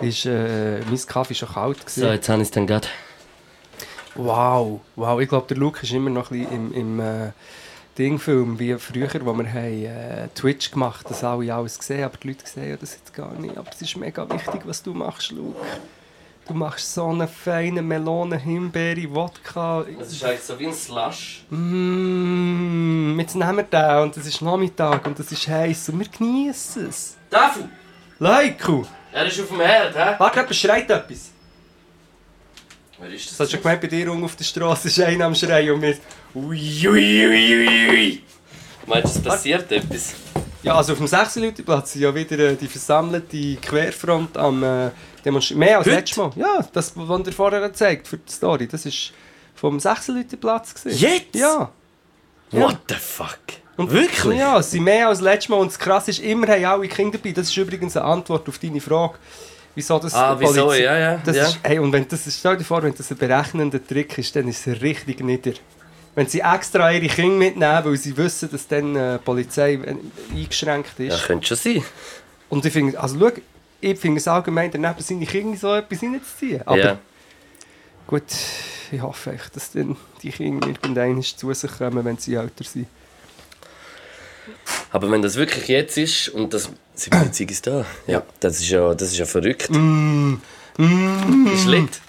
ist 0.00 0.26
äh, 0.26 0.80
mein 0.80 1.06
Kaffee 1.06 1.34
schon 1.34 1.48
kalt. 1.48 1.78
So, 1.88 2.00
Gewesen. 2.00 2.12
jetzt 2.12 2.28
habe 2.28 2.42
ich 2.42 2.48
es 2.48 2.50
dann 2.50 2.66
gerade. 2.66 2.88
Wow, 4.14 4.80
wow. 4.96 5.20
Ich 5.20 5.28
glaube, 5.28 5.46
der 5.48 5.56
Luke 5.56 5.80
ist 5.82 5.92
immer 5.92 6.10
noch 6.10 6.30
ein 6.30 6.40
bisschen 6.40 6.72
im, 6.74 6.98
im 6.98 7.00
äh, 7.00 7.32
Dingfilm, 7.98 8.58
wie 8.58 8.74
früher, 8.74 9.08
wo 9.24 9.32
wir 9.32 9.52
haben, 9.52 9.84
äh, 9.84 10.28
Twitch 10.34 10.70
gemacht 10.70 11.04
haben, 11.04 11.08
dass 11.10 11.24
alle 11.24 11.54
alles 11.54 11.78
sehen, 11.80 12.04
aber 12.04 12.16
die 12.16 12.28
Leute 12.28 12.46
sehen 12.46 12.70
ja 12.70 12.76
das 12.76 12.94
jetzt 12.94 13.12
gar 13.14 13.32
nicht. 13.34 13.56
Aber 13.56 13.70
es 13.70 13.80
ist 13.80 13.96
mega 13.96 14.28
wichtig, 14.30 14.62
was 14.64 14.82
du 14.82 14.94
machst, 14.94 15.30
Luke. 15.32 15.56
Du 16.48 16.54
machst 16.54 16.94
so 16.94 17.08
eine 17.08 17.28
feine 17.28 17.82
Melone, 17.82 18.38
Himbeere, 18.38 19.14
Wodka. 19.14 19.84
Das 19.98 20.10
ist 20.10 20.24
eigentlich 20.24 20.40
so 20.40 20.58
wie 20.58 20.68
ein 20.68 20.72
Slush. 20.72 21.44
Mmh, 21.50 23.20
jetzt 23.20 23.34
nehmen 23.36 23.56
wir 23.58 23.64
den 23.64 24.02
und 24.04 24.16
es 24.16 24.26
ist 24.26 24.40
Nachmittag 24.40 25.06
und 25.06 25.20
es 25.20 25.30
ist 25.30 25.46
heiß 25.46 25.90
und 25.90 25.98
wir 25.98 26.08
genießen 26.08 26.88
es. 26.88 27.18
Dafu! 27.28 27.68
Leiku! 28.18 28.82
Er 29.12 29.26
ist 29.26 29.38
auf 29.40 29.48
dem 29.48 29.60
Herd, 29.60 29.94
hä? 29.94 30.14
Warte, 30.16 30.38
jemand 30.38 30.56
schreit 30.56 30.90
etwas. 30.90 31.32
Wer 32.98 33.10
ist 33.10 33.30
Das 33.30 33.40
hast 33.40 33.52
du 33.52 33.56
schon 33.56 33.62
gemeint, 33.62 33.82
bei 33.82 33.86
dir 33.88 34.10
unten 34.10 34.24
auf 34.24 34.34
der 34.34 34.44
Straße 34.44 34.88
ist 34.88 35.00
einer 35.00 35.26
am 35.26 35.34
Schreien 35.34 35.74
und 35.74 35.82
wir... 35.82 35.98
Ui, 36.34 36.88
ui, 36.88 37.26
ui, 37.26 37.56
ui, 37.58 37.88
ui. 37.90 38.22
Meinst 38.86 39.16
du, 39.16 39.18
es 39.18 39.22
passiert 39.22 39.70
etwas? 39.70 40.14
Ja, 40.62 40.76
also 40.76 40.92
auf 40.92 40.98
dem 40.98 41.06
6 41.06 41.36
Leute 41.36 41.62
Platz 41.62 41.92
sind 41.92 42.02
ja 42.02 42.14
wieder 42.14 42.38
äh, 42.38 42.56
die 42.56 42.66
versammelte 42.66 43.56
Querfront 43.56 44.36
am 44.36 44.62
äh, 44.64 44.90
Demonstrieren. 45.28 45.58
Mehr 45.60 45.78
als 45.78 45.86
Heute? 45.86 45.96
letztes 45.96 46.16
Mal. 46.16 46.30
Ja, 46.36 46.66
das, 46.72 46.92
was 46.94 47.26
ihr 47.26 47.32
vorher 47.32 47.60
gezeigt 47.60 48.08
für 48.08 48.16
die 48.18 48.32
Story, 48.32 48.66
das 48.66 48.84
war 48.84 48.92
vom 49.54 49.78
6 49.80 50.08
Leute 50.08 50.36
Platz. 50.36 50.74
Jetzt? 50.84 51.34
Ja. 51.34 51.70
Ja. 52.50 52.60
What 52.62 52.78
the 52.88 52.94
fuck? 52.94 53.38
Und 53.76 53.92
Wirklich? 53.92 54.38
Ja, 54.38 54.58
es 54.58 54.70
sind 54.70 54.84
mehr 54.84 55.08
als 55.08 55.20
letztes 55.20 55.50
Mal. 55.50 55.56
Und 55.58 55.68
das 55.70 55.78
Krasse 55.78 56.10
ist, 56.10 56.20
immer 56.20 56.46
haben 56.48 56.64
alle 56.64 56.88
Kinder 56.88 57.18
dabei. 57.18 57.32
Das 57.32 57.48
ist 57.48 57.56
übrigens 57.56 57.96
eine 57.96 58.06
Antwort 58.06 58.48
auf 58.48 58.58
deine 58.58 58.80
Frage. 58.80 59.14
Wieso 59.74 59.98
das 60.00 60.14
Ah, 60.14 60.34
wieso? 60.38 60.64
Polizei- 60.66 60.82
Ja, 60.82 60.98
ja, 60.98 61.20
Das 61.24 61.36
ja. 61.36 61.44
Ist, 61.44 61.58
hey, 61.62 61.78
und 61.78 61.92
wenn 61.92 62.08
das, 62.08 62.22
stell 62.36 62.56
dir 62.56 62.64
vor, 62.64 62.82
wenn 62.82 62.94
das 62.94 63.10
ein 63.12 63.16
berechnender 63.16 63.84
Trick 63.86 64.18
ist, 64.18 64.34
dann 64.34 64.48
ist 64.48 64.66
es 64.66 64.80
richtig 64.82 65.20
nieder. 65.20 65.52
Wenn 66.16 66.26
sie 66.26 66.40
extra 66.40 66.90
ihre 66.90 67.06
Kinder 67.06 67.36
mitnehmen, 67.36 67.84
weil 67.84 67.96
sie 67.96 68.16
wissen, 68.16 68.50
dass 68.50 68.66
dann 68.66 68.96
äh, 68.96 69.18
die 69.18 69.24
Polizei 69.24 69.74
äh, 69.74 69.94
eingeschränkt 70.34 70.98
ist. 70.98 71.20
Ja, 71.20 71.26
könnte 71.26 71.46
schon 71.46 71.56
sein. 71.58 71.84
Und 72.48 72.64
ich 72.64 72.72
finde, 72.72 72.98
also 72.98 73.16
schau, 73.20 73.30
ich 73.80 73.98
finde 73.98 74.18
es 74.18 74.28
allgemein, 74.28 74.70
daneben 74.70 75.00
seine 75.02 75.26
Kinder 75.26 75.56
so 75.56 75.74
etwas 75.74 76.02
reinzuziehen. 76.02 76.62
Aber 76.66 76.78
ja. 76.78 76.98
gut, 78.06 78.22
ich 78.90 79.00
hoffe 79.00 79.32
echt, 79.32 79.54
dass 79.54 79.70
dann 79.72 79.96
die 80.22 80.30
Kinder 80.30 80.66
irgendwann 80.68 81.22
zu 81.22 81.52
sich 81.52 81.70
kommen, 81.78 82.04
wenn 82.04 82.16
sie 82.18 82.34
älter 82.34 82.64
sind. 82.64 82.86
Aber 84.90 85.10
wenn 85.10 85.22
das 85.22 85.36
wirklich 85.36 85.68
jetzt 85.68 85.98
ist 85.98 86.28
und 86.30 86.54
das. 86.54 86.70
Sie 86.94 87.10
Beziehung 87.10 87.50
ist 87.50 87.66
da. 87.66 87.84
Ja. 88.06 88.22
Das 88.40 88.58
ist 88.58 88.70
ja, 88.70 88.92
das 88.94 89.12
ist 89.12 89.18
ja 89.18 89.26
verrückt. 89.26 89.70
Mm. 89.70 90.36
Ist 91.52 91.66
lit. 91.66 92.00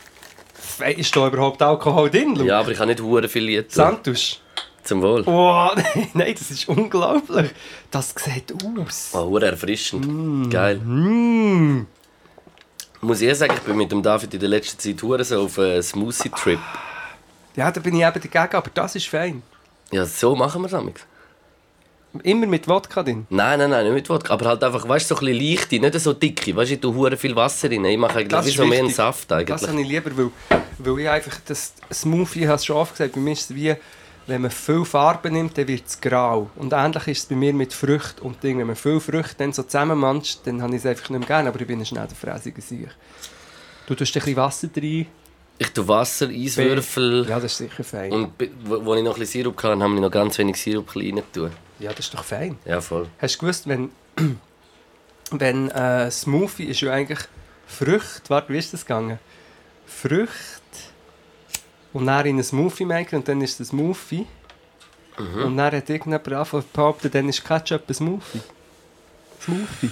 Fe- 0.55 0.93
Ist 0.93 1.15
da 1.15 1.27
überhaupt 1.27 1.61
Alkohol 1.61 2.09
drin, 2.09 2.35
Luke? 2.35 2.47
Ja, 2.47 2.59
aber 2.59 2.71
ich 2.71 2.79
habe 2.79 2.89
nicht 2.89 3.01
hure 3.01 3.27
viel 3.27 3.49
jetzt. 3.49 3.75
Santos? 3.75 4.41
Zum 4.89 5.03
Wohl. 5.03 5.21
Oh, 5.27 5.69
nein, 6.15 6.33
das 6.35 6.49
ist 6.49 6.67
unglaublich. 6.67 7.51
Das 7.91 8.11
sieht 8.17 8.51
aus. 8.79 9.11
Oh, 9.13 9.37
erfrischend. 9.37 10.49
Geil. 10.51 10.77
Mm. 10.79 11.85
Muss 13.01 13.21
ich 13.21 13.37
sagen, 13.37 13.53
ich 13.55 13.61
bin 13.61 13.77
mit 13.77 13.91
dem 13.91 14.01
David 14.01 14.33
in 14.33 14.39
der 14.39 14.49
letzten 14.49 14.79
Zeit 14.79 15.03
hure 15.03 15.23
so 15.23 15.43
auf 15.43 15.59
einen 15.59 15.83
Smoothie-Trip. 15.83 16.57
Ja, 17.55 17.69
da 17.69 17.79
bin 17.81 17.97
ich 17.97 18.01
eben 18.01 18.19
dagegen, 18.31 18.55
aber 18.55 18.71
das 18.73 18.95
ist 18.95 19.05
fein. 19.05 19.43
Ja, 19.91 20.07
so 20.07 20.35
machen 20.35 20.63
wir 20.63 20.65
es 20.65 20.73
amigs. 20.73 21.05
Immer 22.23 22.47
mit 22.47 22.67
Wodka 22.67 23.03
drin. 23.03 23.27
Nein, 23.29 23.59
nein, 23.59 23.69
nein, 23.69 23.83
nicht 23.85 23.93
mit 23.93 24.09
Wodka. 24.09 24.33
Aber 24.33 24.47
halt 24.47 24.63
einfach, 24.63 24.89
weißt 24.89 25.11
du, 25.11 25.13
so 25.13 25.21
ein 25.21 25.27
bisschen 25.27 25.51
leichte, 25.55 25.79
nicht 25.79 25.99
so 25.99 26.13
dicke. 26.13 26.55
Weißt 26.55 26.71
du, 26.71 26.73
ich 26.73 26.81
tue 26.81 26.95
hure 26.95 27.15
viel 27.15 27.35
Wasser 27.35 27.69
rein. 27.69 27.85
Ich 27.85 27.95
mache 27.95 28.17
eigentlich 28.17 28.29
Das 28.29 28.47
wie 28.47 28.49
so 28.57 28.65
mehr 28.65 28.79
einen. 28.79 28.89
Saft 28.89 29.29
Das 29.29 29.37
eigentlich. 29.37 29.69
habe 29.69 29.81
ich 29.81 29.87
lieber, 29.87 30.17
weil, 30.17 30.31
weil 30.79 30.99
ich 31.03 31.09
einfach 31.09 31.37
das 31.45 31.73
Smoothie, 31.93 32.47
habe 32.47 32.55
es 32.55 32.65
schon 32.65 32.75
oft 32.77 32.93
gesagt, 32.93 33.13
bei 33.13 33.19
mir 33.19 33.33
ist 33.33 33.51
es 33.51 33.55
wie, 33.55 33.75
wenn 34.29 34.41
man 34.41 34.51
viel 34.51 34.85
Farbe 34.85 35.31
nimmt, 35.31 35.57
dann 35.57 35.67
wird 35.67 35.87
es 35.87 35.99
grau. 35.99 36.49
Und 36.55 36.73
ähnlich 36.73 37.07
ist 37.07 37.17
es 37.19 37.25
bei 37.25 37.35
mir 37.35 37.53
mit 37.53 37.73
Früchten 37.73 38.21
und 38.21 38.41
Ding. 38.43 38.59
Wenn 38.59 38.67
man 38.67 38.75
viel 38.75 38.99
Früchte 38.99 39.35
dann 39.39 39.53
so 39.53 39.63
zusammenmanscht, 39.63 40.39
dann 40.45 40.61
habe 40.61 40.73
ich 40.75 40.79
es 40.79 40.85
einfach 40.85 41.09
nicht 41.09 41.19
mehr 41.19 41.27
gerne, 41.27 41.49
aber 41.49 41.59
ich 41.59 41.67
bin 41.67 41.79
ein 41.79 41.85
schnell 41.85 42.07
der 42.07 42.15
Fräsige 42.15 42.61
Sieg. 42.61 42.89
Du 43.87 43.95
tust 43.95 44.15
ein 44.15 44.19
bisschen 44.21 44.35
Wasser 44.35 44.69
rein. 44.75 45.07
Ich 45.57 45.73
tue 45.73 45.87
Wasser, 45.87 46.29
Eiswürfel. 46.29 47.25
Ja, 47.27 47.35
das 47.39 47.51
ist 47.51 47.57
sicher 47.57 47.83
fein. 47.83 48.11
Und 48.13 48.31
wo 48.63 48.95
ich 48.95 49.03
noch 49.03 49.15
ein 49.15 49.19
bisschen 49.19 49.43
Sirup 49.43 49.61
hatte, 49.61 49.83
habe 49.83 49.93
ich 49.93 49.99
noch 49.99 50.11
ganz 50.11 50.37
wenig 50.37 50.55
Sirup 50.55 50.95
rein 50.95 51.21
tun. 51.33 51.51
ja, 51.79 51.89
das 51.89 52.05
ist 52.05 52.13
doch 52.13 52.23
fein. 52.23 52.57
Ja, 52.65 52.79
voll. 52.79 53.07
Hast 53.19 53.35
du 53.35 53.39
gewusst, 53.39 53.67
wenn, 53.67 53.89
wenn 55.31 55.69
äh, 55.71 56.09
Smoothie 56.11 56.65
ist 56.65 56.79
ja 56.79 56.93
eigentlich 56.93 57.19
Früchte, 57.67 58.29
warte, 58.29 58.53
wie 58.53 58.57
ist 58.57 58.73
das 58.73 58.85
gegangen? 58.85 59.19
Früchte 59.85 60.58
und 61.93 62.05
dann 62.05 62.25
in 62.25 62.35
einen 62.35 62.43
Smoothie 62.43 62.85
machen 62.85 63.15
und 63.15 63.27
dann 63.27 63.41
ist 63.41 63.59
es 63.59 63.71
ein 63.73 63.77
Smoothie. 63.77 64.25
Und 65.17 65.57
dann 65.57 65.73
hat 65.73 65.89
irgendjemand 65.89 66.27
angefangen 66.29 66.63
zu 66.63 66.69
behaupten, 66.71 67.11
dann 67.11 67.27
ist 67.27 67.43
Ketchup 67.43 67.81
ein 67.89 67.93
Smoothie. 67.93 68.41
Smoothie. 69.43 69.91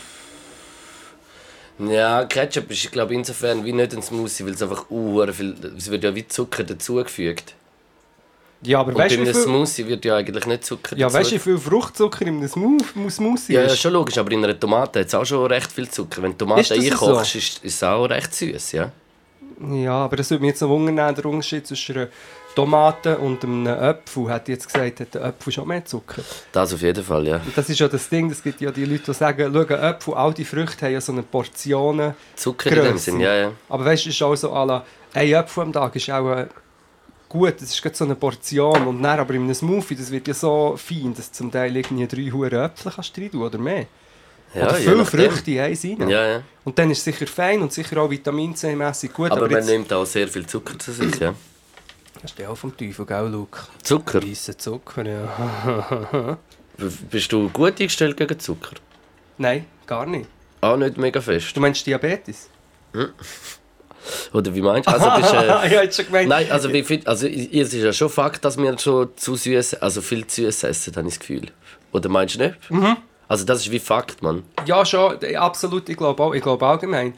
Ja, 1.79 2.25
Ketchup 2.25 2.71
ist, 2.71 2.91
glaube 2.91 3.13
ich, 3.13 3.19
insofern 3.19 3.63
wie 3.63 3.73
nicht 3.73 3.93
ein 3.93 4.01
Smoothie, 4.01 4.45
weil 4.45 4.53
es 4.53 4.61
einfach 4.63 4.89
uh, 4.89 5.27
viel... 5.31 5.55
Es 5.77 5.91
wird 5.91 6.03
ja 6.03 6.15
wie 6.15 6.27
Zucker 6.27 6.63
dazugefügt. 6.63 7.53
Ja, 8.63 8.79
aber 8.79 8.89
Und 8.89 8.97
weißt 8.97 9.15
du, 9.15 9.19
wie 9.19 9.29
einem 9.29 9.33
Smoothie 9.35 9.85
wird 9.87 10.03
ja 10.05 10.15
eigentlich 10.15 10.45
nicht 10.47 10.65
Zucker 10.65 10.97
ja, 10.97 11.07
dazu- 11.07 11.19
weißt, 11.19 11.31
du, 11.31 11.35
wie 11.35 11.39
viel 11.39 11.57
Fruchtzucker 11.59 12.21
in 12.25 12.37
einem 12.37 12.47
Smooth- 12.47 13.09
Smoothie 13.11 13.53
Ja, 13.53 13.61
ja, 13.61 13.67
ist? 13.67 13.79
schon 13.79 13.93
logisch, 13.93 14.17
aber 14.17 14.31
in 14.31 14.43
einer 14.43 14.59
Tomate 14.59 15.01
hat 15.01 15.07
es 15.07 15.13
auch 15.13 15.25
schon 15.25 15.45
recht 15.45 15.71
viel 15.71 15.87
Zucker. 15.89 16.23
Wenn 16.23 16.35
das 16.37 16.71
einkochst, 16.71 17.31
so? 17.33 17.37
ist, 17.37 17.63
ist 17.63 17.75
es 17.75 17.83
auch 17.83 18.05
recht 18.05 18.33
süß, 18.33 18.71
ja. 18.71 18.91
Ja, 19.59 20.05
aber 20.05 20.17
das 20.17 20.29
würde 20.29 20.41
mich 20.41 20.49
jetzt 20.49 20.61
noch 20.61 20.69
wundern, 20.69 21.15
der 21.15 21.25
Unterschied 21.25 21.65
zwischen 21.65 21.97
einer 21.97 22.07
Tomate 22.55 23.17
und 23.17 23.43
einem 23.43 23.67
Apfel. 23.67 24.29
Hat 24.29 24.47
jetzt 24.47 24.71
gesagt, 24.71 24.99
hat 24.99 25.13
der 25.13 25.25
Apfel 25.25 25.53
schon 25.53 25.67
mehr 25.67 25.83
Zucker. 25.85 26.21
Das 26.51 26.73
auf 26.73 26.81
jeden 26.81 27.03
Fall, 27.03 27.27
ja. 27.27 27.35
Und 27.37 27.55
das 27.55 27.69
ist 27.69 27.79
ja 27.79 27.87
das 27.87 28.09
Ding, 28.09 28.29
es 28.29 28.41
gibt 28.41 28.61
ja 28.61 28.71
die 28.71 28.85
Leute, 28.85 29.03
die 29.05 29.13
sagen, 29.13 29.51
schau, 29.53 29.75
Äpfel, 29.75 30.13
all 30.13 30.33
die 30.33 30.45
Früchte 30.45 30.85
haben 30.85 30.93
ja 30.93 31.01
so 31.01 31.11
eine 31.11 31.23
Portionen. 31.23 32.13
Zucker 32.35 32.69
in 32.69 32.75
dem 32.75 32.83
Grösse. 32.85 32.99
Sinn, 32.99 33.19
ja, 33.19 33.35
ja. 33.35 33.51
Aber 33.69 33.85
weißt 33.85 34.05
du, 34.05 34.09
es 34.09 34.15
ist 34.15 34.21
auch 34.21 34.35
so, 34.35 34.53
la, 34.53 34.83
ein 35.13 35.33
Apfel 35.33 35.63
am 35.63 35.73
Tag 35.73 35.95
ist 35.95 36.09
auch 36.09 36.31
äh, 36.31 36.47
gut, 37.29 37.61
das 37.61 37.73
ist 37.73 37.95
so 37.95 38.05
eine 38.05 38.15
Portion. 38.15 38.87
Und 38.87 39.01
dann 39.01 39.19
aber 39.19 39.33
in 39.33 39.43
einem 39.43 39.53
Smoothie, 39.53 39.95
das 39.95 40.11
wird 40.11 40.27
ja 40.27 40.33
so 40.33 40.75
fein, 40.77 41.13
dass 41.15 41.31
du 41.31 41.37
zum 41.37 41.51
Teil 41.51 41.75
irgendwie 41.75 42.07
drei 42.07 42.31
Hure 42.31 42.63
Äpfel 42.65 42.91
kannst 42.91 43.17
rein 43.17 43.31
tun 43.31 43.41
oder 43.41 43.57
mehr. 43.57 43.87
Ja 44.53 44.65
oder 44.67 45.05
viele. 45.05 45.05
Früchte 45.05 45.61
eins 45.61 45.83
rein. 45.83 46.09
Ja, 46.09 46.27
ja. 46.27 46.43
Und 46.63 46.77
dann 46.77 46.91
ist 46.91 46.99
es 46.99 47.03
sicher 47.05 47.27
fein 47.27 47.61
und 47.61 47.71
sicher 47.71 47.97
auch 48.01 48.09
Vitamin 48.09 48.55
C-mässig 48.55 49.13
gut. 49.13 49.31
Aber, 49.31 49.41
Aber, 49.41 49.47
man 49.47 49.57
jetzt... 49.57 49.69
nimmt 49.69 49.93
auch 49.93 50.05
sehr 50.05 50.27
viel 50.27 50.45
Zucker 50.45 50.77
zu 50.77 50.91
sich, 50.91 51.19
ja. 51.19 51.33
Das 52.21 52.31
ist 52.31 52.39
ja 52.39 52.49
auch 52.49 52.57
vom 52.57 52.75
Teufel, 52.75 53.05
gell, 53.05 53.27
Luke? 53.27 53.59
Zucker? 53.83 54.23
Weisser 54.23 54.57
Zucker, 54.57 55.05
ja. 55.05 56.37
Bist 57.09 57.31
du 57.31 57.49
gut 57.49 57.79
eingestellt 57.79 58.17
gegen 58.17 58.39
Zucker? 58.39 58.75
Nein, 59.37 59.65
gar 59.85 60.05
nicht. 60.05 60.27
Auch 60.61 60.77
nicht 60.77 60.97
mega 60.97 61.21
fest. 61.21 61.55
Du 61.55 61.61
meinst 61.61 61.85
Diabetes? 61.85 62.49
Oder 64.33 64.53
wie 64.55 64.61
meinst 64.61 64.87
du? 64.87 64.93
Also, 64.93 65.09
bist, 65.21 65.33
äh, 65.33 65.73
ja, 65.85 65.91
schon 65.91 66.05
gemeint. 66.05 66.29
nein, 66.29 66.51
also, 66.51 66.71
wie 66.71 66.83
viel, 66.83 67.01
also 67.05 67.27
es 67.27 67.73
ist 67.73 67.73
ja 67.73 67.93
schon 67.93 68.09
Fakt, 68.09 68.43
dass 68.45 68.57
wir 68.57 68.77
schon 68.79 69.09
zu 69.15 69.35
süß, 69.35 69.75
also 69.75 70.01
viel 70.01 70.25
zu 70.25 70.43
süß 70.43 70.63
essen, 70.63 70.95
habe 70.95 71.07
ich 71.07 71.15
das 71.15 71.19
Gefühl. 71.19 71.51
Oder 71.91 72.09
meinst 72.09 72.35
du 72.35 72.39
nicht? 72.39 72.71
Mhm. 72.71 72.97
Also 73.27 73.45
das 73.45 73.61
ist 73.61 73.71
wie 73.71 73.79
Fakt, 73.79 74.21
Mann. 74.21 74.43
Ja, 74.65 74.85
schon, 74.85 75.17
absolut. 75.35 75.89
Ich 75.89 75.97
glaube 75.97 76.23
auch, 76.23 76.33
ich 76.33 76.41
glaube 76.41 76.65
allgemein. 76.65 77.13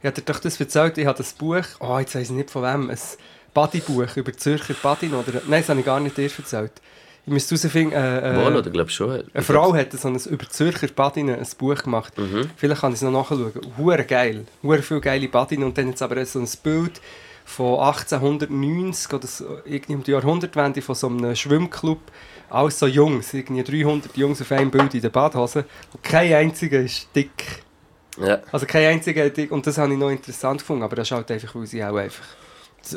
Ich 0.00 0.06
habe 0.06 0.20
dir 0.20 0.32
doch 0.32 0.40
das 0.40 0.58
erzählt, 0.58 0.98
ich 0.98 1.06
habe 1.06 1.18
das 1.18 1.32
Buch, 1.32 1.64
oh, 1.78 1.98
jetzt 1.98 2.14
weiß 2.14 2.30
ich 2.30 2.36
nicht 2.36 2.50
von 2.50 2.62
wem, 2.62 2.90
ein 2.90 2.98
Bodybuch 3.54 4.16
über 4.16 4.32
Zürcher 4.32 4.74
Badin 4.82 5.14
oder... 5.14 5.40
Nein, 5.46 5.60
das 5.60 5.68
habe 5.68 5.78
ich 5.78 5.86
gar 5.86 6.00
nicht 6.00 6.16
dir 6.16 6.30
erzählt. 6.36 6.72
Ich 7.24 7.32
müsste 7.32 7.54
herausfinden, 7.54 7.92
äh, 7.94 8.44
Wohl, 8.44 8.52
äh, 8.52 8.58
oder 8.58 8.70
glaub 8.70 8.90
schon. 8.90 9.22
eine 9.32 9.44
Frau 9.44 9.72
hat 9.74 9.92
so 9.92 10.08
ein, 10.08 10.16
über 10.16 10.48
Zürcher 10.48 10.88
Badinen 10.88 11.38
ein 11.38 11.46
Buch 11.56 11.80
gemacht. 11.80 12.18
Mhm. 12.18 12.50
Vielleicht 12.56 12.80
kann 12.80 12.90
ich 12.90 12.96
es 12.96 13.02
noch 13.02 13.12
nachschauen. 13.12 13.52
Hure 13.78 14.04
geil. 14.04 14.44
Hure 14.64 14.82
viele 14.82 15.00
geile 15.00 15.28
Badinen 15.28 15.66
und 15.66 15.78
dann 15.78 15.90
jetzt 15.90 16.02
aber 16.02 16.24
so 16.26 16.40
ein 16.40 16.48
Bild 16.64 17.00
von 17.44 17.78
1890 17.78 19.12
oder 19.12 19.26
so, 19.28 19.58
irgendwie 19.64 19.94
um 19.94 20.02
die 20.02 20.10
Jahrhundertwende 20.10 20.82
von 20.82 20.96
so 20.96 21.06
einem 21.06 21.36
Schwimmclub. 21.36 22.00
Alles 22.52 22.78
so 22.78 22.86
Jungs, 22.86 23.32
irgendwie 23.32 23.62
300 23.62 24.16
Jungs 24.16 24.40
auf 24.42 24.52
einem 24.52 24.70
Bild 24.70 24.94
in 24.94 25.00
der 25.00 25.08
Badhose. 25.08 25.64
Und 25.92 26.02
kein 26.02 26.32
einziger 26.34 26.80
ist 26.80 27.08
dick. 27.14 27.62
Ja. 28.20 28.40
Also 28.52 28.66
kein 28.66 28.86
einziger 28.92 29.30
dick. 29.30 29.50
Und 29.50 29.66
das 29.66 29.78
habe 29.78 29.92
ich 29.92 29.98
noch 29.98 30.10
interessant 30.10 30.60
gefunden. 30.60 30.82
Aber 30.82 30.96
das 30.96 31.08
ist 31.08 31.12
halt 31.12 31.30
einfach, 31.30 31.54
weil 31.54 31.66
sie 31.66 31.82
auch 31.82 31.96
einfach, 31.96 32.24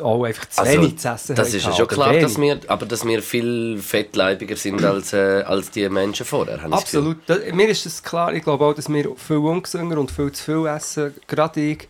auch 0.01 0.23
einfach 0.25 0.45
zu 0.49 0.61
Also, 0.61 0.81
wenig 0.81 0.97
zu 0.97 1.07
essen 1.07 1.35
Das 1.35 1.47
ist 1.53 1.53
ja 1.53 1.59
gehabt, 1.71 1.77
schon 1.77 1.87
klar, 1.87 2.13
dass 2.13 2.37
wir, 2.37 2.59
aber 2.67 2.85
dass 2.85 3.05
wir 3.05 3.21
viel 3.21 3.77
fettleibiger 3.77 4.57
sind 4.57 4.83
als, 4.83 5.13
äh, 5.13 5.43
als 5.45 5.71
die 5.71 5.87
Menschen 5.87 6.25
vorher. 6.25 6.57
das 6.57 6.71
Absolut. 6.71 7.17
Da, 7.25 7.37
mir 7.53 7.69
ist 7.69 7.85
es 7.85 8.03
klar, 8.03 8.33
ich 8.33 8.43
glaube 8.43 8.65
auch, 8.65 8.73
dass 8.73 8.89
wir 8.89 9.15
viel 9.15 9.37
ungesünder 9.37 9.97
und 9.99 10.11
viel 10.11 10.31
zu 10.33 10.43
viel 10.43 10.65
essen, 10.67 11.13
gerade 11.27 11.61
ich. 11.61 11.87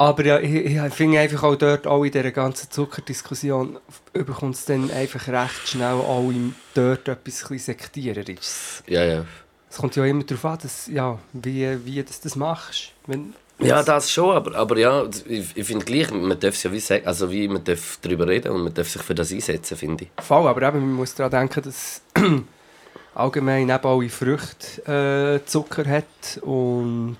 Aber 0.00 0.24
ja, 0.24 0.38
ich, 0.38 0.54
ich 0.54 0.94
finde 0.94 1.20
einfach 1.20 1.42
auch 1.42 1.56
dort, 1.56 1.86
auch 1.86 2.02
in 2.02 2.10
dieser 2.10 2.30
ganzen 2.30 2.70
Zuckerdiskussion, 2.70 3.78
überkommt 4.14 4.54
es 4.54 4.64
dann 4.64 4.90
einfach 4.90 5.28
recht 5.28 5.68
schnell 5.68 5.92
auch 5.92 6.30
im 6.30 6.54
dort 6.72 7.06
etwas 7.06 7.40
sektiererisches. 7.40 8.82
Ja, 8.86 9.04
ja. 9.04 9.26
Es 9.68 9.76
kommt 9.76 9.94
ja 9.96 10.06
immer 10.06 10.24
darauf 10.24 10.44
an, 10.46 10.58
dass, 10.62 10.86
ja, 10.86 11.18
wie, 11.34 11.84
wie 11.84 12.02
das, 12.02 12.18
das 12.18 12.34
machst. 12.34 12.92
Wenn, 13.06 13.34
Ja, 13.58 13.82
das 13.82 14.10
schon, 14.10 14.34
aber, 14.34 14.56
aber 14.56 14.78
ja, 14.78 15.04
ich, 15.28 15.54
ich 15.54 15.66
finde 15.66 15.84
gleich, 15.84 16.10
man 16.10 16.40
darf 16.40 16.54
es 16.54 16.62
ja 16.62 16.72
wie 16.72 16.80
sagen, 16.80 17.06
also 17.06 17.30
wie 17.30 17.46
man 17.46 17.62
darf 17.62 17.98
darüber 18.00 18.26
reden 18.26 18.52
und 18.52 18.62
man 18.62 18.72
darf 18.72 18.88
sich 18.88 19.02
für 19.02 19.14
das 19.14 19.30
einsetzen, 19.30 19.76
finde 19.76 20.04
ich. 20.04 20.24
Voll, 20.24 20.48
aber 20.48 20.66
eben, 20.66 20.80
man 20.80 20.94
muss 20.94 21.14
daran 21.14 21.32
denken, 21.32 21.62
dass 21.62 22.00
allgemein 23.14 23.68
eben 23.68 23.86
alle 23.86 24.08
Früchte 24.08 25.40
äh, 25.42 25.44
Zucker 25.44 25.84
hat 25.84 26.40
und 26.40 27.18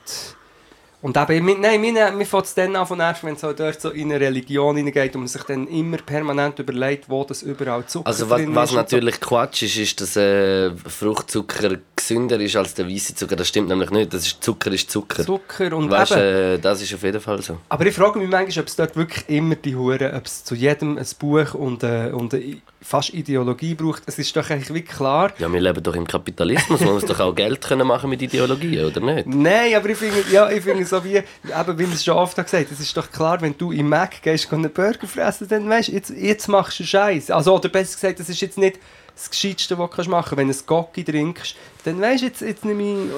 und 1.03 1.17
eben, 1.17 1.61
nein, 1.61 1.81
mir, 1.81 2.13
mir 2.13 2.27
fängt 2.27 2.45
es 2.45 2.55
dann 2.55 2.77
an 2.77 2.87
von 2.87 2.99
nerven, 2.99 3.29
wenn 3.29 3.35
es 3.37 3.43
halt 3.43 3.59
dort 3.59 3.81
so 3.81 3.91
in 3.91 4.11
eine 4.13 4.21
Religion 4.21 4.77
hineingeht 4.77 5.15
und 5.15 5.23
man 5.23 5.29
sich 5.29 5.43
dann 5.45 5.67
immer 5.69 5.97
permanent 5.99 6.59
überlegt, 6.59 7.09
wo 7.09 7.25
das 7.25 7.43
überall 7.43 7.87
Zucker 7.87 8.07
Also 8.07 8.29
was, 8.29 8.41
drin 8.41 8.55
was 8.55 8.71
ist 8.71 8.77
und 8.77 8.91
so. 8.91 8.97
natürlich 8.97 9.21
Quatsch 9.21 9.63
ist, 9.63 9.77
ist, 9.77 10.01
dass 10.01 10.17
äh, 10.17 10.71
Fruchtzucker 10.75 11.79
gesünder 11.97 12.39
ist 12.41 12.57
als 12.57 12.75
der 12.75 12.87
weiße 12.89 13.15
Zucker. 13.15 13.37
Das 13.37 13.49
stimmt 13.49 13.69
nämlich 13.69 13.91
nicht. 13.91 14.13
Das 14.13 14.27
ist, 14.27 14.43
Zucker 14.43 14.71
ist 14.73 14.91
Zucker. 14.91 15.25
Zucker 15.25 15.75
und 15.77 15.91
weißt, 15.91 16.13
eben, 16.13 16.21
äh, 16.21 16.59
das 16.59 16.83
ist 16.83 16.93
auf 16.95 17.03
jeden 17.03 17.21
Fall 17.21 17.41
so. 17.43 17.59
aber 17.69 17.87
ich 17.87 17.95
frage 17.95 18.19
mich 18.19 18.29
manchmal, 18.29 18.63
ob 18.63 18.69
es 18.69 18.77
dort 18.77 18.97
wirklich 18.97 19.29
immer 19.29 19.55
die 19.55 19.75
Hure, 19.77 20.13
ob 20.15 20.27
es 20.27 20.45
zu 20.45 20.55
jedem 20.55 20.99
ein 20.99 21.07
Buch 21.19 21.55
und, 21.55 21.83
äh, 21.83 22.11
und 22.13 22.35
äh, 22.35 22.57
fast 22.83 23.13
Ideologie 23.15 23.75
braucht. 23.75 24.03
Es 24.07 24.19
ist 24.19 24.35
doch 24.37 24.49
eigentlich 24.51 24.73
wie 24.75 24.83
klar, 24.83 25.33
Ja, 25.39 25.53
wir 25.53 25.61
leben 25.61 25.83
doch 25.83 25.95
im 25.95 26.07
Kapitalismus. 26.07 26.81
Man 26.81 26.95
muss 26.95 27.05
doch 27.05 27.21
auch 27.21 27.35
Geld 27.35 27.61
können 27.63 27.87
machen 27.87 28.09
mit 28.11 28.23
Ideologien, 28.23 28.85
oder 28.87 29.01
nicht? 29.01 29.27
Nein, 29.27 29.75
aber 29.75 29.89
ich 29.91 29.99
finde, 29.99 30.25
ja, 30.31 30.51
ich 30.51 30.63
finde 30.63 30.85
so 30.91 31.03
wie, 31.05 31.17
eben, 31.17 31.79
wie 31.79 31.87
wir 31.87 31.95
es 31.95 32.05
schon 32.05 32.17
oft 32.17 32.37
gesagt 32.37 32.71
es 32.71 32.81
ist 32.81 32.97
doch 32.97 33.11
klar, 33.11 33.41
wenn 33.41 33.57
du 33.57 33.73
im 33.73 33.89
Mac 33.89 34.21
gehst 34.23 34.53
und 34.53 34.65
einen 34.65 34.73
Burger 34.73 35.07
fressen, 35.07 35.49
dann 35.49 35.69
weißt 35.69 35.89
du, 35.89 35.93
jetzt, 35.93 36.11
jetzt 36.11 36.49
machst 36.49 36.81
du 36.81 36.85
Scheiß. 36.85 37.31
Also, 37.31 37.55
oder 37.55 37.69
besser 37.69 37.95
gesagt, 37.95 38.21
das 38.21 38.29
ist 38.29 38.41
jetzt 38.41 38.59
nicht 38.59 38.79
das 39.15 39.31
Gescheitste, 39.31 39.79
was 39.79 39.91
du 39.91 39.97
kannst 39.97 40.11
machen 40.11 40.39
Wenn 40.39 40.49
du 40.49 40.55
ein 40.55 40.67
Gocki 40.67 41.05
trinkst, 41.05 41.57
dann 41.85 42.01
weißt 42.01 42.23
du, 42.23 42.27
jetzt, 42.27 42.41
jetzt 42.43 42.65
nehme 42.65 42.83
ich 42.83 43.11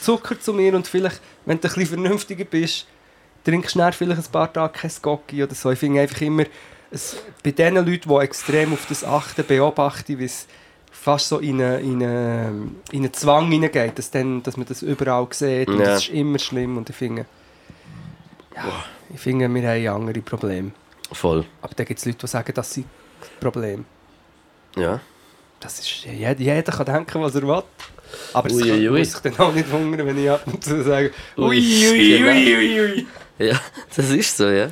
Zucker 0.00 0.38
zu 0.38 0.52
mir 0.52 0.74
und 0.74 0.86
vielleicht, 0.86 1.20
wenn 1.44 1.60
du 1.60 1.68
ein 1.68 1.74
bisschen 1.74 1.86
vernünftiger 1.86 2.44
bist, 2.44 2.86
trinkst 3.44 3.74
du 3.74 3.92
vielleicht 3.92 4.20
ein 4.20 4.32
paar 4.32 4.52
Tage 4.52 4.78
kein 4.78 4.90
Gocki 5.02 5.42
oder 5.42 5.54
so. 5.54 5.70
Ich 5.70 5.78
finde 5.78 6.00
einfach 6.00 6.20
immer, 6.20 6.44
es, 6.90 7.16
bei 7.42 7.50
den 7.50 7.74
Leuten, 7.74 8.08
die 8.08 8.14
extrem 8.16 8.72
auf 8.72 8.86
das 8.86 9.04
achten, 9.04 9.44
beobachte 9.46 10.18
wie 10.18 10.24
fast 11.06 11.28
so 11.28 11.38
in 11.38 11.62
einen, 11.62 11.84
in 11.84 12.02
einen, 12.02 12.76
in 12.90 13.04
einen 13.04 13.12
Zwang 13.14 13.48
hineingeht, 13.48 13.96
dass, 13.96 14.10
dann, 14.10 14.42
dass 14.42 14.56
man 14.56 14.66
das 14.66 14.82
überall 14.82 15.28
sieht 15.30 15.68
und 15.68 15.78
Ja. 15.78 15.84
das 15.86 16.02
ist 16.02 16.08
immer 16.10 16.38
schlimm 16.40 16.76
und 16.76 16.90
ich 16.90 16.96
finde, 16.96 17.26
ja, 18.56 18.84
ich 19.14 19.20
finde, 19.20 19.48
wir 19.54 19.70
haben 19.92 20.00
andere 20.02 20.20
Probleme. 20.20 20.72
Voll. 21.12 21.44
Aber 21.62 21.72
da 21.76 21.84
gibt 21.84 22.00
es 22.00 22.06
Leute, 22.06 22.18
die 22.18 22.26
sagen, 22.26 22.52
das 22.52 22.72
sind 22.74 22.86
Probleme. 23.38 23.84
Ja. 24.76 24.98
Das 25.60 25.78
ist, 25.78 26.04
jeder, 26.04 26.32
jeder 26.40 26.72
kann 26.72 26.86
denken, 26.86 27.22
was 27.22 27.36
er 27.36 27.42
will. 27.42 27.62
Aber 28.32 28.48
es 28.48 28.54
Ui, 28.54 28.60
kann- 28.62 28.70
ui, 28.72 28.88
ui. 28.88 28.98
muss 28.98 29.12
sich 29.12 29.20
dann 29.20 29.38
auch 29.38 29.52
nicht 29.52 29.70
wundern, 29.70 30.06
wenn 30.08 30.18
ich 30.18 30.28
ab 30.30 30.42
und 30.46 30.62
zu 30.64 30.82
sage, 30.82 31.12
Ui, 31.36 31.44
ui, 31.56 31.90
ui, 31.90 32.18
genau. 32.18 32.30
ui, 32.32 32.56
ui, 32.56 32.80
ui. 32.80 33.06
Ja, 33.38 33.60
das 33.94 34.10
ist 34.10 34.36
so, 34.36 34.48
ja. 34.48 34.70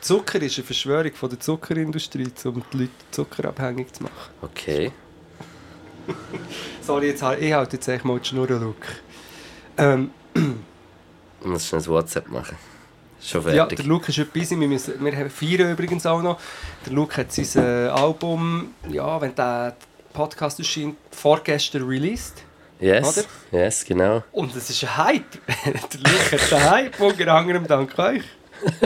Zucker 0.00 0.40
ist 0.40 0.56
eine 0.56 0.64
Verschwörung 0.64 1.12
von 1.12 1.28
der 1.28 1.38
Zuckerindustrie, 1.40 2.28
um 2.44 2.62
die 2.72 2.76
Leute 2.78 2.90
zuckerabhängig 3.10 3.92
zu 3.92 4.04
machen. 4.04 4.14
Okay. 4.40 4.90
Sorry, 6.80 7.08
jetzt, 7.08 7.22
halt- 7.22 7.42
ich 7.42 7.52
halte 7.52 7.76
jetzt 7.76 7.88
echt 7.88 8.04
mal 8.04 8.18
die 8.18 8.28
Schnur, 8.28 8.48
Luke. 8.48 8.86
Ähm, 9.76 10.10
Ich 10.34 11.46
muss 11.46 11.66
schnell 11.66 11.80
ein 11.82 11.86
WhatsApp 11.86 12.28
machen. 12.28 12.56
Schon 13.20 13.42
ja, 13.48 13.52
fertig. 13.64 13.78
der 13.78 13.86
Luke 13.86 14.08
ist 14.10 14.18
heute 14.18 14.30
busy. 14.30 14.58
Wir, 14.58 14.68
müssen, 14.68 15.04
wir 15.04 15.16
haben 15.16 15.30
feiern 15.30 15.72
übrigens 15.72 16.06
auch 16.06 16.22
noch. 16.22 16.38
Der 16.84 16.92
Luke 16.92 17.16
hat 17.16 17.32
sein 17.32 17.64
äh, 17.64 17.88
Album, 17.88 18.74
ja, 18.88 19.20
wenn 19.20 19.34
der 19.34 19.76
Podcast 20.12 20.58
erscheint, 20.58 20.96
vorgestern 21.10 21.82
released. 21.88 22.42
yes, 22.80 23.18
oder? 23.18 23.26
yes, 23.64 23.84
genau. 23.84 24.22
Und 24.32 24.54
es 24.54 24.70
ist 24.70 24.82
ein 24.84 24.96
Hype. 24.96 25.24
der 25.64 26.00
Luke 26.00 26.32
hat 26.42 26.52
einen 26.52 26.70
Hype, 26.70 27.00
unter 27.00 27.34
anderem 27.34 27.66
dank 27.66 27.98
euch. 27.98 28.22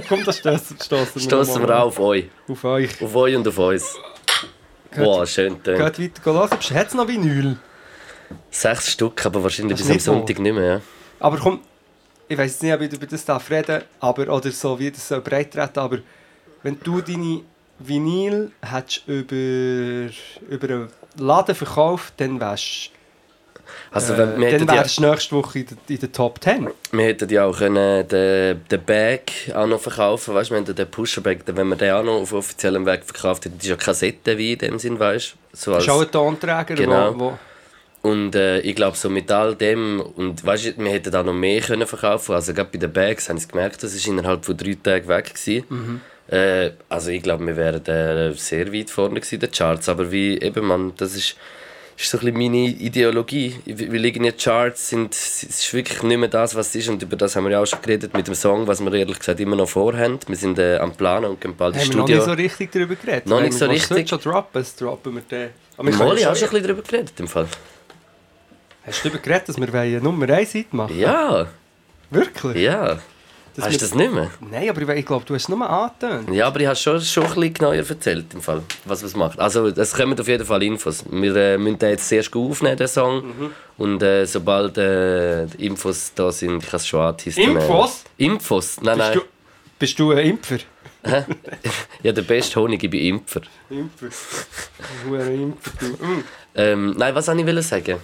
Komm, 0.08 0.24
das 0.24 0.38
stoßen 0.38 0.78
stoßen 0.80 1.20
Stoßen 1.20 1.62
wir 1.62 1.78
auch 1.78 1.86
auf 1.86 2.00
euch. 2.00 2.28
Auf 2.48 2.64
euch. 2.64 3.02
Auf 3.02 3.14
euch 3.14 3.36
und 3.36 3.46
auf 3.46 3.58
uns. 3.58 3.94
Wow, 4.96 5.28
schön 5.28 5.62
tönt. 5.62 5.96
geht 5.96 6.14
weiter 6.16 6.32
hören. 6.32 6.50
Hat 6.50 6.86
es 6.88 6.94
noch 6.94 7.06
Vinyl? 7.06 7.56
Sechs 8.50 8.92
Stück, 8.92 9.24
aber 9.26 9.42
wahrscheinlich 9.42 9.76
bis 9.78 9.90
am 9.90 9.98
so. 9.98 10.12
Sonntag 10.12 10.38
nicht 10.38 10.54
mehr. 10.54 10.64
Ja. 10.74 10.80
Aber 11.18 11.36
komm, 11.38 11.60
ich 12.28 12.38
weiß 12.38 12.52
jetzt 12.52 12.62
nicht, 12.62 12.72
ob 12.72 12.80
ich 12.80 12.92
über 12.92 13.06
das 13.06 13.24
darf 13.24 13.50
reden 13.50 13.82
aber 14.00 14.28
oder 14.32 14.50
so 14.50 14.78
wie 14.78 14.90
das 14.90 15.06
soll 15.08 15.20
breit 15.20 15.52
treten, 15.52 15.78
aber 15.78 15.98
wenn 16.62 16.78
du 16.82 17.00
deine 17.00 17.42
Vinyl 17.78 18.52
hättest 18.62 19.08
über, 19.08 20.12
über 20.48 20.68
einen 20.68 20.88
Laden 21.18 21.54
verkauft, 21.54 22.14
dann 22.18 22.40
wärst 22.40 22.90
Also, 23.90 24.14
äh, 24.14 24.18
wenn, 24.18 24.40
wir, 24.40 24.50
dann 24.50 24.60
hätten 24.60 24.68
ja, 24.68 24.74
wärst 24.74 24.98
du 24.98 25.02
nächste 25.02 25.36
Woche 25.36 25.58
in 25.60 25.66
der, 25.66 25.76
in 25.88 26.00
der 26.00 26.12
Top 26.12 26.42
10. 26.42 26.68
wir 26.92 27.04
hätten 27.04 27.28
ja 27.30 27.44
auch 27.44 27.56
können 27.58 28.06
den, 28.08 28.64
den 28.70 28.84
Bag 28.84 29.32
auch 29.54 29.66
noch 29.66 29.80
verkaufen 29.80 30.34
weißt, 30.34 30.50
wir 30.50 30.58
haben 30.58 30.74
den 30.74 30.90
Pusherbag, 30.90 31.38
wenn 31.46 31.68
man 31.68 31.78
den 31.78 31.92
auch 31.92 32.04
noch 32.04 32.20
auf 32.20 32.32
offiziellem 32.32 32.86
Weg 32.86 33.04
verkauft 33.04 33.44
hätte, 33.44 33.56
das 33.56 33.64
ist 33.64 33.70
ja 33.70 33.76
Kassette 33.76 34.38
wie 34.38 34.52
in 34.52 34.58
dem 34.58 34.78
Sinn, 34.78 34.98
weißt 34.98 35.34
so 35.52 35.72
Das 35.74 35.84
ist 35.84 35.90
auch 35.90 36.00
ein 36.00 36.10
Tonträger, 36.10 36.74
Genau. 36.74 37.14
wo, 37.14 37.20
wo 37.20 37.38
Und 38.02 38.34
äh, 38.34 38.60
ich 38.60 38.74
glaube, 38.74 38.96
so 38.96 39.10
mit 39.10 39.30
all 39.30 39.54
dem, 39.54 40.00
und 40.00 40.44
weißt 40.44 40.66
du, 40.66 40.78
wir 40.78 40.90
hätten 40.90 41.14
auch 41.14 41.24
noch 41.24 41.34
mehr 41.34 41.60
können 41.60 41.86
verkaufen 41.86 42.34
Also, 42.34 42.54
gerade 42.54 42.70
bei 42.72 42.78
den 42.78 42.92
Bags 42.92 43.28
habe 43.28 43.38
ich 43.38 43.48
gemerkt, 43.48 43.82
das 43.82 43.94
war 43.94 44.12
innerhalb 44.12 44.44
von 44.44 44.56
drei 44.56 44.76
Tagen 44.82 45.08
weg. 45.08 45.34
Gewesen. 45.34 45.64
Mhm. 45.68 46.00
Äh, 46.28 46.70
also, 46.88 47.10
ich 47.10 47.22
glaube, 47.22 47.46
wir 47.46 47.56
wären 47.56 47.84
äh, 47.86 48.32
sehr 48.34 48.72
weit 48.72 48.88
vorne 48.88 49.16
gewesen, 49.16 49.34
in 49.34 49.40
den 49.40 49.50
Charts. 49.50 49.88
Aber 49.90 50.10
wie 50.10 50.38
eben, 50.40 50.66
man, 50.66 50.92
das 50.96 51.14
ist, 51.14 51.36
ist 52.02 52.10
so 52.10 52.18
ein 52.18 52.20
bisschen 52.20 52.38
meine 52.38 52.66
Ideologie. 52.68 53.60
Wir 53.64 53.98
liegen 53.98 54.24
in 54.24 54.30
den 54.30 54.36
Charts, 54.38 54.88
sind, 54.90 55.12
es 55.14 55.42
ist 55.42 55.74
wirklich 55.74 56.02
nicht 56.02 56.18
mehr 56.18 56.28
das, 56.28 56.54
was 56.54 56.68
es 56.68 56.76
ist. 56.76 56.88
Und 56.88 57.02
über 57.02 57.16
das 57.16 57.36
haben 57.36 57.44
wir 57.44 57.50
ja 57.52 57.60
auch 57.60 57.66
schon 57.66 57.82
geredet 57.82 58.14
mit 58.14 58.26
dem 58.26 58.34
Song, 58.34 58.66
was 58.66 58.80
wir 58.80 58.92
ehrlich 58.92 59.18
gesagt 59.18 59.40
immer 59.40 59.56
noch 59.56 59.68
vorhaben. 59.68 60.18
Wir 60.26 60.36
sind 60.36 60.58
äh, 60.58 60.76
am 60.78 60.92
Planen 60.92 61.26
und 61.26 61.40
gehen 61.40 61.54
bald 61.56 61.74
ins 61.74 61.84
haben 61.84 61.90
wir 61.90 61.96
noch 61.98 62.04
Studio. 62.04 62.16
nicht 62.16 62.24
so 62.26 62.32
richtig 62.32 62.72
darüber 62.72 62.94
geredet. 62.94 63.26
Noch 63.26 63.40
nicht 63.40 63.52
so 63.52 63.66
richtig. 63.66 64.08
schon 64.08 64.20
droppen, 64.20 64.60
das 64.62 64.74
droppen 64.76 65.14
wir 65.14 65.22
den. 65.22 65.50
Aber 65.76 65.88
wir 65.88 65.94
Molly 65.96 66.20
schon- 66.20 66.28
ein 66.28 66.32
bisschen 66.34 66.62
darüber 66.62 66.82
geredet, 66.82 67.12
im 67.18 67.28
Fall. 67.28 67.46
Hast 68.86 69.04
du 69.04 69.08
darüber 69.08 69.22
geredet, 69.22 69.48
dass 69.48 69.60
wir 69.60 70.00
Nummer 70.00 70.28
1 70.28 70.52
Hit 70.52 70.72
machen 70.72 70.98
Ja, 70.98 71.46
Wirklich? 72.10 72.56
ja. 72.62 72.98
Hast 73.60 73.74
du 73.74 73.78
das 73.78 73.94
nicht 73.94 74.12
mehr? 74.12 74.30
Nein, 74.40 74.68
aber 74.68 74.96
ich, 74.96 75.06
glaube, 75.06 75.24
du 75.24 75.34
hast 75.34 75.42
es 75.42 75.48
nur 75.48 75.68
angetönt. 75.68 76.30
Ja, 76.32 76.46
aber 76.46 76.60
ich 76.60 76.66
habe 76.66 76.76
schon, 76.76 77.00
schon 77.00 77.24
ein 77.24 77.34
bisschen 77.34 77.54
genauer 77.54 77.74
erzählt, 77.74 78.34
im 78.34 78.40
Fall, 78.40 78.62
was 78.84 79.02
es 79.02 79.14
macht. 79.14 79.38
Also, 79.38 79.66
es 79.66 79.94
kommen 79.94 80.18
auf 80.18 80.28
jeden 80.28 80.44
Fall 80.44 80.62
Infos. 80.62 81.04
Wir 81.10 81.34
äh, 81.36 81.58
müssen 81.58 81.78
den 81.78 81.90
jetzt 81.90 82.08
sehr 82.08 82.22
gut 82.24 82.52
aufnehmen, 82.52 82.76
den 82.76 82.88
Song. 82.88 83.26
Mhm. 83.26 83.50
Und 83.78 84.02
äh, 84.02 84.26
sobald 84.26 84.76
äh, 84.78 85.46
die 85.46 85.66
Infos 85.66 86.12
da 86.14 86.30
sind, 86.30 86.62
ich 86.62 86.68
habe 86.68 86.76
es 86.76 86.86
schon. 86.86 87.14
Infos? 87.36 88.04
Äh, 88.18 88.24
Infos? 88.24 88.76
Nein, 88.82 88.96
Bist 88.98 89.08
nein. 89.08 89.18
du, 89.18 89.24
bist 89.78 89.98
du 89.98 90.12
ein 90.12 90.18
Impfer? 90.18 90.58
Ja, 92.02 92.12
der 92.12 92.22
beste 92.22 92.60
Honig, 92.60 92.82
ich 92.82 92.90
bin 92.90 93.00
Impfer. 93.00 93.42
Impfer. 93.70 94.08
Hure 95.06 95.32
Impfer, 95.32 95.70
du. 95.78 95.86
Mm. 95.86 96.24
Ähm, 96.54 96.94
nein, 96.96 97.14
was 97.14 97.28
wollte 97.28 97.58
ich 97.58 97.66
sagen? 97.66 97.98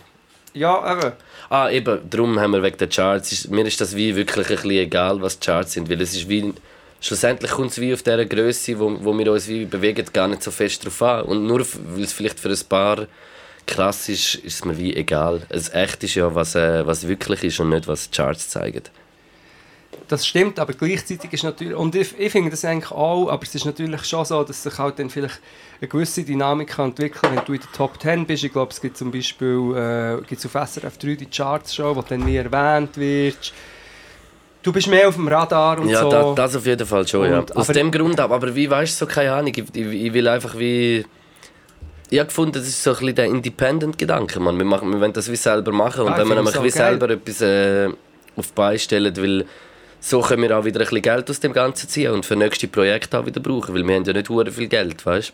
Ja, 0.55 0.93
eben. 0.93 1.13
Ah, 1.49 1.71
eben, 1.71 2.01
darum 2.11 2.41
haben 2.41 2.53
wir 2.53 2.63
wegen 2.63 2.79
der 2.79 2.89
Charts, 2.89 3.33
ist, 3.33 3.51
mir 3.51 3.65
ist 3.67 3.81
das 3.81 3.95
wie 3.95 4.17
wirklich 4.17 4.49
ein 4.49 4.57
bisschen 4.57 4.71
egal, 4.71 5.21
was 5.23 5.39
die 5.39 5.47
Charts 5.47 5.73
sind, 5.75 5.89
weil 5.89 6.01
es 6.01 6.15
ist 6.15 6.29
wie, 6.29 6.53
schlussendlich 7.01 7.53
kommt 7.53 7.71
es 7.71 7.81
wie 7.81 7.95
auf 7.95 8.03
dieser 8.03 8.25
Größe, 8.25 8.79
wo, 8.79 8.97
wo 9.05 9.17
wir 9.17 9.31
uns 9.31 9.47
wie 9.47 9.65
bewegen, 9.65 10.05
gar 10.13 10.27
nicht 10.27 10.43
so 10.43 10.51
fest 10.51 10.85
drauf 10.85 11.01
an. 11.03 11.23
Und 11.23 11.47
nur, 11.47 11.65
weil 11.95 12.03
es 12.03 12.13
vielleicht 12.13 12.41
für 12.41 12.49
ein 12.49 12.69
paar 12.69 13.07
krass 13.67 14.09
ist, 14.09 14.37
ist 14.37 14.55
es 14.55 14.65
mir 14.65 14.77
wie 14.77 14.95
egal. 14.95 15.43
Es 15.49 15.73
echt 15.73 16.03
ist 16.05 16.15
ja, 16.17 16.35
was, 16.35 16.55
äh, 16.55 16.87
was 16.87 17.07
wirklich 17.07 17.45
ist 17.45 17.61
und 17.61 17.71
nicht, 17.71 17.87
was 17.87 18.11
die 18.11 18.17
Charts 18.17 18.49
zeigen. 18.49 18.83
Das 20.09 20.25
stimmt, 20.25 20.61
aber 20.61 20.73
gleichzeitig 20.73 21.33
ist 21.33 21.43
natürlich, 21.43 21.75
und 21.75 21.95
ich, 21.97 22.17
ich 22.17 22.31
finde 22.31 22.51
das 22.51 22.65
eigentlich 22.65 22.93
auch, 22.93 23.29
aber 23.29 23.43
es 23.43 23.53
ist 23.57 23.65
natürlich 23.65 24.05
schon 24.05 24.25
so, 24.25 24.45
dass 24.45 24.63
sich 24.63 24.79
halt 24.79 25.01
dann 25.01 25.11
vielleicht 25.11 25.41
eine 25.81 25.89
gewisse 25.89 26.23
Dynamik 26.23 26.69
kann 26.69 26.91
entwickeln 26.91 27.35
wenn 27.35 27.45
du 27.45 27.55
in 27.55 27.61
der 27.61 27.73
Top 27.73 28.01
10 28.01 28.25
bist. 28.25 28.45
Ich 28.45 28.53
glaube, 28.53 28.71
es 28.71 28.81
gibt 28.81 28.97
zum 28.97 29.11
Beispiel 29.11 29.75
äh, 30.23 30.25
gibt's 30.29 30.47
auf 30.47 30.53
SRF 30.53 30.97
3 30.99 31.15
die 31.17 31.27
Charts 31.27 31.75
schon, 31.75 31.97
wo 31.97 32.03
dann 32.03 32.21
nie 32.21 32.37
erwähnt 32.37 32.97
wird. 32.97 33.53
Du 34.63 34.73
bist 34.73 34.87
mehr 34.89 35.09
auf 35.09 35.15
dem 35.17 35.27
Radar 35.29 35.79
und 35.81 35.89
Ja, 35.89 36.03
so. 36.03 36.11
da, 36.11 36.35
das 36.35 36.55
auf 36.57 36.67
jeden 36.67 36.87
Fall 36.87 37.07
schon, 37.07 37.29
ja. 37.31 37.39
Und- 37.41 37.57
Aus 37.57 37.65
aber- 37.69 37.75
dem 37.75 37.91
Grund, 37.91 38.19
aber, 38.21 38.37
aber 38.37 38.55
wie 38.55 38.71
weißt 38.71 39.01
du, 39.01 39.07
so 39.07 39.11
keine 39.13 39.33
Ahnung, 39.33 39.53
ich, 39.57 39.65
ich, 39.75 39.87
ich 39.87 40.13
will 40.13 40.29
einfach 40.29 40.57
wie... 40.59 41.05
Ich 42.11 42.19
habe 42.21 42.29
gefunden, 42.29 42.53
das 42.53 42.69
ist 42.69 42.81
so 42.81 42.91
ein 42.91 42.97
bisschen 42.99 43.15
der 43.17 43.25
Independent-Gedanke, 43.25 44.39
man. 44.39 44.57
Wir, 44.57 44.65
machen, 44.65 44.93
wir 44.93 45.01
wollen 45.01 45.13
das 45.13 45.29
wie 45.31 45.35
selber 45.37 45.73
machen 45.73 46.03
und 46.03 46.13
Ah, 46.13 46.19
wenn 46.19 46.29
wir 46.29 46.35
ich 46.35 46.45
nämlich 46.45 46.55
find's 46.55 46.75
wie 46.75 46.79
geil. 46.79 46.99
selber 47.01 47.11
etwas 47.11 47.41
äh, 47.41 47.89
auf 48.37 48.47
die 48.47 48.53
Beine 48.55 48.79
stellen, 48.79 49.17
weil 49.17 49.45
so 50.09 50.21
können 50.21 50.43
wir 50.43 50.57
auch 50.57 50.65
wieder 50.65 50.79
ein 50.81 50.87
bisschen 50.87 51.03
Geld 51.03 51.29
aus 51.31 51.41
dem 51.41 51.53
Ganzen 51.53 51.89
ziehen 51.89 52.13
und 52.13 52.25
für 52.25 52.37
nächste 52.37 52.69
Projekte 52.69 53.19
auch 53.19 53.27
wieder 53.27 53.41
brauchen, 53.41 53.75
weil 53.75 53.85
wir 53.87 53.95
haben 53.97 54.05
ja 54.05 54.13
nicht 54.13 54.29
hure 54.29 54.53
viel 54.53 54.69
Geld, 54.69 55.05
weißt 55.05 55.33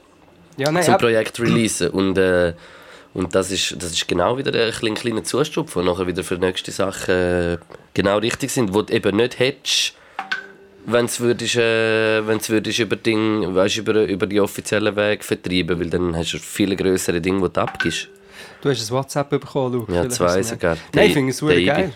ja, 0.56 0.72
nein, 0.72 0.82
zum. 0.82 0.96
Projekt 0.98 1.38
releasen 1.40 1.90
und 1.90 2.18
und 2.18 2.54
und 3.14 3.34
das 3.34 3.50
ist, 3.50 3.76
das 3.78 3.90
ist 3.92 4.08
genau 4.08 4.38
wieder 4.38 4.52
ein, 4.58 4.72
klein- 4.72 4.94
kleiner 4.94 5.22
Zustupf, 5.22 5.74
der 5.74 5.82
nachher 5.82 6.06
wieder 6.06 6.24
für 6.24 6.36
nächste 6.36 6.70
Sachen 6.70 7.14
äh, 7.14 7.58
genau 7.92 8.16
richtig 8.16 8.50
sind, 8.50 8.72
wo 8.72 8.80
du 8.80 8.90
eben 8.94 9.16
nicht 9.16 9.38
hättest, 9.38 9.92
wenn 10.86 11.04
es 11.04 11.20
würdest, 11.20 11.56
äh, 11.56 12.26
wenn's 12.26 12.48
würdest 12.48 12.78
über, 12.78 12.96
Ding, 12.96 13.54
weißt, 13.54 13.76
über, 13.76 14.04
über 14.04 14.26
die 14.26 14.40
offiziellen 14.40 14.96
Wege 14.96 15.22
vertreiben, 15.22 15.78
weil 15.78 15.90
dann 15.90 16.16
hast 16.16 16.32
du 16.32 16.38
viele 16.38 16.74
größere 16.74 17.20
Dinge, 17.20 17.46
die 17.46 17.52
du 17.52 17.60
abgibst. 17.60 18.08
Du 18.62 18.70
hast 18.70 18.90
ein 18.90 18.94
WhatsApp 18.94 19.28
bekommen, 19.28 19.74
Luke. 19.74 19.92
Ja, 19.92 20.08
zwei 20.08 20.42
sogar. 20.42 20.76
Nein, 20.94 21.08
ich 21.08 21.12
finde 21.12 21.30
es 21.30 21.38
super 21.38 21.60
geil. 21.60 21.92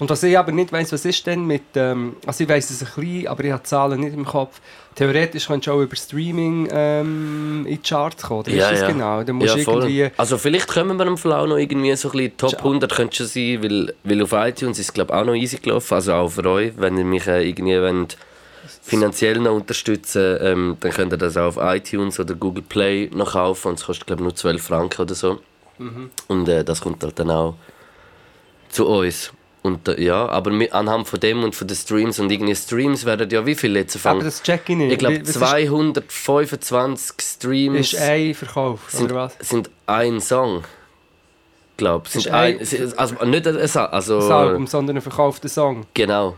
Und 0.00 0.10
was 0.10 0.22
ich 0.22 0.36
aber 0.36 0.52
nicht 0.52 0.72
weiss, 0.72 0.92
was 0.92 1.04
ist 1.04 1.26
denn 1.26 1.44
mit, 1.44 1.62
ähm, 1.74 2.16
also 2.26 2.44
ich 2.44 2.50
weiss 2.50 2.70
es 2.70 2.82
ein 2.82 2.88
bisschen, 2.94 3.28
aber 3.28 3.44
ich 3.44 3.52
habe 3.52 3.62
die 3.62 3.68
Zahlen 3.68 4.00
nicht 4.00 4.14
im 4.14 4.24
Kopf. 4.24 4.60
Theoretisch 4.94 5.46
kannst 5.46 5.66
du 5.66 5.72
auch 5.72 5.80
über 5.80 5.94
Streaming 5.96 6.68
ähm, 6.70 7.64
in 7.66 7.76
die 7.76 7.88
Charts 7.88 8.22
kommen, 8.22 8.40
oder 8.40 8.50
ist 8.50 8.80
das 8.80 8.86
genau? 8.88 9.22
Dann 9.22 9.36
musst 9.36 9.56
ja, 9.56 9.62
irgendwie... 9.62 10.10
Also 10.16 10.38
vielleicht 10.38 10.68
kommen 10.68 10.96
wir 10.98 11.06
am 11.06 11.18
Fall 11.18 11.32
auch 11.32 11.46
noch 11.46 11.56
irgendwie 11.56 11.94
so 11.94 12.08
ein 12.08 12.12
bisschen 12.12 12.36
Top 12.36 12.50
Tja. 12.50 12.58
100 12.58 12.92
könnte 12.92 13.16
schon 13.16 13.26
sein, 13.26 13.62
weil, 13.62 13.94
weil 14.04 14.22
auf 14.22 14.32
iTunes 14.32 14.78
ist 14.78 14.86
es 14.86 14.92
glaube 14.92 15.14
auch 15.14 15.24
noch 15.24 15.34
easy 15.34 15.58
gelaufen, 15.58 15.94
also 15.94 16.12
auch 16.14 16.28
für 16.28 16.44
euch, 16.46 16.72
wenn 16.76 16.96
ihr 16.96 17.04
mich 17.04 17.26
äh, 17.26 17.48
irgendwie 17.48 17.80
wollt, 17.80 18.16
finanziell 18.82 19.38
noch 19.38 19.54
unterstützen 19.54 20.38
ähm, 20.40 20.76
dann 20.80 20.92
könnt 20.92 21.12
ihr 21.12 21.18
das 21.18 21.36
auch 21.36 21.56
auf 21.56 21.58
iTunes 21.60 22.18
oder 22.18 22.34
Google 22.34 22.64
Play 22.68 23.10
noch 23.12 23.32
kaufen 23.32 23.68
und 23.68 23.78
es 23.78 23.84
kostet 23.84 24.06
glaube 24.06 24.22
nur 24.22 24.34
12 24.34 24.62
Franken 24.62 25.02
oder 25.02 25.14
so. 25.14 25.40
Mhm. 25.78 26.10
Und 26.28 26.48
äh, 26.48 26.64
das 26.64 26.80
kommt 26.80 27.02
halt 27.02 27.18
dann 27.18 27.30
auch 27.30 27.54
zu 28.68 28.86
uns. 28.86 29.32
Und 29.62 29.88
äh, 29.88 30.00
ja, 30.00 30.28
aber 30.28 30.50
mit, 30.50 30.72
anhand 30.72 31.08
von 31.08 31.18
dem 31.20 31.42
und 31.42 31.54
von 31.54 31.66
den 31.66 31.76
Streams 31.76 32.18
und 32.20 32.30
irgendwie 32.30 32.54
Streams 32.54 33.04
werden 33.04 33.28
ja 33.30 33.44
wie 33.44 33.54
viele 33.56 33.80
jetzt 33.80 33.96
Aber 33.96 34.02
fangen? 34.02 34.24
das 34.24 34.42
check 34.42 34.62
ich 34.68 34.76
nicht. 34.76 34.92
Ich 34.92 34.98
glaube 34.98 35.16
Wie- 35.16 35.26
was 35.26 35.32
225 35.32 37.14
Streams 37.20 37.92
Ist, 37.92 38.00
ein 38.00 38.34
Verkauf, 38.34 38.88
sind, 38.90 39.06
oder 39.10 39.14
was? 39.22 39.36
sind 39.40 39.68
ein 39.86 40.20
Song. 40.20 40.64
Glaub, 41.76 42.08
sind 42.08 42.28
ein, 42.28 42.58
ein- 42.60 42.92
also 42.96 43.24
nicht 43.24 43.46
ein 43.46 43.56
also 43.56 44.20
Das 44.20 44.30
Album, 44.30 44.66
sondern 44.66 44.96
ein 44.96 45.02
verkaufter 45.02 45.48
Song. 45.48 45.86
genau. 45.94 46.36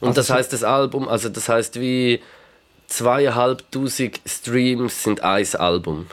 Und 0.00 0.08
Also 0.08 0.20
das 0.20 0.30
heißt 0.30 0.52
das 0.52 0.64
Album, 0.64 1.08
also 1.08 1.28
das 1.28 1.48
heißt 1.48 1.78
wie 1.80 2.20
zweieinhalbtausend 2.88 4.20
Streams 4.26 5.02
sind 5.02 5.22
ein 5.22 5.46
Album. 5.56 6.06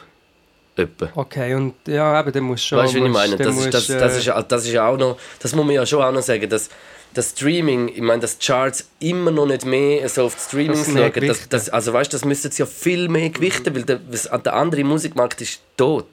Etwa. 0.79 1.09
Okay, 1.15 1.53
und 1.55 1.73
ja, 1.87 2.19
eben, 2.19 2.31
dann 2.31 2.43
musst 2.43 2.63
du 2.63 2.67
schon... 2.69 2.77
Weißt 2.79 2.93
du, 2.95 3.01
wie 3.01 3.05
ich 3.05 3.11
meine? 3.11 3.37
Das 3.37 3.55
ist, 3.57 3.73
das, 3.73 3.87
das, 3.87 4.13
äh, 4.15 4.17
ist, 4.19 4.25
ja- 4.25 4.41
das 4.41 4.65
ist 4.65 4.77
auch 4.77 4.97
noch, 4.97 5.17
das 5.39 5.53
muss 5.55 5.65
man 5.65 5.75
ja 5.75 5.85
schon 5.85 6.01
auch 6.01 6.11
noch 6.11 6.21
sagen, 6.21 6.49
dass 6.49 6.69
das 7.13 7.31
Streaming, 7.31 7.89
ich 7.89 8.01
meine, 8.01 8.21
dass 8.21 8.37
die 8.37 8.45
Charts 8.45 8.87
immer 8.99 9.31
noch 9.31 9.47
nicht 9.47 9.65
mehr 9.65 10.07
so 10.09 10.25
auf 10.25 10.35
die 10.51 10.67
Das 10.67 10.87
mehr 10.89 11.11
schauen. 11.13 11.27
Das, 11.27 11.49
das, 11.49 11.69
also 11.69 11.91
weißt, 11.93 12.13
das 12.13 12.23
müssten 12.23 12.51
sie 12.51 12.61
ja 12.61 12.65
viel 12.67 13.09
mehr 13.09 13.29
gewichten, 13.29 13.75
weil 13.75 13.83
der, 13.83 13.99
was- 14.09 14.29
der 14.43 14.53
andere 14.53 14.83
Musikmarkt 14.83 15.41
ist 15.41 15.59
tot. 15.77 16.05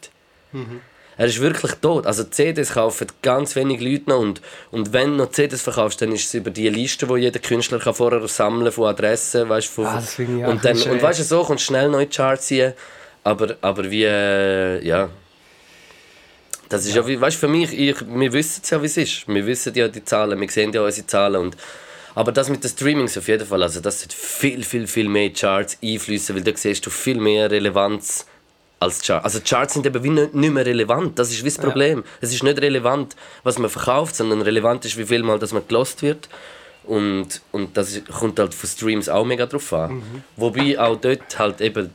Mhm. 0.53 0.81
Er 1.19 1.27
ist 1.27 1.41
wirklich 1.41 1.73
tot. 1.81 2.07
Also 2.07 2.25
CDs 2.25 2.75
kaufen 2.75 3.07
ganz 3.23 3.57
wenig 3.57 3.81
Leute 3.81 4.11
noch 4.11 4.21
und, 4.21 4.43
und 4.71 4.93
wenn 4.93 5.13
du 5.13 5.25
noch 5.25 5.31
CDs 5.31 5.63
verkaufst, 5.63 6.03
dann 6.03 6.13
ist 6.13 6.27
es 6.27 6.35
über 6.35 6.51
die 6.51 6.69
Liste, 6.69 7.09
wo 7.09 7.17
jeder 7.17 7.39
Künstler 7.41 7.79
kann 7.79 7.95
vorher 7.95 8.27
sammeln 8.29 8.71
von 8.71 8.87
Adressen, 8.89 9.49
weißt, 9.49 9.67
von, 9.69 9.87
Ah, 9.87 9.95
das 9.97 10.19
und 10.19 10.65
dann 10.65 10.77
und 10.79 11.03
weißt 11.03 11.21
du, 11.21 11.25
so 11.25 11.43
kommst 11.43 11.65
du 11.65 11.67
schnell 11.69 11.89
neue 11.89 12.07
Charts 12.07 12.47
ziehen, 12.49 12.75
aber 13.27 13.57
aber 13.61 13.91
wie 13.91 14.05
äh, 14.05 14.87
ja 14.87 15.11
das 16.69 16.85
ist 16.85 16.95
ja, 16.97 17.07
wie, 17.07 17.21
weißt, 17.21 17.37
für 17.37 17.49
mich, 17.49 17.73
ich, 17.73 17.97
wir 18.01 18.33
wissen 18.33 18.61
es 18.63 18.71
ja, 18.71 18.83
wie 18.83 18.87
es 18.87 18.97
ist. 18.97 19.29
Wir 19.29 19.47
wissen 19.47 19.73
ja 19.75 19.89
die 19.89 20.05
Zahlen, 20.05 20.41
wir 20.41 20.51
sehen 20.51 20.73
ja 20.73 20.83
unsere 20.83 21.07
Zahlen. 21.07 21.41
Und, 21.41 21.57
aber 22.15 22.33
das 22.33 22.49
mit 22.49 22.65
den 22.65 22.71
Streamings 22.71 23.17
auf 23.17 23.29
jeden 23.29 23.47
Fall, 23.47 23.63
also 23.63 23.81
das 23.81 24.03
wird 24.03 24.13
viel, 24.13 24.65
viel, 24.65 24.87
viel 24.87 25.09
mehr 25.09 25.33
Charts 25.33 25.79
einfließen, 25.83 26.35
weil 26.35 26.43
da 26.43 26.53
siehst 26.57 26.85
du 26.85 26.91
viel 26.91 27.21
mehr 27.21 27.51
Relevanz 27.51 28.27
als 28.81 29.01
Charts. 29.03 29.25
Also 29.25 29.41
Charts 29.45 29.75
sind 29.75 29.87
eben 29.87 30.03
wie 30.03 30.11
nicht, 30.11 30.35
nicht 30.35 30.53
mehr 30.53 30.67
relevant, 30.67 31.19
das 31.19 31.31
ist 31.31 31.43
wie 31.45 31.49
das 31.49 31.59
Problem. 31.59 32.03
Es 32.21 32.33
ist 32.33 32.43
nicht 32.43 32.61
relevant, 32.61 33.15
was 33.45 33.59
man 33.59 33.71
verkauft, 33.71 34.17
sondern 34.17 34.43
relevant 34.43 34.85
ist, 34.85 34.99
wie 34.99 35.07
viel 35.07 35.23
Mal 35.23 35.39
dass 35.39 35.53
man 35.53 35.67
gelost 35.69 36.03
wird. 36.03 36.29
Und, 36.85 37.41
und 37.53 37.77
das 37.77 38.01
kommt 38.19 38.39
halt 38.39 38.55
von 38.55 38.69
Streams 38.69 39.09
auch 39.09 39.25
mega 39.25 39.47
drauf 39.47 39.73
an. 39.73 40.03
Wobei 40.37 40.79
auch 40.79 40.97
dort 40.97 41.39
halt 41.39 41.61
eben 41.61 41.91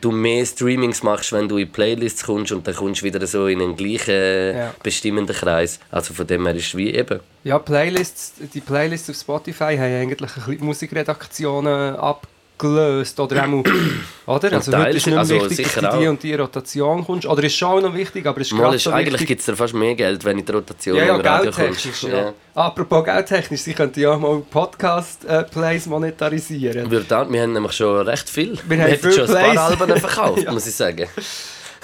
du 0.00 0.10
mehr 0.10 0.44
Streamings 0.46 1.02
machst, 1.02 1.32
wenn 1.32 1.48
du 1.48 1.58
in 1.58 1.70
Playlists 1.70 2.24
kommst 2.24 2.52
und 2.52 2.66
dann 2.66 2.74
kommst 2.74 3.02
du 3.02 3.04
wieder 3.06 3.26
so 3.26 3.46
in 3.46 3.60
einen 3.60 3.76
gleichen 3.76 4.56
Ja. 4.56 4.74
bestimmenden 4.82 5.34
Kreis. 5.34 5.78
Also 5.90 6.14
von 6.14 6.26
dem 6.26 6.46
her 6.46 6.54
ist 6.54 6.68
es 6.68 6.76
wie 6.76 6.94
eben. 6.94 7.20
Ja, 7.44 7.58
Playlists, 7.58 8.32
die 8.52 8.60
Playlists 8.60 9.10
auf 9.10 9.16
Spotify 9.16 9.76
haben 9.76 10.00
eigentlich 10.00 10.30
ein 10.36 10.66
bisschen 10.66 12.24
die 12.64 12.78
abgelöst. 12.80 13.20
Oder 13.20 13.44
auch, 13.44 13.46
oder? 14.36 14.52
Also 14.54 14.76
heute 14.76 14.96
ist 14.96 15.06
nicht 15.06 15.16
also 15.16 15.34
wichtig, 15.48 15.72
dass 15.74 15.90
du 15.92 15.98
die 15.98 16.06
und 16.08 16.22
die 16.22 16.34
Rotation 16.34 17.04
kommst. 17.04 17.26
Oder 17.26 17.42
ist 17.44 17.54
schon 17.56 17.68
auch 17.68 17.80
noch 17.88 17.94
wichtig, 17.94 18.26
aber 18.26 18.40
es 18.40 18.46
ist 18.48 18.52
Mal 18.52 18.62
gerade 18.64 18.76
ist, 18.76 18.84
so 18.84 18.90
eigentlich 18.92 19.26
gibt 19.26 19.40
es 19.40 19.46
da 19.46 19.54
fast 19.56 19.74
mehr 19.74 19.94
Geld, 19.94 20.24
wenn 20.24 20.38
in 20.38 20.44
der 20.44 20.54
Rotation 20.56 20.96
Ja, 20.96 21.04
ja, 21.04 21.14
im 21.16 21.20
Radio 21.20 21.50
kommst. 21.52 21.82
geldtechnisch. 21.84 22.02
Ja. 22.12 22.32
Apropos 22.54 23.04
geldtechnisch, 23.04 23.60
sie 23.62 23.74
könnten 23.74 24.00
ja 24.00 24.12
auch 24.12 24.18
mal 24.18 24.42
Podcast-Plays 24.50 25.86
monetarisieren. 25.86 26.90
Wir, 26.90 27.08
wir 27.08 27.42
haben 27.42 27.52
nämlich 27.52 27.72
schon 27.72 28.06
recht 28.06 28.28
viel. 28.28 28.58
Wir 28.66 28.78
haben 28.78 28.88
hätten 28.90 29.02
viel 29.02 29.12
schon 29.12 29.36
ein 29.36 29.42
Plays. 29.42 29.54
paar 29.56 29.70
Alben 29.70 29.96
verkauft, 30.00 30.42
Ja. 30.42 30.52
muss 30.52 30.66
ich 30.66 30.74
sagen. 30.74 31.06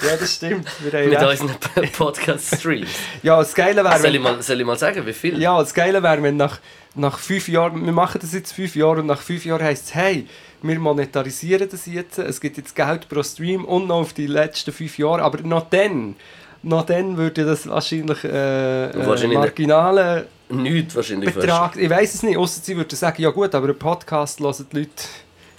Ja, 0.03 0.15
das 0.17 0.33
stimmt. 0.33 0.67
Wir 0.79 0.99
haben 0.99 1.09
Mit 1.09 1.21
unseren 1.21 1.91
Podcast-Streams. 1.91 2.89
Ja, 3.23 3.37
das 3.37 3.53
Geile 3.53 3.83
wäre, 3.83 3.99
soll, 3.99 4.15
ich 4.15 4.21
mal, 4.21 4.41
soll 4.41 4.59
ich 4.59 4.65
mal 4.65 4.77
sagen, 4.77 5.05
wie 5.05 5.13
viel? 5.13 5.39
ja, 5.39 5.59
das 5.59 5.73
Geile 5.75 6.01
wäre, 6.01 6.23
wenn 6.23 6.37
nach, 6.37 6.57
nach 6.95 7.19
fünf 7.19 7.47
Jahren, 7.47 7.85
wir 7.85 7.91
machen 7.93 8.19
das 8.19 8.33
jetzt 8.33 8.51
fünf 8.53 8.75
Jahre 8.75 9.01
und 9.01 9.05
nach 9.05 9.21
fünf 9.21 9.45
Jahren 9.45 9.61
heisst 9.63 9.85
es, 9.89 9.95
hey, 9.95 10.25
wir 10.61 10.79
monetarisieren 10.79 11.67
das 11.69 11.85
jetzt, 11.85 12.19
es 12.19 12.39
gibt 12.39 12.57
jetzt 12.57 12.75
Geld 12.75 13.07
pro 13.09 13.23
Stream 13.23 13.65
und 13.65 13.87
noch 13.87 14.01
auf 14.01 14.13
die 14.13 14.27
letzten 14.27 14.71
fünf 14.71 14.97
Jahre, 14.97 15.21
aber 15.23 15.41
noch 15.41 15.69
dann, 15.69 16.15
noch 16.63 16.85
dann 16.85 17.17
würde 17.17 17.45
das 17.45 17.67
wahrscheinlich, 17.67 18.23
äh, 18.23 18.89
äh, 18.89 18.93
Wahrscheinlich 19.07 19.29
nicht. 19.29 19.37
marginalen 19.37 20.25
Nichts 20.49 20.95
wahrscheinlich. 20.95 21.33
Betrag, 21.33 21.77
ich 21.77 21.89
weiß 21.89 22.13
es 22.13 22.23
nicht, 22.23 22.37
außer 22.37 22.61
sie 22.61 22.75
würden 22.75 22.95
sagen, 22.95 23.21
ja 23.21 23.29
gut, 23.29 23.55
aber 23.55 23.69
ein 23.69 23.79
Podcast 23.79 24.39
hören 24.41 24.65
die 24.71 24.77
Leute, 24.79 24.91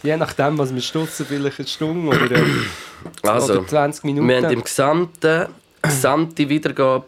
je 0.03 0.17
nachdem, 0.17 0.59
was 0.59 0.75
wir 0.75 0.83
stutzen, 0.83 1.25
vielleicht 1.27 1.59
eine 1.59 1.69
Stunde 1.69 2.09
oder, 2.09 2.37
äh, 2.37 2.43
Also, 3.23 3.55
oder 3.55 3.67
20 3.67 4.05
Minuten. 4.05 4.29
wir 4.29 4.37
haben 4.37 4.51
im 4.51 4.63
gesamten, 4.63 5.47
gesamte 5.81 6.49
Wiedergabe 6.49 7.07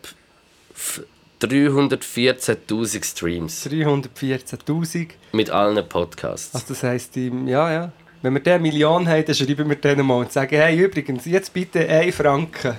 314'000 1.45 3.05
Streams 3.05 3.67
314'000, 3.67 5.09
mit 5.33 5.51
allen 5.51 5.89
Podcasts. 5.89 6.55
also 6.55 6.67
das 6.69 6.83
heisst, 6.83 7.17
ja, 7.17 7.73
ja, 7.73 7.93
wenn 8.23 8.35
wir 8.35 8.41
diese 8.41 8.59
Million 8.59 9.07
haben, 9.09 9.25
dann 9.25 9.35
schreiben 9.35 9.69
wir 9.69 9.77
denen 9.77 10.07
mal 10.07 10.19
und 10.19 10.33
sagen, 10.33 10.57
hey, 10.57 10.79
übrigens, 10.79 11.27
jetzt 11.27 11.53
bitte 11.53 11.89
1 11.89 12.15
Franken 12.15 12.75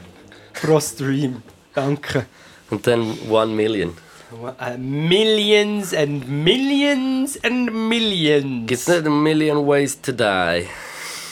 pro 0.54 0.80
Stream, 0.80 1.44
danke. 1.74 2.26
Und 2.70 2.88
dann 2.88 3.14
1 3.30 3.52
Million. 3.52 3.94
Uh, 4.34 4.78
millions 4.78 5.94
and 5.94 6.28
millions 6.28 7.38
and 7.44 7.72
millions. 7.72 8.68
Gibt 8.68 8.82
es 8.82 8.88
nicht 8.88 9.06
a 9.06 9.10
million 9.10 9.66
ways 9.66 10.02
to 10.02 10.12
die? 10.12 10.68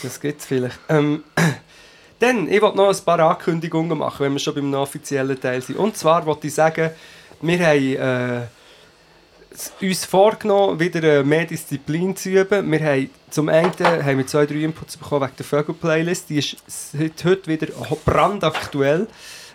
Das 0.04 0.19
gibt 0.19 0.39
es 0.41 0.46
vielleicht. 0.46 0.78
Ähm, 0.89 1.24
dann, 2.19 2.50
ich 2.50 2.62
wollte 2.62 2.78
noch 2.78 2.89
ein 2.89 3.06
paar 3.06 3.19
Ankündigungen 3.19 3.98
machen, 3.98 4.26
wenn 4.26 4.34
wir 4.34 4.39
schon 4.39 4.54
beim 4.54 4.74
offiziellen 4.76 5.39
Teil 5.39 5.62
sind. 5.62 5.78
Und 5.78 5.98
zwar 5.98 6.26
wollte 6.26 6.48
ich 6.48 6.54
sagen, 6.54 6.91
wir 7.44 7.60
haben 7.68 8.48
äh, 9.82 9.86
uns 9.86 10.06
vorgenommen, 10.06 10.80
wieder 10.80 11.04
äh, 11.20 11.24
mehr 11.24 11.46
Disziplin 11.46 12.16
zu 12.16 12.30
üben. 12.30 12.72
Wir 12.72 12.80
haben 12.80 13.10
zum 13.30 13.50
einen 13.50 13.72
haben 13.80 14.18
wir 14.18 14.28
zwei, 14.28 14.46
drei 14.46 14.64
Inputs 14.64 14.98
bekommen 14.98 15.24
wegen 15.26 15.36
der 15.38 15.46
Vögel-Playlist. 15.46 16.30
Die 16.30 16.38
ist 16.40 16.58
seit 16.68 17.24
heute 17.26 17.48
wieder 17.48 17.68
brandaktuell. 18.06 19.08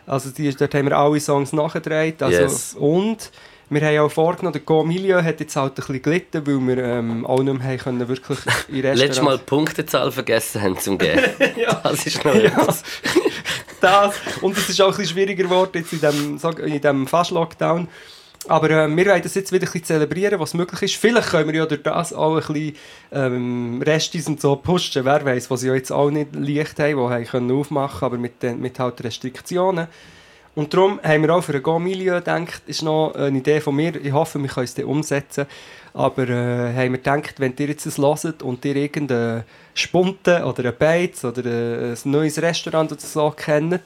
Also 0.06 0.30
die, 0.30 0.54
dort 0.54 0.74
haben 0.74 0.88
wir 0.88 0.96
alle 0.96 1.20
Songs 1.20 1.52
nachgedreht. 1.52 2.22
Also, 2.22 2.40
Yes. 2.40 2.74
Und 2.78 3.30
wir 3.70 3.82
haben 3.82 3.98
auch 3.98 4.08
vorgenommen, 4.10 4.54
der 4.54 4.62
Go 4.62 4.82
Milieu 4.82 5.22
hat 5.22 5.40
jetzt 5.40 5.54
halt 5.54 5.72
ein 5.72 5.74
bisschen 5.74 6.00
gelitten, 6.00 6.46
weil 6.46 6.76
wir 6.76 6.82
ähm, 6.82 7.26
auch 7.26 7.42
nicht 7.42 7.58
mehr 7.58 7.68
haben 7.68 7.78
können, 7.78 8.08
wirklich 8.08 8.38
in 8.68 8.80
Letztes 8.82 9.20
Mal 9.20 9.36
die 9.36 9.44
Punktezahl 9.44 10.10
vergessen 10.10 10.62
haben 10.62 10.78
zum 10.78 10.96
Geben. 10.96 11.22
Das 11.82 12.06
ist 12.06 12.24
noch 12.24 12.34
Ja. 12.34 12.44
etwas. 12.44 12.82
Das. 13.80 14.14
Und 14.40 14.56
es 14.56 14.68
ist 14.68 14.80
auch 14.80 14.86
ein 14.86 14.96
bisschen 14.96 15.14
schwieriger 15.14 15.44
geworden 15.44 15.70
jetzt 15.74 15.92
in 15.92 16.38
sag- 16.38 16.58
in 16.60 16.80
dem 16.80 17.06
Fast-Lockdown. 17.06 17.88
Aber 18.46 18.70
äh, 18.70 18.88
wir 18.88 19.06
wollen 19.06 19.22
das 19.22 19.34
jetzt 19.34 19.52
wieder 19.52 19.66
ein 19.66 19.72
bisschen 19.72 19.84
zelebrieren, 19.84 20.40
was 20.40 20.54
möglich 20.54 20.82
ist. 20.82 20.96
Vielleicht 20.96 21.30
können 21.30 21.48
wir 21.48 21.60
ja 21.60 21.66
durch 21.66 21.82
das 21.82 22.12
auch 22.12 22.36
ein 22.36 22.46
bisschen 22.54 22.76
ähm, 23.12 23.82
Restis 23.84 24.26
und 24.28 24.40
so 24.40 24.56
pushen. 24.56 25.04
Wer 25.04 25.24
weiß, 25.24 25.50
was 25.50 25.60
sie 25.60 25.68
ja 25.68 25.74
jetzt 25.74 25.90
auch 25.90 26.10
nicht 26.10 26.34
leicht 26.34 26.78
haben, 26.78 26.96
die 26.96 27.14
haben 27.14 27.24
können 27.26 27.50
aufmachen 27.50 28.06
aber 28.06 28.16
mit, 28.16 28.42
den, 28.42 28.60
mit 28.60 28.78
halt 28.78 29.02
Restriktionen. 29.02 29.88
Und 30.54 30.74
darum 30.74 30.98
haben 31.02 31.22
wir 31.22 31.34
auch 31.34 31.42
für 31.42 31.54
ein 31.54 31.62
Go-Milieu 31.62 32.16
gedacht, 32.16 32.62
ist 32.66 32.82
noch 32.82 33.14
eine 33.14 33.38
Idee 33.38 33.60
von 33.60 33.76
mir. 33.76 33.94
Ich 33.94 34.12
hoffe, 34.12 34.40
wir 34.40 34.48
können 34.48 34.64
es 34.64 34.84
umsetzen. 34.84 35.46
Aber 35.94 36.28
äh, 36.28 36.74
haben 36.74 36.92
wir 36.92 36.98
gedacht, 36.98 37.34
wenn 37.38 37.54
ihr 37.58 37.68
jetzt 37.68 37.86
das 37.86 37.98
hört 37.98 38.42
und 38.42 38.64
ihr 38.64 38.76
irgendeine 38.76 39.44
Spunte 39.74 40.44
oder 40.44 40.68
ein 40.68 40.76
Beiz 40.78 41.24
oder 41.24 41.44
ein, 41.44 41.92
ein 41.92 41.98
neues 42.04 42.40
Restaurant 42.40 42.92
oder 42.92 43.00
so 43.00 43.30
kennt, 43.30 43.82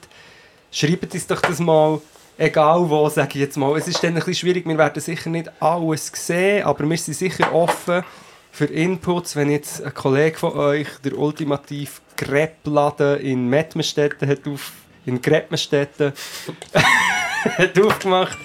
schreibt 0.71 1.15
uns 1.15 1.27
doch 1.27 1.41
das 1.41 1.59
mal, 1.59 2.01
egal 2.39 2.89
wo, 2.89 3.09
sage 3.09 3.31
ich 3.35 3.41
jetzt 3.41 3.57
mal. 3.57 3.77
Es 3.77 3.89
ist 3.89 4.03
dann 4.03 4.17
ein 4.17 4.35
schwierig, 4.35 4.67
wir 4.67 4.79
werden 4.79 5.01
sicher 5.01 5.31
nicht 5.31 5.51
alles 5.61 6.11
sehen, 6.15 6.65
aber 6.65 6.89
wir 6.89 6.99
sind 6.99 7.15
sicher 7.15 7.55
offen 7.55 8.05
für 8.51 8.67
Inputs, 8.67 9.35
wenn 9.35 9.51
jetzt 9.51 9.83
ein 9.83 9.95
Kollege 9.95 10.39
von 10.39 10.53
euch 10.53 10.89
der 11.05 11.17
ultimativ 11.17 12.03
Crepe-Laden 12.17 13.21
in 13.21 13.49
Mettmerstetten 13.49 14.29
hat 14.29 14.47
auf 14.47 14.73
in 15.05 15.21
Greppmenstetten 15.21 16.13
hat 17.45 17.81
aufgemacht. 17.81 18.39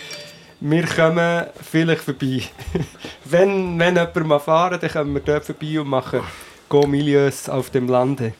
Wir 0.59 0.87
kommen 0.87 1.45
vielleicht 1.61 2.01
vorbei. 2.01 2.41
wenn, 3.25 3.77
wenn 3.77 3.95
jemand 3.95 4.25
mal 4.25 4.39
fahren, 4.39 4.79
dann 4.81 4.89
kommen 4.89 5.13
wir 5.13 5.21
dort 5.21 5.45
vorbei 5.45 5.79
und 5.79 5.87
machen 5.87 6.21
Go-Milieus 6.67 7.47
auf 7.47 7.69
dem 7.69 7.87
Lande. 7.87 8.33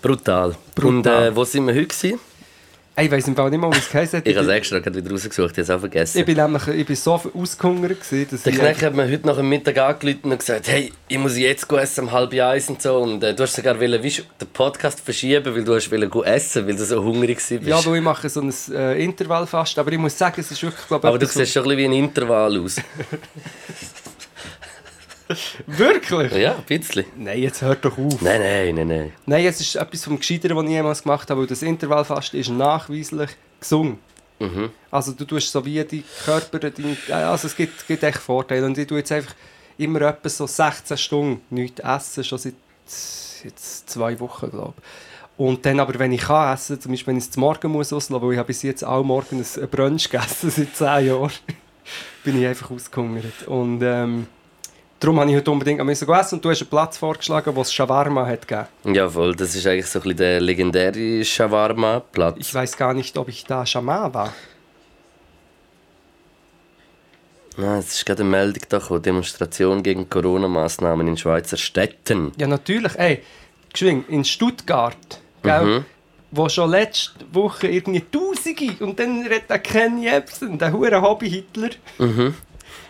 Brutal. 0.00 0.54
Brutal. 0.74 0.96
Und 0.96 1.06
äh, 1.06 1.34
wo 1.34 1.44
sind 1.44 1.66
wir 1.66 1.74
heute? 1.74 1.86
Gewesen? 1.86 2.20
Ich 2.98 3.10
weiss 3.10 3.28
im 3.28 3.36
Fall 3.36 3.50
nicht 3.50 3.60
mal, 3.60 3.70
wie 3.70 3.76
es 3.76 3.90
geheißen 3.90 4.20
hat. 4.20 4.26
Ich 4.26 4.34
habe 4.36 4.46
es 4.46 4.52
extra 4.52 4.78
gerade 4.78 4.96
wieder 4.96 5.10
rausgesucht, 5.10 5.50
ich 5.50 5.58
habe 5.58 5.60
es 5.60 5.70
auch 5.70 5.80
vergessen. 5.80 6.18
Ich 6.18 6.24
bin 6.24 6.36
nämlich 6.36 6.66
ich 6.66 6.86
bin 6.86 6.96
so 6.96 7.20
ausgehungert, 7.34 8.00
gewesen, 8.00 8.28
dass 8.30 8.42
Der 8.42 8.52
ich... 8.54 8.58
Knecht 8.58 8.82
hat 8.82 8.94
mir 8.94 9.10
heute 9.10 9.26
nach 9.26 9.36
dem 9.36 9.50
Mittag 9.50 9.76
angerufen 9.76 10.32
und 10.32 10.38
gesagt, 10.38 10.66
hey, 10.68 10.90
ich 11.06 11.18
muss 11.18 11.36
jetzt 11.36 11.68
gehen 11.68 11.78
essen 11.78 12.04
um 12.04 12.12
halb 12.12 12.32
eins 12.32 12.70
und 12.70 12.80
so. 12.80 12.96
Und 12.96 13.22
äh, 13.22 13.34
du 13.34 13.42
hast 13.42 13.54
sogar 13.54 13.78
wollen, 13.78 14.02
wie, 14.02 14.10
den 14.10 14.48
Podcast 14.50 15.00
verschieben, 15.00 15.54
weil 15.54 15.62
du 15.62 15.74
hast 15.74 15.92
wollen 15.92 16.10
gehen 16.10 16.24
essen, 16.24 16.66
weil 16.66 16.74
du 16.74 16.84
so 16.86 17.04
hungrig 17.04 17.36
warst. 17.36 17.66
Ja, 17.66 17.84
weil 17.84 17.98
ich 17.98 18.02
mache 18.02 18.30
so 18.30 18.40
ein 18.40 18.54
äh, 18.72 19.04
Intervall 19.04 19.46
fast, 19.46 19.78
aber 19.78 19.92
ich 19.92 19.98
muss 19.98 20.16
sagen, 20.16 20.40
es 20.40 20.50
ist 20.50 20.62
wirklich, 20.62 20.86
glaube 20.88 21.06
Aber 21.06 21.18
du 21.18 21.26
siehst 21.26 21.52
schon 21.52 21.64
ein 21.64 21.68
bisschen 21.68 21.92
wie 21.92 21.96
ein 21.98 22.04
Intervall 22.04 22.58
aus. 22.58 22.76
Wirklich? 25.66 26.32
ja, 26.32 26.56
ein 26.56 26.62
bisschen. 26.64 27.04
Nein, 27.16 27.40
jetzt 27.40 27.62
hört 27.62 27.84
doch 27.84 27.96
auf. 27.98 28.20
Nein, 28.20 28.40
nein, 28.40 28.74
nein, 28.74 28.88
nein. 28.88 29.12
Nein, 29.26 29.46
es 29.46 29.60
ist 29.60 29.76
etwas 29.76 30.04
vom 30.04 30.18
Gescheiteren, 30.18 30.56
was 30.56 30.64
ich 30.64 30.70
jemals 30.70 31.02
gemacht 31.02 31.30
habe, 31.30 31.40
weil 31.40 31.46
das 31.46 31.62
Intervallfasten 31.62 32.40
ist 32.40 32.50
nachweislich 32.50 33.30
gesungen. 33.60 33.98
Mhm. 34.38 34.70
Also 34.90 35.12
du 35.12 35.24
tust 35.24 35.50
so 35.50 35.64
wie 35.64 35.82
die 35.84 36.04
Körper, 36.24 36.58
die, 36.58 36.96
also 37.10 37.46
es 37.46 37.56
gibt, 37.56 37.86
gibt 37.86 38.02
echt 38.02 38.18
Vorteile 38.18 38.66
und 38.66 38.76
ich 38.76 38.86
tue 38.86 38.98
jetzt 38.98 39.12
einfach 39.12 39.34
immer 39.78 40.02
etwa 40.02 40.28
so 40.28 40.46
16 40.46 40.96
Stunden 40.96 41.40
nichts 41.50 41.80
essen, 41.80 42.24
schon 42.24 42.38
seit 42.38 42.54
jetzt 43.44 43.88
zwei 43.88 44.18
Wochen, 44.20 44.50
glaube 44.50 44.74
ich. 44.76 44.84
Und 45.38 45.66
dann 45.66 45.80
aber, 45.80 45.98
wenn 45.98 46.12
ich 46.12 46.22
kann 46.22 46.54
essen, 46.54 46.80
zum 46.80 46.92
Beispiel 46.92 47.08
wenn 47.12 47.18
ich 47.18 47.24
es 47.24 47.30
zum 47.30 47.42
Morgen 47.42 47.70
muss 47.70 47.92
auslassen, 47.92 48.22
weil 48.22 48.32
ich 48.32 48.38
habe 48.38 48.46
bis 48.46 48.62
jetzt 48.62 48.84
auch 48.84 49.02
morgen 49.02 49.38
ein 49.38 49.62
ein 49.62 49.68
Brunch 49.68 50.08
gegessen, 50.08 50.50
seit 50.76 50.76
10 50.76 51.06
Jahren, 51.06 51.32
bin 52.24 52.40
ich 52.40 52.46
einfach 52.46 52.70
ausgehungert. 52.70 53.46
Und 53.46 53.82
ähm, 53.82 54.26
darum 55.00 55.20
habe 55.20 55.30
ich 55.30 55.36
heute 55.36 55.50
unbedingt 55.50 55.80
am 55.80 55.86
müssen 55.86 56.06
gehen 56.06 56.14
essen 56.16 56.34
und 56.36 56.44
du 56.44 56.50
hast 56.50 56.60
einen 56.62 56.70
Platz 56.70 56.98
vorgeschlagen, 56.98 57.54
wo 57.54 57.60
es 57.62 57.72
Shawarma 57.72 58.26
hat 58.26 58.46
gegeben. 58.48 58.68
Jawohl, 58.94 59.34
das 59.34 59.54
ist 59.54 59.66
eigentlich 59.66 59.86
so 59.86 59.98
ein 59.98 60.02
bisschen 60.02 60.16
der 60.18 60.40
legendäre 60.40 61.24
Shawarma-Platz. 61.24 62.36
Ich 62.38 62.54
weiß 62.54 62.76
gar 62.76 62.94
nicht, 62.94 63.16
ob 63.18 63.28
ich 63.28 63.44
da 63.44 63.64
Shawarma 63.66 64.12
war. 64.12 64.32
Ah, 67.58 67.78
es 67.78 67.94
ist 67.94 68.04
gerade 68.06 68.20
eine 68.22 68.30
Meldung 68.30 68.62
da 68.68 68.78
gekommen. 68.78 69.02
Demonstration 69.02 69.82
gegen 69.82 70.10
Corona-Maßnahmen 70.10 71.08
in 71.08 71.16
Schweizer 71.16 71.56
Städten. 71.56 72.32
Ja, 72.36 72.46
natürlich. 72.46 72.94
Ey, 72.96 73.22
geschwing, 73.72 74.04
in 74.08 74.24
Stuttgart, 74.26 75.20
gell, 75.42 75.64
Mhm. 75.64 75.84
wo 76.32 76.50
schon 76.50 76.70
letzte 76.70 77.24
Woche 77.32 77.68
irgendwie 77.68 78.02
Tausende 78.10 78.84
und 78.84 78.98
dann 78.98 79.22
redet 79.26 79.48
der 79.48 79.58
Ken 79.60 80.02
Jebsen, 80.02 80.58
der 80.58 80.70
hure 80.72 81.00
Hobby-Hitler. 81.00 81.70
Mhm. 81.98 82.34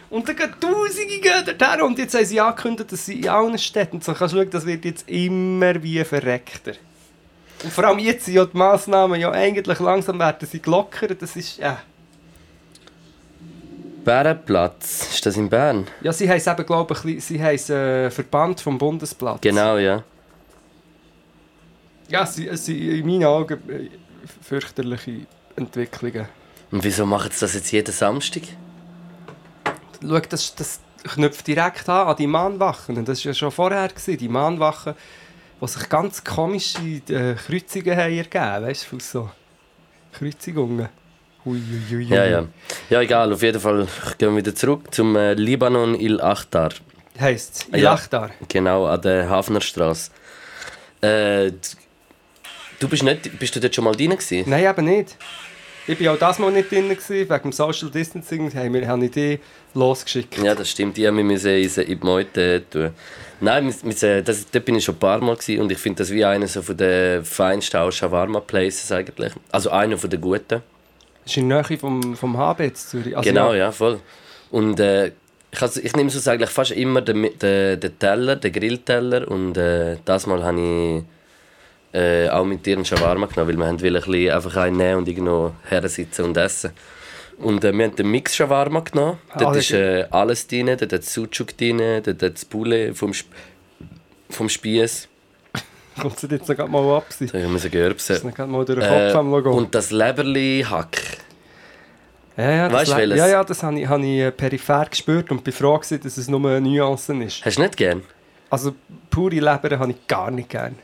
Und 0.09 0.29
dann 0.29 0.37
gehen 0.37 0.55
Tausende 0.61 1.21
gehen 1.21 1.59
dorthin 1.59 1.83
und 1.83 1.99
jetzt 1.99 2.15
haben 2.15 2.25
sie 2.25 2.41
angekündigt, 2.41 2.93
dass 2.93 3.07
sie 3.07 3.21
in 3.21 3.29
allen 3.29 3.59
Städten, 3.59 4.01
so 4.01 4.13
kannst 4.15 4.35
du 4.35 4.39
schauen, 4.39 4.51
das 4.51 4.65
wird 4.65 4.85
jetzt 4.85 5.09
immer 5.09 5.83
wie 5.83 6.03
verreckter. 6.05 6.73
Und 7.65 7.73
vor 7.73 7.85
allem 7.85 7.99
jetzt 7.99 8.27
sind 8.27 8.35
ja 8.35 8.45
die 8.45 8.57
Massnahmen 8.57 9.21
ja 9.21 9.31
eigentlich 9.33 9.79
langsam 9.81 10.19
werden 10.19 10.47
sie 10.47 10.61
gelockert, 10.61 11.21
das 11.21 11.35
ist, 11.35 11.59
ja... 11.59 11.79
Bärenplatz, 14.05 15.15
ist 15.15 15.27
das 15.27 15.37
in 15.37 15.49
Bern? 15.49 15.89
Ja, 16.01 16.13
sie 16.13 16.29
es 16.29 16.47
eben, 16.47 16.65
glaube 16.65 16.95
ich, 17.05 17.25
sie 17.25 17.41
es 17.41 17.69
äh, 17.69 18.09
Verband 18.09 18.61
vom 18.61 18.79
Bundesplatz. 18.79 19.41
Genau, 19.41 19.79
ja. 19.79 20.05
Ja, 22.09 22.25
sind, 22.25 22.47
es 22.47 22.67
sind 22.67 22.79
in 22.79 23.05
meinen 23.05 23.25
Augen 23.25 23.59
äh, 23.69 23.89
fürchterliche 24.43 25.27
Entwicklungen. 25.57 26.29
Und 26.71 26.85
wieso 26.85 27.05
machen 27.05 27.33
sie 27.33 27.41
das 27.41 27.55
jetzt 27.55 27.73
jeden 27.73 27.93
Samstag? 27.93 28.43
Schau, 30.03 30.21
das, 30.21 30.55
das 30.55 30.81
knüpft 31.05 31.47
direkt 31.47 31.89
an 31.89 32.09
an 32.09 32.17
die 32.17 32.27
Mahnwachen. 32.27 33.05
Das 33.05 33.25
war 33.25 33.31
ja 33.31 33.35
schon 33.35 33.51
vorher. 33.51 33.89
Gewesen, 33.89 34.19
die 34.19 34.29
Mahnwachen, 34.29 34.95
die 35.61 35.67
sich 35.67 35.89
ganz 35.89 36.25
komische 36.25 36.79
äh, 37.09 37.35
Kreuzungen 37.35 37.97
haben 37.97 38.17
ergeben 38.17 38.65
Weißt 38.67 38.87
du, 38.91 38.99
so 39.01 39.31
Kreuzigungen. 40.13 40.89
Ui, 41.45 41.59
ui, 41.59 41.97
ui. 41.97 42.05
Ja, 42.05 42.25
ja. 42.25 42.47
Ja, 42.91 43.01
egal, 43.03 43.33
auf 43.33 43.43
jeden 43.43 43.61
Fall 43.61 43.87
gehen 44.19 44.31
wir 44.31 44.37
wieder 44.39 44.55
zurück 44.55 44.93
zum 44.93 45.15
äh, 45.15 45.35
Libanon 45.35 45.95
Il 45.95 46.21
Achtar. 46.21 46.71
Heisst 47.21 47.57
es? 47.57 47.67
Ja. 47.71 47.79
Ilachtar. 47.79 48.31
Genau, 48.49 48.87
an 48.87 49.01
der 49.01 49.29
Hafnerstraße. 49.29 50.11
Äh, 51.01 51.53
du 52.79 52.89
bist 52.89 53.03
nicht, 53.03 53.39
bist 53.39 53.55
du 53.55 53.61
dort 53.61 53.75
schon 53.75 53.85
mal 53.85 53.95
drin 53.95 54.11
gewesen? 54.11 54.45
Nein, 54.49 54.65
eben 54.65 54.85
nicht. 54.85 55.17
Ich 55.89 56.05
war 56.05 56.15
auch 56.15 56.19
das 56.19 56.39
Mal 56.39 56.51
nicht 56.53 56.71
drin. 56.71 56.89
Gewesen. 56.89 57.09
Wegen 57.31 57.43
dem 57.43 57.53
Social 57.53 57.91
Distancing 57.91 58.53
haben 58.55 58.75
wir, 58.75 58.87
haben 58.89 59.03
ich 59.03 59.11
die 59.13 59.39
losgeschickt. 59.75 60.39
Ja, 60.39 60.55
das 60.55 60.71
stimmt. 60.71 60.97
Die 60.97 61.07
haben 61.07 61.17
wir 61.17 61.25
müssen 61.25 61.51
in 61.51 61.69
die 61.69 61.99
Meute 62.03 62.65
tun. 62.71 62.91
Nein, 63.41 63.67
wir, 63.83 64.01
wir, 64.01 64.23
das, 64.23 64.47
dort 64.51 64.65
bin 64.65 64.77
ich 64.77 64.85
schon 64.85 64.97
ein 64.97 64.99
paar 64.99 65.21
Mal 65.21 65.37
gewesen 65.37 65.61
und 65.61 65.71
ich 65.71 65.79
finde 65.79 65.99
das 65.99 66.11
wie 66.11 66.25
einer 66.25 66.47
so 66.49 66.63
von 66.63 66.77
den 66.77 67.25
feinsten 67.25 67.77
auch 67.81 67.91
Shawarma 67.91 68.41
Places 68.41 68.91
eigentlich. 68.91 69.33
Also 69.53 69.71
einer 69.71 69.97
von 69.99 70.11
den 70.11 70.21
guten. 70.21 70.63
Das 71.23 71.33
ist 71.33 71.37
in 71.37 71.49
der 71.49 71.63
Nähe 71.69 71.79
vom, 71.79 72.17
vom 72.17 72.37
HB 72.37 72.61
jetzt 72.61 72.91
Zürich. 72.91 73.17
Also 73.17 73.29
genau, 73.29 73.51
ja. 73.53 73.59
ja, 73.59 73.73
voll. 73.73 74.01
Und 74.51 74.81
äh, 74.81 75.13
ich, 75.51 75.61
has- 75.61 75.77
ich 75.77 75.95
nehme 75.95 76.09
so 76.11 76.31
eigentlich 76.31 76.51
fast 76.51 76.71
immer 76.73 77.01
den, 77.03 77.29
den, 77.39 77.79
den 77.81 77.99
Teller, 77.99 78.37
den 78.37 78.53
Grillteller 78.53 79.29
und 79.29 79.57
äh, 79.57 79.97
das 80.05 80.27
Mal 80.27 80.43
habe 80.43 80.61
ich 80.61 81.03
äh, 81.97 82.29
auch 82.29 82.45
mit 82.45 82.67
dir 82.67 82.77
einen 82.77 82.85
Shawarma 82.85 83.27
genommen, 83.27 83.49
weil 83.49 83.57
wir 83.57 83.67
haben 83.67 83.77
ein 83.77 84.03
bisschen 84.03 84.31
einfach 84.31 84.57
einen 84.57 84.77
nehmen 84.77 84.99
und 84.99 85.09
irgendwo 85.09 85.53
her 85.69 85.89
sitzen 85.89 86.27
und 86.27 86.37
essen. 86.37 86.73
Und 87.39 87.65
äh, 87.65 87.73
wir 87.73 87.85
haben 87.87 87.97
den 87.97 88.11
Mix 88.11 88.37
Shawarma 88.37 88.81
genommen. 88.81 89.19
Ah, 89.31 89.39
Dort 89.39 89.57
das 89.57 89.65
ist 89.65 89.73
äh, 89.73 90.07
alles 90.11 90.47
drin, 90.47 90.67
dort 90.67 90.93
hat 90.93 91.05
Sucuk 91.05 91.57
drin, 91.57 91.79
dort 91.79 92.23
hat 92.23 92.35
das 92.35 92.45
Poulet 92.45 92.97
vom, 92.97 93.13
Sp 93.17 93.33
vom 94.29 94.49
Spieß. 94.49 95.09
Kommt 96.01 96.23
es 96.23 96.31
jetzt 96.31 96.49
noch 96.49 96.69
mal 96.69 96.97
ab? 96.97 97.07
Da 97.19 97.27
haben 97.27 99.07
wir 99.09 99.15
am 99.15 99.31
Logo. 99.31 99.51
Äh, 99.51 99.55
und 99.55 99.75
das 99.75 99.91
Leberli-Hack. 99.91 101.01
Ja, 102.37 102.51
ja, 102.51 102.69
das, 102.69 102.81
Weißt 102.81 102.93
du 102.93 102.97
welches? 102.99 103.19
ja, 103.19 103.29
ja, 103.29 103.45
das 103.45 103.63
habe 103.63 103.81
ich, 103.81 103.89
habe 103.89 104.05
ich 104.05 104.37
peripher 104.37 104.85
gespürt 104.91 105.31
und 105.31 105.43
bin 105.43 105.55
froh, 105.55 105.79
gewesen, 105.79 106.01
dass 106.03 106.19
es 106.19 106.29
nur 106.29 106.61
Nuancen 106.61 107.23
ist. 107.23 107.43
Hast 107.43 107.57
du 107.57 107.63
nicht 107.63 107.79
gern? 107.79 108.03
Also 108.51 108.75
pure 109.09 109.37
Leber 109.37 109.79
habe 109.79 109.93
ich 109.93 110.07
gar 110.07 110.31
nicht 110.31 110.51
gern. 110.51 110.77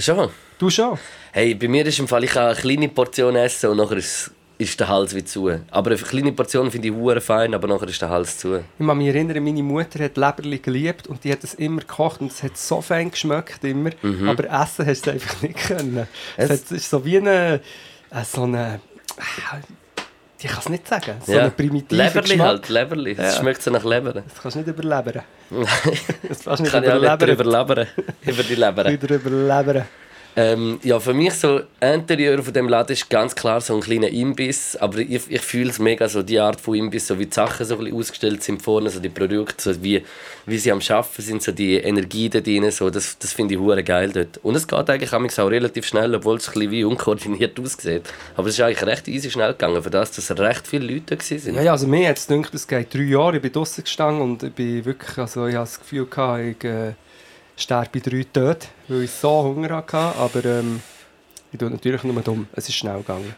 Schon? 0.00 0.30
Du 0.58 0.70
schon? 0.70 0.98
Hey, 1.32 1.54
bei 1.54 1.68
mir 1.68 1.86
ist 1.86 1.98
im 1.98 2.08
Fall, 2.08 2.24
ich 2.24 2.30
kann 2.30 2.46
eine 2.46 2.54
kleine 2.56 2.88
Portion 2.88 3.36
essen 3.36 3.70
und 3.70 3.76
nachher 3.76 3.96
ist, 3.98 4.30
ist 4.58 4.78
der 4.80 4.88
Hals 4.88 5.14
wie 5.14 5.24
zu. 5.24 5.50
Aber 5.70 5.90
eine 5.90 5.98
kleine 6.00 6.32
Portion 6.32 6.70
finde 6.70 6.88
ich 6.88 6.94
hure 6.94 7.20
fein, 7.20 7.54
aber 7.54 7.68
nachher 7.68 7.88
ist 7.88 8.00
der 8.02 8.08
Hals 8.10 8.38
zu. 8.38 8.56
Ich 8.78 8.86
kann 8.86 8.98
mich 8.98 9.08
erinnern, 9.08 9.42
meine 9.44 9.62
Mutter 9.62 10.04
hat 10.04 10.16
Leberli 10.16 10.58
geliebt 10.58 11.06
und 11.06 11.22
die 11.24 11.32
hat 11.32 11.44
es 11.44 11.54
immer 11.54 11.80
gekocht 11.80 12.20
und 12.20 12.30
es 12.32 12.42
hat 12.42 12.56
so 12.56 12.80
fein 12.80 13.10
geschmeckt 13.10 13.62
immer, 13.64 13.90
aber 14.28 14.44
essen 14.62 14.86
hast 14.86 15.06
du 15.06 15.12
einfach 15.12 15.40
nicht 15.42 15.56
können. 15.56 16.06
Es, 16.36 16.48
Mhm. 16.48 16.54
Es- 16.54 16.62
es 16.64 16.72
ist 16.72 16.90
so 16.90 17.04
wie 17.04 17.18
eine, 17.18 17.60
äh, 18.10 18.24
so 18.24 18.42
eine, 18.42 18.80
äh, 19.18 19.56
ich 20.42 20.50
kann 20.50 20.60
es 20.60 20.68
nicht 20.68 20.88
sagen, 20.88 21.14
so 21.24 21.32
ja. 21.32 21.40
eine 21.40 21.50
primitive 21.50 21.94
Leberli 22.02 22.28
Geschmack. 22.28 22.46
halt, 22.46 22.68
Leberli. 22.68 23.12
Es 23.12 23.34
Ja. 23.34 23.40
schmeckt 23.40 23.62
so 23.62 23.70
nach 23.70 23.84
Leber. 23.84 24.12
Das 24.12 24.24
kannst 24.42 24.54
du 24.56 24.60
nicht 24.60 24.68
überlebern. 24.68 25.22
Das 26.28 26.44
kannst 26.44 26.60
du 26.60 26.62
nicht 26.62 26.72
Kann 26.72 26.84
ich 26.84 26.90
auch 26.90 26.94
nicht 26.94 27.04
überlebern. 27.04 27.18
drüber 27.28 27.44
labern. 27.44 27.86
Über 28.22 28.42
die 28.42 28.54
Leber. 28.54 28.84
Nicht 28.90 29.02
drüber 29.10 29.30
lebern. 29.30 29.84
Ähm, 30.36 30.78
ja, 30.84 31.00
für 31.00 31.12
mich 31.12 31.34
so 31.34 31.60
Interieur 31.80 32.40
von 32.42 32.52
dem 32.52 32.68
Laden 32.68 32.92
ist 32.92 33.10
ganz 33.10 33.34
klar 33.34 33.60
so 33.60 33.74
ein 33.74 33.80
kleiner 33.80 34.08
Imbiss, 34.08 34.76
aber 34.76 34.98
ich, 34.98 35.28
ich 35.28 35.40
fühle 35.40 35.70
es 35.70 35.80
mega 35.80 36.08
so 36.08 36.22
die 36.22 36.38
Art 36.38 36.60
von 36.60 36.76
Imbiss, 36.76 37.08
so 37.08 37.18
wie 37.18 37.26
die 37.26 37.34
Sachen 37.34 37.66
so 37.66 37.76
ein 37.78 37.92
ausgestellt 37.92 38.42
sind 38.42 38.62
vorne, 38.62 38.90
so 38.90 39.00
die 39.00 39.08
Produkte, 39.08 39.74
so 39.74 39.82
wie, 39.82 40.04
wie 40.46 40.58
sie 40.58 40.70
am 40.70 40.80
Schaffen 40.80 41.22
sind, 41.22 41.42
so 41.42 41.50
die 41.50 41.76
Energie 41.76 42.28
da 42.28 42.40
drin, 42.40 42.70
so 42.70 42.90
das, 42.90 43.18
das 43.18 43.32
finde 43.32 43.54
ich 43.54 43.60
hure 43.60 43.82
geil 43.82 44.12
dort. 44.12 44.38
Und 44.44 44.54
es 44.54 44.68
geht 44.68 44.88
eigentlich 44.88 45.12
auch 45.12 45.50
relativ 45.50 45.84
schnell, 45.84 46.14
obwohl 46.14 46.36
es 46.36 46.48
ein 46.48 46.54
bisschen 46.54 46.70
wie 46.70 46.84
unkoordiniert 46.84 47.58
aussieht. 47.60 48.02
Aber 48.36 48.46
es 48.46 48.54
ist 48.54 48.60
eigentlich 48.60 48.86
recht 48.86 49.08
easy 49.08 49.30
schnell 49.30 49.52
gegangen, 49.52 49.82
für 49.82 49.90
das, 49.90 50.12
dass 50.12 50.30
recht 50.38 50.66
viele 50.66 50.94
Leute 50.94 51.16
da 51.16 51.18
waren. 51.18 51.54
Ja, 51.56 51.62
ja, 51.62 51.72
also 51.72 51.88
mir 51.88 52.10
es 52.10 52.28
gedacht, 52.28 52.54
es 52.54 52.68
geht 52.68 52.94
drei 52.94 53.02
Jahre, 53.02 53.36
ich 53.36 53.42
bin 53.42 53.52
draußen 53.52 53.82
gestanden 53.82 54.22
und 54.22 54.42
ich 54.44 54.52
bin 54.52 54.84
wirklich, 54.84 55.18
also 55.18 55.46
ich 55.46 55.54
habe 55.56 55.64
das 55.64 55.80
Gefühl 55.80 56.06
gehabt, 56.06 56.40
ich 56.40 56.64
äh, 56.64 56.92
sterbe 57.60 57.90
bei 57.94 58.00
drei 58.00 58.24
Toten, 58.32 58.68
weil 58.88 59.02
ich 59.02 59.10
so 59.10 59.42
Hunger 59.42 59.76
hatte, 59.76 59.96
aber 59.96 60.44
ähm, 60.44 60.80
ich 61.52 61.58
tue 61.58 61.70
natürlich 61.70 62.02
nur 62.04 62.20
dumm, 62.22 62.46
es 62.52 62.68
ist 62.68 62.76
schnell 62.76 62.98
gegangen. 62.98 63.34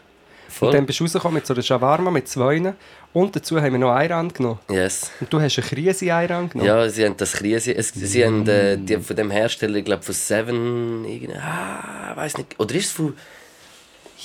Voll. 0.49 0.67
Und 0.67 0.75
dann 0.75 0.85
bist 0.85 0.99
du 0.99 1.05
rausgekommen 1.05 1.35
mit 1.35 1.47
so 1.47 1.53
einer 1.53 1.63
Shawarma 1.63 2.11
mit 2.11 2.27
zwei 2.27 2.73
und 3.13 3.35
dazu 3.35 3.59
haben 3.59 3.71
wir 3.71 3.79
noch 3.79 3.91
Ayran 3.91 4.31
genommen. 4.31 4.59
Yes. 4.69 5.11
Und 5.19 5.33
du 5.33 5.41
hast 5.41 5.57
eine 5.57 5.67
Krise 5.67 6.13
Ayran 6.13 6.49
genommen. 6.49 6.67
Ja, 6.67 6.87
sie 6.89 7.05
haben 7.05 7.17
das 7.17 7.33
Krise. 7.33 7.75
Es, 7.75 7.89
sie 7.89 8.23
haben 8.23 8.47
äh, 8.47 8.77
die 8.77 8.97
von 8.97 9.15
dem 9.15 9.31
Hersteller, 9.31 9.77
ich 9.77 9.85
glaube 9.85 10.03
von 10.03 10.13
Seven, 10.13 11.05
irgendwie, 11.05 11.35
ah, 11.35 12.15
weiß 12.15 12.37
nicht. 12.37 12.59
Oder 12.59 12.75
ist 12.75 12.85
es 12.85 12.91
von 12.91 13.15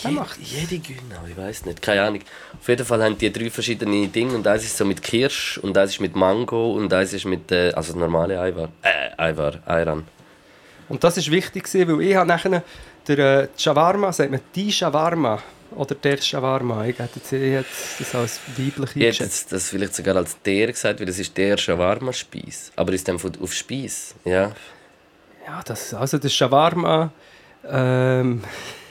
Je, 0.03 0.11
macht 0.11 0.39
jede 0.39 0.79
Genau, 0.79 1.23
ich 1.29 1.37
weiß 1.37 1.65
nicht, 1.65 1.83
keine 1.83 2.03
Ahnung. 2.03 2.21
Auf 2.61 2.69
jeden 2.69 2.85
Fall 2.85 3.03
haben 3.03 3.19
die 3.19 3.33
drei 3.33 3.51
verschiedene 3.51 4.07
Dinge 4.09 4.35
und 4.35 4.47
eins 4.47 4.65
ist 4.65 4.77
so 4.77 4.85
mit 4.85 5.03
Kirsch 5.03 5.59
und 5.59 5.77
eins 5.77 5.93
ist 5.93 6.01
mit 6.01 6.15
Mango 6.15 6.73
und 6.75 6.93
eins 6.93 7.13
ist 7.13 7.25
mit 7.25 7.51
äh, 7.51 7.73
also 7.73 7.97
normale 7.99 8.41
Eiwar, 8.41 8.69
äh, 8.83 9.11
Eiwar, 9.21 9.55
Ayran. 9.67 10.05
Und 10.89 11.03
das 11.05 11.17
war 11.17 11.33
wichtig, 11.33 11.69
weil 11.75 12.01
ich 12.03 12.15
habe 12.17 12.29
nachher 12.29 12.63
der 13.07 13.19
äh, 13.19 13.49
Shawarma, 13.57 14.13
sagt 14.13 14.31
man 14.31 14.41
die 14.55 14.71
Shawarma 14.71 15.43
oder 15.75 15.95
der 15.95 16.17
Shawarma, 16.19 16.85
ich 16.87 16.99
hätte 16.99 17.19
jetzt- 17.19 17.33
ich 17.33 17.53
hätte 17.53 17.67
das 17.99 18.15
als 18.15 18.41
weiblich 18.57 18.97
Ich 18.97 19.05
hätte 19.05 19.25
jetzt 19.25 19.53
das 19.53 19.69
vielleicht 19.69 19.95
sogar 19.95 20.17
als 20.17 20.41
der 20.43 20.69
gesagt, 20.69 21.01
weil 21.01 21.07
das 21.07 21.19
ist 21.19 21.37
der 21.37 21.57
Shawarma-Speis. 21.59 22.73
Aber 22.77 22.93
ist 22.93 23.07
dann 23.09 23.19
von- 23.19 23.33
auf 23.43 23.53
Speis, 23.53 24.15
ja. 24.25 24.53
Ja, 25.47 25.63
das, 25.65 25.93
also 25.95 26.19
der 26.19 26.29
Shawarma. 26.29 27.11
Ähm, 27.69 28.41
äh, 28.41 28.47
das 28.47 28.88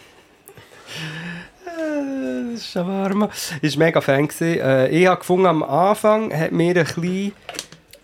Shawarma. 2.57 3.29
Ich 3.61 3.77
war 3.77 3.85
mega 3.85 4.01
Fan. 4.01 4.27
Äh, 4.41 4.89
ich 4.89 5.07
habe 5.07 5.19
gefunden, 5.19 5.45
am 5.45 5.63
Anfang 5.63 6.33
hat 6.33 6.51
mir 6.51 6.75
ein 6.75 6.85
bisschen, 6.85 7.33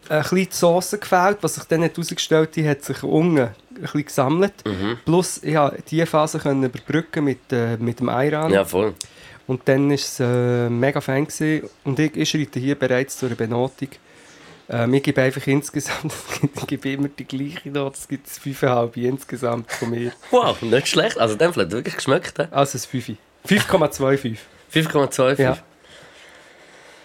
ein 0.09 0.21
bisschen 0.21 0.37
die 0.37 0.47
Sauce 0.51 0.97
gefällt. 0.99 1.37
Was 1.41 1.55
sich 1.55 1.63
dann 1.65 1.81
herausgestellt 1.81 2.57
hat, 2.57 2.65
hat 2.65 2.83
sich 2.83 3.03
unten 3.03 3.39
ein 3.39 3.55
bisschen 3.81 4.05
gesammelt. 4.05 4.53
Mhm. 4.65 4.97
Plus, 5.05 5.41
ich 5.43 5.55
konnte 5.55 5.83
diese 5.89 6.05
Phase 6.05 6.39
können 6.39 6.63
überbrücken 6.63 7.25
mit, 7.25 7.51
äh, 7.51 7.77
mit 7.77 7.99
dem 7.99 8.09
Ayran. 8.09 8.51
Ja, 8.51 8.63
voll. 8.65 8.93
Und 9.45 9.61
dann 9.65 9.89
war 9.89 9.95
es 9.95 10.19
äh, 10.19 10.69
mega 10.69 11.01
Fan. 11.01 11.25
Gewesen. 11.25 11.69
Und 11.83 11.99
ich, 11.99 12.15
ich 12.15 12.29
schreite 12.29 12.59
hier 12.59 12.75
bereits 12.75 13.17
zur 13.17 13.29
Benotung. 13.29 13.89
Ähm, 14.69 14.93
ich 14.93 15.03
gebe 15.03 15.21
einfach 15.21 15.45
insgesamt, 15.45 16.13
ich 16.55 16.67
gebe 16.67 16.89
immer 16.89 17.09
die 17.09 17.25
gleiche 17.25 17.69
Note, 17.69 17.97
es 17.99 18.07
gibt 18.07 18.27
5,5 18.27 18.95
insgesamt 18.95 19.71
von 19.71 19.89
mir. 19.89 20.11
Wow, 20.31 20.61
nicht 20.61 20.87
schlecht. 20.87 21.17
Also, 21.17 21.35
dem 21.35 21.49
es 21.49 21.55
wirklich 21.55 21.95
geschmeckt. 21.95 22.39
hä? 22.39 22.47
Also 22.51 22.77
ein 22.77 22.81
5. 22.81 23.17
5,25. 23.47 24.37
5,25. 24.73 25.41
Ja. 25.41 25.51
Und 25.51 25.57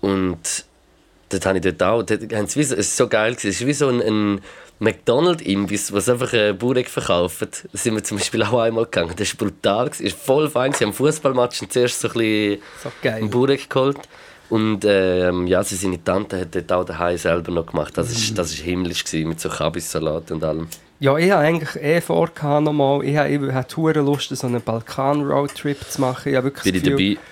Und 0.00 0.64
dort 1.28 1.46
habe 1.46 1.58
ich 1.58 1.64
dort 1.64 1.82
auch. 1.82 2.02
Dort 2.02 2.32
es 2.32 2.56
ist 2.56 2.96
so 2.96 3.08
geil. 3.08 3.34
Es 3.36 3.44
ist 3.44 3.66
wie 3.66 3.72
so 3.72 3.88
ein, 3.88 4.00
ein 4.02 4.40
McDonald's-Imbiss, 4.80 5.92
was 5.92 6.08
einfach 6.08 6.32
äh, 6.32 6.52
Burek 6.52 6.88
verkauft. 6.88 7.40
Da 7.72 7.78
sind 7.78 7.94
wir 7.94 8.02
zum 8.04 8.18
Beispiel 8.18 8.42
auch 8.42 8.58
einmal 8.58 8.84
gegangen. 8.84 9.14
Das 9.16 9.38
war 9.38 9.46
brutal. 9.48 9.88
Es 9.88 10.00
ist 10.00 10.18
voll 10.18 10.50
fein. 10.50 10.72
Sie 10.72 10.84
haben 10.84 10.92
Fußballmatch 10.92 11.62
und 11.62 11.72
zuerst 11.72 12.00
so 12.00 12.08
ein 12.08 12.14
bisschen 12.14 12.62
So 12.82 13.26
Burek 13.28 13.70
geholt. 13.70 13.98
Und 14.50 14.84
ähm, 14.84 15.46
ja, 15.46 15.64
sie, 15.64 15.76
seine 15.76 16.02
Tante 16.02 16.40
hat 16.40 16.54
dort 16.54 16.72
auch 16.72 16.84
daheim 16.84 17.16
selber 17.16 17.50
noch 17.50 17.66
gemacht. 17.66 17.96
Das 17.96 18.10
ist, 18.10 18.36
das 18.36 18.50
ist 18.52 18.60
himmlisch 18.60 19.04
gewesen, 19.04 19.28
mit 19.28 19.40
so 19.40 19.48
Kabissalat 19.48 20.30
und 20.30 20.44
allem. 20.44 20.68
Ja, 21.00 21.16
ich 21.18 21.30
habe 21.30 21.42
eigentlich 21.42 21.82
eh 21.82 22.00
vor, 22.00 22.28
gehabt 22.28 22.64
noch 22.64 22.72
mal, 22.72 23.04
ich 23.04 23.16
habe, 23.16 23.52
hatte 23.52 23.80
Lust, 24.00 24.34
so 24.36 24.46
einen 24.46 24.62
Balkan-Roadtrip 24.62 25.78
zu 25.90 26.00
machen. 26.00 26.30
Ich 26.30 26.36
habe 26.36 26.46
wirklich 26.46 26.64
Bin 26.64 26.74
das 26.74 26.82
ich 26.82 26.88
Gefühl, 26.90 27.14
dabei. 27.16 27.26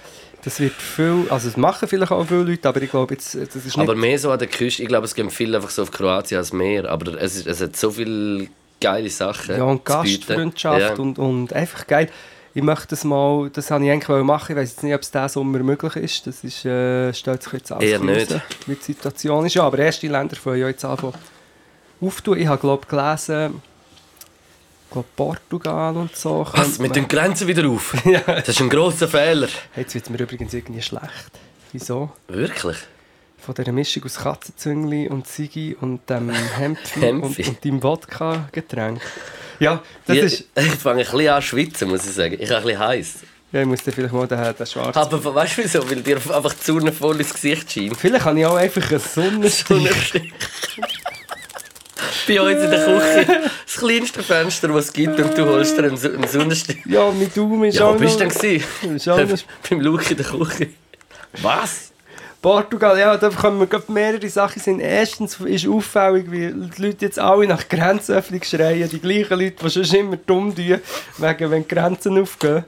das 0.45 0.61
wird 0.61 0.73
viel, 0.73 1.27
also 1.31 1.49
das 1.49 1.57
machen 1.57 1.89
vielleicht 1.89 2.11
auch 2.13 2.25
viele 2.27 2.43
Leute, 2.43 2.69
aber 2.69 2.83
ich 2.83 2.91
glaube 2.91 3.15
jetzt, 3.15 3.35
das 3.35 3.55
ist 3.55 3.65
nicht... 3.65 3.79
Aber 3.79 3.95
mehr 3.95 4.19
so 4.19 4.31
an 4.31 4.39
der 4.39 4.49
Küste. 4.49 4.83
Ich 4.83 4.89
glaube, 4.89 5.05
es 5.07 5.15
gibt 5.15 5.33
viel 5.33 5.55
einfach 5.55 5.71
so 5.71 5.83
auf 5.83 5.91
Kroatien 5.91 6.39
als 6.39 6.53
Meer. 6.53 6.91
Aber 6.91 7.21
es, 7.21 7.37
ist, 7.37 7.47
es 7.47 7.61
hat 7.61 7.77
so 7.77 7.91
viele 7.91 8.49
geile 8.81 9.09
Sachen. 9.11 9.57
Ja, 9.57 9.65
und. 9.65 9.85
Gastfreundschaft 9.85 10.81
Ja. 10.81 10.95
und, 10.95 11.19
und 11.19 11.53
einfach 11.53 11.87
geil. 11.87 12.09
Ich 12.55 12.63
möchte 12.63 12.89
das 12.89 13.05
mal, 13.05 13.49
das 13.51 13.71
habe 13.71 13.85
ich 13.85 13.91
eigentlich 13.91 14.25
machen. 14.25 14.53
Ich 14.53 14.57
weiß 14.57 14.71
jetzt 14.71 14.83
nicht, 14.83 14.95
ob 14.95 15.01
es 15.01 15.11
diesen 15.11 15.29
Sommer 15.29 15.59
möglich 15.61 15.97
ist. 15.97 16.27
Das 16.27 16.45
ist, 16.45 16.65
äh, 16.67 17.13
stellt 17.15 17.43
sich 17.43 17.53
jetzt 17.55 17.73
raus, 17.73 17.81
wie 17.83 18.75
die 18.75 18.83
Situation 18.83 19.47
ist. 19.47 19.55
Ja, 19.55 19.65
aber 19.65 19.79
erste 19.79 20.07
Länder 20.07 20.37
fangen 20.37 20.59
ja 20.59 20.69
jetzt 20.69 20.85
anfangen 20.85 21.15
auftun. 22.03 22.39
Ich 22.39 22.47
habe, 22.47 22.61
glaube 22.61 22.87
gelesen, 22.87 23.63
ich 24.87 24.93
glaube 24.93 25.09
Portugal 25.17 25.97
und 25.97 26.15
so. 26.15 26.47
Was? 26.53 26.79
Mit 26.79 26.95
den 26.95 27.09
Grenzen 27.09 27.47
wieder 27.47 27.67
auf? 27.69 27.95
ja. 28.05 28.21
Das 28.21 28.49
ist 28.49 28.61
ein 28.61 28.69
grosser 28.69 29.09
Fehler. 29.09 29.49
Jetzt 29.77 29.95
wird 29.95 30.05
es 30.05 30.11
mir 30.11 30.21
übrigens 30.21 30.53
irgendwie 30.53 30.83
schlecht. 30.83 31.31
Wieso? 31.73 32.11
Wirklich? 32.29 32.77
Von 33.39 33.55
dieser 33.55 33.73
Mischung 33.73 34.05
aus 34.05 34.19
Katzenzüngli 34.19 35.09
und 35.09 35.27
Ziggy 35.27 35.77
und 35.81 36.09
dem 36.11 36.31
Hempfi 36.57 36.99
und, 36.99 37.23
Hempfi. 37.23 37.49
und 37.49 37.65
deinem 37.65 37.83
Wodka-Getränk. 37.83 39.01
Ja, 39.63 39.83
das 40.07 40.17
ich, 40.17 40.23
ist... 40.25 40.45
ich 40.57 40.75
fange 40.75 41.03
ein 41.03 41.11
bisschen 41.11 41.29
an 41.29 41.41
zu 41.41 41.49
schwitzen, 41.49 41.89
muss 41.89 42.05
ich 42.05 42.13
sagen. 42.13 42.37
Ich 42.39 42.51
habe 42.51 42.61
ein 42.61 42.65
bisschen 42.65 42.79
heiß. 42.81 43.15
Ja, 43.53 43.61
ich 43.61 43.67
muss 43.67 43.83
dir 43.83 43.93
vielleicht 43.93 44.15
mal 44.15 44.27
den, 44.27 44.39
den 44.39 44.67
schwarzen... 44.67 44.99
Aber 44.99 45.35
weißt 45.35 45.59
du 45.59 45.63
wieso? 45.63 45.89
Weil 45.91 46.03
dir 46.03 46.17
einfach 46.17 46.55
die 46.55 46.65
Sonne 46.65 46.91
voll 46.91 47.21
ins 47.21 47.33
Gesicht 47.35 47.71
scheint. 47.71 47.97
Vielleicht 47.97 48.25
habe 48.25 48.41
ich 48.41 48.47
auch 48.47 48.57
einfach 48.57 48.91
einen 48.91 49.01
Sonnenstich. 49.01 49.93
Bei 52.27 52.41
uns 52.41 52.63
in 52.63 52.71
der 52.71 52.85
Küche 52.85 53.51
das 53.67 53.77
kleinste 53.77 54.23
Fenster, 54.23 54.69
das 54.69 54.87
es 54.87 54.93
gibt, 54.93 55.19
und 55.19 55.37
du 55.37 55.45
holst 55.45 55.77
dir 55.77 55.85
einen, 55.85 55.97
Sonnenstich. 55.97 56.79
Ja, 56.87 57.11
mein 57.11 57.33
Daumen 57.35 57.65
ist 57.65 57.79
Ja, 57.79 57.87
auch 57.87 57.95
wo 57.95 57.99
bist 57.99 58.15
du 58.21 58.29
denn? 58.29 58.29
gewesen? 58.29 59.41
Beim 59.69 59.81
Luke 59.81 60.11
in 60.11 60.17
der 60.17 60.27
Küche. 60.27 60.69
Was? 61.41 61.92
Portugal, 62.43 62.99
ja, 62.99 63.17
da 63.17 63.29
kommen 63.31 63.61
wir 63.61 63.67
gerade 63.69 63.91
mehrere 63.93 64.29
Sachen 64.29 64.61
sind. 64.61 64.81
Erstens 64.81 65.39
ist 65.41 65.67
auffällig, 65.69 66.31
wie 66.31 66.53
die 66.53 66.83
Leute 66.83 67.07
jetzt 67.07 67.19
alle 67.19 67.47
nach 67.47 67.69
Grenzöffnung 67.69 68.43
schreien. 68.43 68.89
Die 68.89 68.99
gleichen 69.01 69.39
Leute, 69.39 69.65
die 69.65 69.85
schon 69.85 69.99
immer 70.01 70.17
dumm 70.17 70.55
tun, 70.55 70.81
wegen 71.19 71.51
wenn 71.51 71.63
die 71.63 71.69
Grenzen 71.69 72.21
aufgehen. 72.21 72.65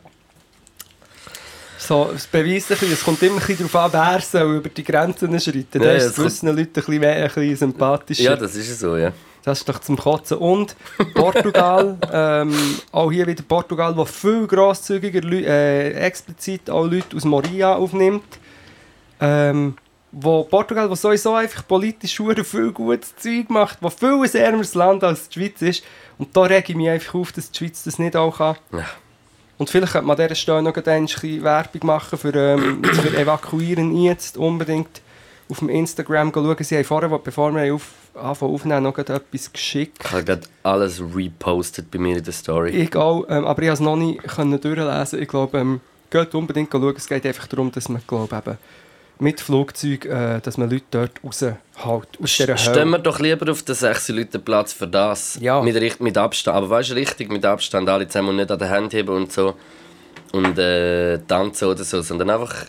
So, 1.77 2.11
es 2.15 2.27
beweist 2.27 2.71
ein 2.71 2.79
bisschen, 2.79 2.93
es 2.95 3.05
kommt 3.05 3.23
immer 3.23 3.41
ein 3.41 3.47
bisschen 3.47 3.69
darauf 3.71 3.95
an, 3.95 4.13
wer 4.15 4.21
soll 4.21 4.57
über 4.57 4.69
die 4.71 4.85
Grenzen 4.85 5.39
schreiten. 5.39 5.67
Da 5.81 5.85
Ja, 5.87 5.93
ist 5.93 5.97
ja, 5.97 5.97
es 5.97 6.05
es 6.07 6.15
kommt- 6.15 6.29
gewissen 6.29 6.47
Leuten 6.49 6.61
ein 6.63 6.73
bisschen, 6.73 7.01
mehr- 7.01 7.17
ein 7.17 7.23
bisschen 7.25 7.57
sympathischer. 7.57 8.23
Ja, 8.23 8.37
das 8.37 8.55
ist 8.55 8.79
so, 8.81 8.97
ja. 8.97 9.13
Das 9.45 9.59
ist 9.59 9.69
doch 9.69 9.79
zum 9.81 9.99
Kotzen. 9.99 10.39
Und 10.39 10.75
Portugal, 11.15 11.99
ähm, 12.13 12.55
auch 12.93 13.11
hier 13.13 13.27
wieder 13.27 13.43
Portugal, 13.47 13.95
wo 13.95 14.07
viel 14.07 14.47
grosszügiger 14.47 15.23
äh, 15.31 15.91
explizit 15.95 16.71
auch 16.71 16.87
Leute 16.87 17.15
aus 17.17 17.25
Moria 17.27 17.75
aufnimmt. 17.75 18.25
Ähm, 19.21 19.77
wo 20.15 20.45
Portugal, 20.45 20.89
wo 20.89 20.95
sowieso 20.95 21.35
einfach 21.35 21.67
politisch 21.67 22.17
viel 22.17 22.73
gutes 22.73 23.17
Zeug 23.17 23.51
macht, 23.51 23.79
wo 23.81 23.91
viel 23.91 24.13
ein 24.23 24.35
ärmeres 24.35 24.75
Land 24.75 25.03
als 25.03 25.29
die 25.29 25.41
Schweiz 25.41 25.63
ist. 25.63 25.85
Und 26.19 26.37
da 26.37 26.43
rege 26.43 26.67
ich 26.69 26.77
mich 26.77 26.89
einfach 26.89 27.15
auf, 27.15 27.33
dass 27.33 27.51
die 27.51 27.59
Schweiz 27.59 27.83
das 27.83 27.99
nicht 27.99 28.17
auch 28.17 28.39
kann. 28.39 28.57
Ja. 28.73 28.87
Und 29.59 29.71
vielleicht 29.71 29.93
könnte 29.93 30.07
man 30.07 30.19
an 30.19 30.23
dieser 30.23 30.35
Stelle 30.35 30.63
noch 30.63 30.75
ein 30.75 30.83
bisschen 30.83 31.43
Werbung 31.43 31.87
machen 31.87 32.19
für, 32.19 32.35
ähm, 32.35 32.83
für 32.85 33.17
Evakuieren 33.17 33.97
jetzt 33.97 34.37
unbedingt 34.37 35.01
auf 35.49 35.59
dem 35.59 35.69
Instagram 35.69 36.33
schauen. 36.33 36.57
Sie 36.61 36.77
haben 36.77 36.85
vorher, 36.85 37.19
bevor 37.19 37.55
wir 37.55 37.75
auf, 37.75 37.91
anfangen 38.15 38.55
aufnehmen, 38.55 38.83
noch 38.85 38.99
etwas 38.99 39.53
geschickt. 39.53 39.99
Ich 40.03 40.13
habe 40.13 40.25
gerade 40.25 40.47
alles 40.63 41.03
repostet 41.15 41.91
bei 41.91 41.99
mir 41.99 42.17
in 42.17 42.25
der 42.25 42.33
Story. 42.33 42.71
Ich 42.71 42.97
auch, 42.97 43.27
ähm, 43.29 43.45
aber 43.45 43.63
ich 43.63 43.69
konnte 43.69 43.73
es 43.73 43.81
noch 43.81 43.97
nicht 43.97 44.65
durchlesen. 44.65 45.23
Ich 45.23 45.29
glaube, 45.29 45.59
ähm, 45.59 45.81
geht 46.11 46.35
unbedingt 46.35 46.73
schauen. 46.73 46.95
Es 46.97 47.07
geht 47.07 47.27
einfach 47.27 47.47
darum, 47.47 47.71
dass 47.71 47.89
man, 47.89 48.03
glaube 48.07 48.37
eben 48.37 48.59
mit 49.19 49.41
Flugzeug, 49.41 50.05
äh, 50.07 50.41
dass 50.41 50.59
man 50.59 50.71
Leute 50.71 50.85
dort 50.91 51.13
raushält, 51.23 51.57
aus 52.23 52.37
dieser 52.37 52.57
Stehen 52.57 52.75
Hölle. 52.75 52.87
wir 52.87 52.99
doch 52.99 53.21
lieber 53.21 53.51
auf 53.51 53.63
den 53.63 53.75
6 53.75 54.09
Leute 54.09 54.39
Platz 54.39 54.73
für 54.73 54.87
das. 54.87 55.39
Ja. 55.41 55.63
Mit, 55.63 56.01
mit 56.01 56.19
Abstand. 56.19 56.57
Aber 56.57 56.71
weißt 56.71 56.91
du, 56.91 56.95
richtig 56.95 57.31
mit 57.31 57.45
Abstand, 57.45 57.89
alle 57.89 58.07
zusammen 58.09 58.31
und 58.31 58.37
nicht 58.37 58.51
an 58.51 58.59
der 58.59 58.71
Hand 58.71 58.93
heben 58.93 59.15
und 59.15 59.33
so. 59.33 59.55
Und 60.33 60.59
äh, 60.59 61.19
tanzen 61.29 61.69
oder 61.69 61.85
so, 61.85 62.03
sondern 62.03 62.31
einfach. 62.31 62.67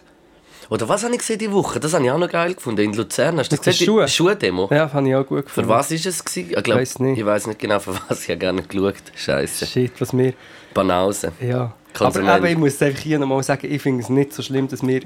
Oder 0.69 0.89
was 0.89 1.03
habe 1.03 1.13
ich 1.13 1.19
gesehen 1.19 1.37
diese 1.37 1.51
Woche? 1.51 1.79
Das 1.79 1.93
habe 1.93 2.03
ich 2.05 2.11
auch 2.11 2.17
noch 2.17 2.29
geil 2.29 2.53
gefunden. 2.55 2.81
In 2.81 2.93
Luzern. 2.93 3.37
Hast 3.39 3.51
du 3.51 3.55
den 3.55 3.63
gesehen? 3.63 3.97
Die 3.97 4.07
Schuhdemo. 4.07 4.67
Ja, 4.71 4.87
fand 4.87 5.07
ich 5.07 5.15
auch 5.15 5.25
gut 5.25 5.39
Für 5.39 5.61
gefunden. 5.61 5.69
was 5.69 5.91
ist 5.91 6.05
es? 6.05 6.23
Gewesen? 6.23 6.53
Ich, 6.55 6.63
glaub, 6.63 6.79
Weiss 6.79 6.99
nicht. 6.99 7.19
ich 7.19 7.25
weiß 7.25 7.47
nicht 7.47 7.59
genau, 7.59 7.79
für 7.81 7.93
was. 8.07 8.23
Ich 8.23 8.29
habe 8.29 8.39
gar 8.39 8.51
nicht 8.51 8.69
geschaut. 8.69 8.95
Scheiße. 9.15 9.65
Shit, 9.65 9.93
was 9.99 10.15
wir... 10.15 10.33
Banause. 10.73 11.31
Ja. 11.39 11.57
Aber 11.57 11.73
Konsument. 11.93 12.37
eben, 12.37 12.45
ich 12.47 12.57
muss 12.57 12.81
einfach 12.81 12.99
hier 13.01 13.19
nochmal 13.19 13.41
sagen, 13.43 13.71
ich 13.71 13.81
finde 13.81 14.03
es 14.03 14.09
nicht 14.09 14.33
so 14.33 14.41
schlimm, 14.41 14.67
dass 14.67 14.85
wir 14.85 15.01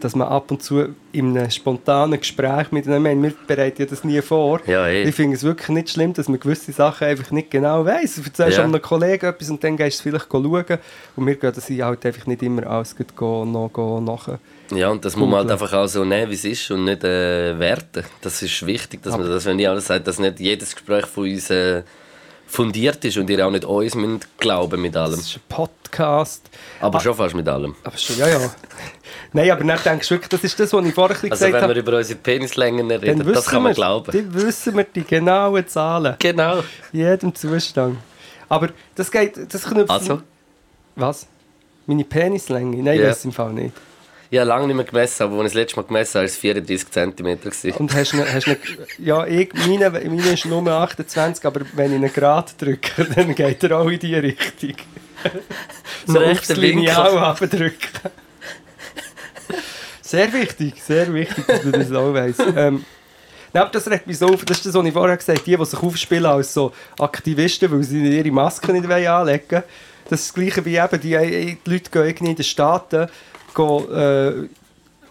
dass 0.00 0.14
man 0.14 0.28
ab 0.28 0.50
und 0.50 0.62
zu 0.62 0.94
in 1.12 1.36
einem 1.36 1.50
spontanen 1.50 2.18
Gespräch 2.20 2.70
miteinander, 2.72 3.10
wir 3.22 3.32
bereiten 3.46 3.82
ja 3.82 3.86
das 3.86 4.04
nie 4.04 4.20
vor. 4.20 4.60
Ja, 4.66 4.86
eh. 4.86 5.04
Ich 5.04 5.14
finde 5.14 5.36
es 5.36 5.42
wirklich 5.42 5.68
nicht 5.70 5.90
schlimm, 5.90 6.12
dass 6.12 6.28
man 6.28 6.38
gewisse 6.38 6.72
Sachen 6.72 7.06
einfach 7.06 7.30
nicht 7.30 7.50
genau 7.50 7.84
weiss. 7.84 8.16
Du 8.16 8.22
erzählst 8.22 8.58
Ja. 8.58 8.64
einem 8.64 8.80
Kollegen 8.82 9.26
etwas 9.26 9.48
und 9.50 9.62
dann 9.64 9.76
gehst 9.76 9.98
du 9.98 9.98
es 9.98 10.02
vielleicht 10.02 10.30
schauen. 10.30 10.78
Und 11.16 11.26
wir 11.26 11.34
gehen 11.36 11.52
das 11.54 11.70
halt 11.70 12.06
einfach 12.06 12.26
nicht 12.26 12.42
immer 12.42 12.66
alles 12.66 12.94
gut 12.96 13.16
go- 13.16 13.44
noch 13.44 13.70
go 13.72 14.00
nachher. 14.00 14.38
Ja, 14.74 14.88
und 14.90 15.04
das 15.04 15.16
muss 15.16 15.28
man 15.28 15.38
halt 15.40 15.50
einfach 15.50 15.72
auch 15.72 15.86
so 15.86 16.04
nehmen, 16.04 16.30
wie 16.30 16.34
es 16.34 16.44
ist 16.44 16.70
und 16.70 16.84
nicht 16.84 17.02
äh, 17.04 17.58
werten. 17.58 18.04
Das 18.20 18.42
ist 18.42 18.66
wichtig, 18.66 19.02
dass 19.02 19.16
man 19.16 19.26
das, 19.28 19.44
wenn 19.46 19.58
ich 19.58 19.68
alles 19.68 19.86
sage, 19.86 20.02
dass 20.04 20.18
nicht 20.18 20.40
jedes 20.40 20.74
Gespräch 20.74 21.06
von 21.06 21.24
uns 21.24 21.50
äh, 21.50 21.82
fundiert 22.46 23.04
ist 23.04 23.16
und 23.16 23.28
ihr 23.30 23.46
auch 23.46 23.50
nicht 23.50 23.64
uns 23.64 23.94
müsst 23.94 24.26
glauben 24.38 24.80
mit 24.80 24.96
allem. 24.96 25.12
Das 25.16 25.20
ist 25.20 25.36
ein 25.36 25.40
Podcast. 25.48 26.42
Aber 26.80 26.98
Ah. 26.98 27.00
schon 27.00 27.14
fast 27.14 27.34
mit 27.34 27.48
allem. 27.48 27.74
Aber 27.84 27.96
schon, 27.96 28.16
ja, 28.18 28.28
ja. 28.28 28.50
Nein, 29.32 29.50
aber 29.50 29.64
dann 29.64 29.78
denkst 29.82 30.08
du 30.08 30.14
wirklich, 30.14 30.28
das 30.28 30.44
ist 30.44 30.58
das, 30.60 30.72
was 30.72 30.84
ich 30.86 30.94
vorher 30.94 31.16
Also 31.16 31.28
gesagt 31.28 31.52
wenn 31.52 31.60
wir 31.62 31.68
habe. 31.68 31.78
über 31.80 31.96
unsere 31.98 32.18
Penislängen 32.18 32.90
reden, 32.90 33.32
das 33.32 33.46
kann 33.46 33.62
man 33.62 33.70
wir, 33.72 33.74
glauben. 33.74 34.12
Dann 34.12 34.34
wissen 34.34 34.76
wir 34.76 34.84
die 34.84 35.02
genauen 35.04 35.66
Zahlen. 35.66 36.16
Genau. 36.18 36.62
Jedem 36.92 37.34
Zustand. 37.34 37.98
Aber 38.48 38.68
das 38.94 39.10
geht, 39.10 39.52
das 39.52 39.64
knüpft... 39.64 39.90
Also, 39.90 40.22
Was? 40.94 41.26
Meine 41.86 42.04
Penislänge? 42.04 42.82
Nein, 42.82 42.98
Ja. 43.00 43.06
das 43.08 43.24
im 43.24 43.32
Fall 43.32 43.52
nicht. 43.52 43.74
Ich 44.30 44.38
habe 44.38 44.48
lange 44.48 44.66
nicht 44.66 44.76
mehr 44.76 44.84
gemessen, 44.84 45.22
aber 45.22 45.36
als 45.36 45.46
ich 45.46 45.52
das 45.52 45.54
letzte 45.54 45.76
Mal 45.76 45.86
gemessen 45.86 46.14
habe, 46.14 46.20
war 46.20 46.24
es 46.24 46.36
34 46.36 46.90
cm. 46.90 47.76
Und 47.78 47.94
hast 47.94 48.12
du, 48.12 48.24
hast 48.24 48.46
du, 48.46 48.56
ja, 48.98 49.26
ich, 49.26 49.52
meine, 49.54 49.90
meine 49.90 50.32
ist 50.32 50.44
nur 50.46 50.66
28, 50.66 51.44
aber 51.44 51.60
wenn 51.74 51.92
ich 51.92 51.96
einen 51.96 52.12
Grad 52.12 52.60
drücke, 52.60 53.04
dann 53.14 53.34
geht 53.34 53.62
er 53.62 53.78
auch 53.78 53.88
in 53.88 53.98
die 53.98 54.14
Richtung. 54.14 54.74
so 56.06 56.20
aufs. 56.20 56.48
Lineal 56.48 57.18
abdrücken. 57.18 58.00
Sehr 60.02 60.32
wichtig, 60.32 60.80
sehr 60.82 61.12
wichtig, 61.12 61.46
dass 61.46 61.62
du 61.62 61.72
das 61.72 61.90
auch 61.90 62.14
weißt. 62.14 62.40
Ähm, 62.56 62.84
nein, 63.52 63.68
das 63.72 63.90
regt 63.90 64.06
mich 64.06 64.18
so 64.18 64.26
auf, 64.28 64.44
das 64.44 64.58
ist 64.58 64.66
das, 64.66 64.74
was 64.74 64.86
ich 64.86 64.92
vorher 64.92 65.16
gesagt 65.16 65.38
habe, 65.38 65.50
die, 65.50 65.56
die 65.56 65.64
sich 65.64 65.82
aufspielen 65.82 66.26
als 66.26 66.54
so 66.54 66.72
Aktivisten, 66.98 67.72
weil 67.72 67.82
sie 67.82 68.16
ihre 68.16 68.30
Masken 68.30 68.80
nicht 68.80 68.88
anlegen 68.88 69.44
wollen. 69.50 69.64
Das 70.08 70.20
ist 70.20 70.28
das 70.28 70.34
Gleiche 70.34 70.64
wie 70.64 70.76
eben, 70.76 71.00
die, 71.00 71.58
die 71.64 71.70
Leute 71.70 71.90
gehen 71.90 72.04
irgendwie 72.04 72.30
in 72.30 72.36
den 72.36 72.44
Staaten, 72.44 73.08
gehen, 73.56 73.92
äh, 73.92 74.32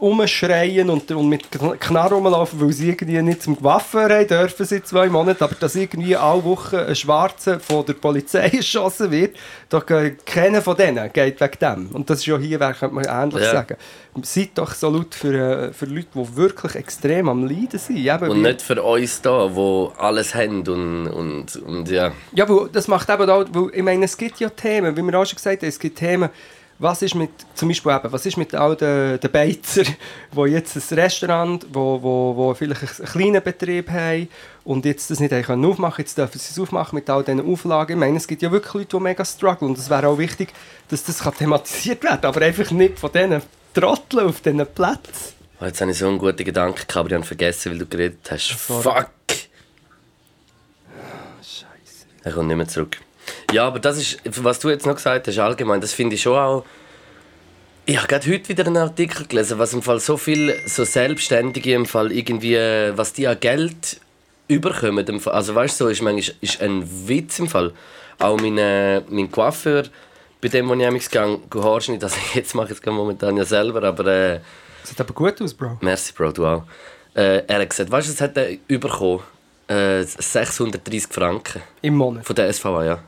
rumschreien 0.01 0.89
und, 0.89 1.09
und 1.11 1.29
mit 1.29 1.45
Kn- 1.51 1.77
Knarren 1.77 2.13
rumlaufen, 2.15 2.59
weil 2.59 2.73
sie 2.73 2.89
irgendwie 2.89 3.21
nicht 3.21 3.41
zum 3.43 3.57
Waffen 3.63 4.01
haben 4.01 4.27
dürfen 4.27 4.65
seit 4.65 4.85
zwei 4.85 5.07
Monaten, 5.07 5.41
aber 5.41 5.55
dass 5.55 5.73
irgendwie 5.75 6.17
alle 6.17 6.43
Wochen 6.43 6.75
ein 6.75 6.95
Schwarzer 6.95 7.61
von 7.61 7.85
der 7.85 7.93
Polizei 7.93 8.47
erschossen 8.53 9.09
wird, 9.09 9.37
da 9.69 9.79
keiner 9.79 10.61
von 10.61 10.75
denen 10.75 11.11
geht 11.13 11.39
wegen 11.39 11.59
dem. 11.61 11.89
Und 11.93 12.09
das 12.09 12.19
ist 12.19 12.25
ja 12.25 12.37
hier, 12.37 12.59
könnte 12.59 12.89
man 12.93 13.05
ähnlich 13.05 13.41
Ja. 13.45 13.51
sagen. 13.53 13.77
Seid 14.21 14.49
doch 14.55 14.73
so 14.73 14.89
laut 14.89 15.15
für, 15.15 15.33
äh, 15.69 15.73
für 15.73 15.85
Leute, 15.85 16.07
die 16.13 16.35
wirklich 16.35 16.75
extrem 16.75 17.29
am 17.29 17.45
Leiden 17.47 17.79
sind. 17.79 17.97
Eben 17.97 18.29
Und 18.29 18.41
nicht 18.41 18.61
für 18.61 18.83
uns 18.83 19.21
da, 19.21 19.55
wo 19.55 19.93
alles 19.97 20.35
haben 20.35 20.59
und, 20.67 21.07
und, 21.07 21.55
und 21.55 21.89
ja. 21.89 22.11
Ja, 22.33 22.47
weil 22.49 22.67
das 22.71 22.89
macht 22.89 23.09
eben 23.09 23.29
auch, 23.29 23.45
weil 23.53 23.69
ich 23.73 23.81
meine, 23.83 24.03
es 24.05 24.17
gibt 24.17 24.41
ja 24.41 24.49
Themen, 24.49 24.95
wie 24.97 25.01
wir 25.01 25.17
auch 25.19 25.25
schon 25.25 25.37
gesagt 25.37 25.61
haben, 25.61 25.69
es 25.69 25.79
gibt 25.79 25.97
Themen, 25.97 26.29
was 26.77 27.01
ist 27.01 27.15
mit, 27.15 27.29
zum 27.53 27.69
Beispiel 27.69 27.93
eben, 27.93 28.11
was 28.11 28.25
ist 28.25 28.37
mit 28.37 28.53
all 28.53 28.75
den, 28.75 29.19
den 29.19 29.31
Beizer, 29.31 29.83
die 30.35 30.41
jetzt 30.51 30.75
ein 30.75 30.99
Restaurant, 30.99 31.65
wo, 31.71 32.01
wo, 32.01 32.35
wo 32.35 32.53
vielleicht 32.53 32.99
einen 32.99 33.09
kleinen 33.09 33.43
Betrieb 33.43 33.89
haben 33.89 34.27
und 34.65 34.83
jetzt 34.85 35.09
das 35.09 35.19
nicht 35.19 35.31
können 35.45 35.65
aufmachen 35.65 36.01
jetzt 36.01 36.17
dürfen 36.17 36.37
sie 36.37 36.51
es 36.51 36.59
aufmachen 36.59 36.95
mit 36.95 37.09
all 37.09 37.23
diesen 37.23 37.49
Auflagen. 37.49 37.93
Ich 37.93 37.99
meine, 37.99 38.17
es 38.17 38.27
gibt 38.27 38.41
ja 38.41 38.51
wirklich 38.51 38.73
Leute, 38.73 38.97
die 38.97 39.03
mega 39.03 39.23
strugglen 39.23 39.69
und 39.69 39.77
es 39.77 39.89
wäre 39.89 40.07
auch 40.07 40.17
wichtig, 40.17 40.53
dass 40.89 41.03
das 41.03 41.17
thematisiert 41.37 42.01
kann, 42.01 42.19
aber 42.21 42.41
einfach 42.41 42.69
nicht 42.71 42.99
von 42.99 43.11
diesen 43.11 43.41
Trotteln 43.73 44.27
auf 44.27 44.41
diesen 44.41 44.65
Plätzen. 44.67 45.35
Oh, 45.61 45.65
Jetzt 45.65 45.79
habe 45.79 45.91
ich 45.91 45.97
so 45.97 46.07
einen 46.07 46.17
guten 46.17 46.43
Gedanken 46.43 46.85
aber 46.97 47.07
ich 47.07 47.15
habe 47.15 47.23
vergessen, 47.23 47.71
weil 47.71 47.79
du 47.79 47.85
geredet 47.85 48.29
hast. 48.29 48.49
Sorry. 48.67 48.83
Fuck! 48.83 49.09
Scheiße. 51.41 52.05
Er 52.23 52.31
kommt 52.33 52.47
nicht 52.47 52.57
mehr 52.57 52.67
zurück. 52.67 52.97
Ja, 53.51 53.67
aber 53.67 53.79
das 53.79 53.97
ist, 53.97 54.19
was 54.43 54.59
du 54.59 54.69
jetzt 54.69 54.85
noch 54.85 54.95
gesagt 54.95 55.27
hast, 55.27 55.39
allgemein, 55.39 55.81
das 55.81 55.93
finde 55.93 56.15
ich 56.15 56.21
schon 56.21 56.37
auch. 56.37 56.65
Ich 57.85 57.97
habe 57.97 58.07
gerade 58.07 58.31
heute 58.31 58.49
wieder 58.49 58.65
einen 58.65 58.77
Artikel 58.77 59.27
gelesen, 59.27 59.59
was 59.59 59.73
im 59.73 59.83
Fall 59.83 59.99
so 59.99 60.17
viel 60.17 60.55
so 60.65 60.83
Selbstständige 60.83 61.73
im 61.73 61.85
Fall 61.85 62.11
irgendwie, 62.11 62.57
was 62.95 63.13
die 63.13 63.27
an 63.27 63.39
Geld 63.39 63.99
überkommen. 64.47 65.05
Also 65.27 65.53
weißt 65.53 65.79
du, 65.79 65.85
so 65.85 65.89
ist 65.89 66.01
manchmal 66.01 66.35
ist 66.41 66.61
ein 66.61 67.07
Witz 67.07 67.39
im 67.39 67.47
Fall. 67.47 67.73
Auch 68.19 68.39
mein, 68.39 68.57
äh, 68.57 69.01
mein 69.09 69.29
Coiffeur, 69.29 69.83
bei 70.41 70.47
dem, 70.47 70.67
wo 70.67 70.73
ich 70.73 70.85
amigs 70.85 71.09
gehe, 71.09 71.39
Haarschnitt, 71.53 72.03
also 72.03 72.17
jetzt 72.33 72.55
mache 72.55 72.73
ich 72.73 72.79
es 72.79 72.85
momentan 72.85 73.37
ja 73.37 73.45
selber, 73.45 73.83
aber 73.83 74.05
äh, 74.07 74.39
Sieht 74.83 74.99
aber 75.01 75.13
gut 75.13 75.41
aus, 75.41 75.53
Bro. 75.53 75.77
Merci, 75.81 76.13
Bro, 76.13 76.31
du 76.31 76.45
auch. 76.45 76.63
Äh, 77.15 77.43
er 77.47 77.61
hat 77.61 77.69
gesagt, 77.69 77.91
weißt 77.91 78.07
du, 78.07 78.13
was 78.13 78.21
hat 78.21 78.37
er 78.37 78.57
bekommen? 78.67 79.21
Äh, 79.67 80.03
630 80.03 81.07
Franken 81.11 81.61
Im 81.81 81.95
Monat. 81.95 82.25
von 82.25 82.35
der 82.35 82.53
SVA, 82.53 82.85
ja. 82.85 83.03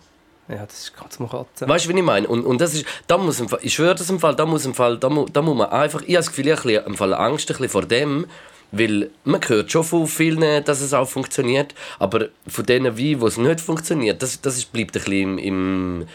Ja, 0.50 0.66
das 0.66 0.80
ist 0.80 0.98
ganz 0.98 1.20
mal 1.20 1.28
kotzen. 1.28 1.68
Weißt 1.68 1.86
du, 1.86 1.89
wie 1.89 1.98
ich 1.98 2.06
meine? 2.06 2.28
Und, 2.28 2.45
und 2.45 2.62
das 2.62 2.74
ist, 2.74 2.86
da 3.08 3.18
muss 3.18 3.39
im 3.39 3.50
Fall, 3.50 3.60
ich 3.62 3.74
schwöre 3.74 3.95
das 3.95 4.10
im 4.10 4.20
Fall, 4.20 4.36
da 4.36 4.45
muss 4.45 4.66
im 4.66 4.74
Fall, 4.74 4.98
da, 4.98 5.10
mu, 5.10 5.26
da 5.26 5.41
muss 5.41 5.58
man 5.58 5.70
einfach, 5.70 6.02
ich 6.02 6.16
habe 6.16 6.18
das 6.18 6.28
Gefühl, 6.28 6.48
ich 6.48 6.58
habe 6.58 6.86
im 6.88 6.95
Fall 6.95 7.14
Angst 7.14 7.54
vor 7.68 7.86
dem, 7.86 8.28
weil 8.72 9.10
man 9.26 9.41
hört 9.45 9.72
schon 9.72 9.84
von 9.84 10.08
vielen, 10.08 10.64
dass 10.64 10.82
es 10.82 10.93
auch 10.93 11.08
funktioniert, 11.08 11.76
aber 12.00 12.30
von 12.48 12.66
denen 12.66 12.98
wie, 12.98 13.20
wo 13.20 13.28
es 13.28 13.38
nicht 13.38 13.60
funktioniert, 13.60 14.22
das, 14.22 14.39
das 14.39 14.58
ist, 14.58 14.72
bleibt 14.72 14.95
ein 14.95 15.04
bisschen 15.04 15.38
im, 15.38 15.38
im, 15.38 16.08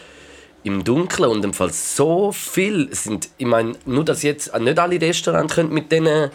im 0.63 0.83
Dunkeln 0.83 1.29
und 1.29 1.45
im 1.45 1.53
Fall 1.53 1.71
so 1.71 2.31
viel 2.31 2.93
sind, 2.93 3.29
ich 3.37 3.45
meine, 3.45 3.73
nur 3.85 4.03
dass 4.03 4.23
jetzt 4.23 4.57
nicht 4.59 4.79
alle 4.79 4.99
Restaurants 4.99 5.53
können 5.55 5.73
mit 5.73 5.91
diesen 5.91 6.31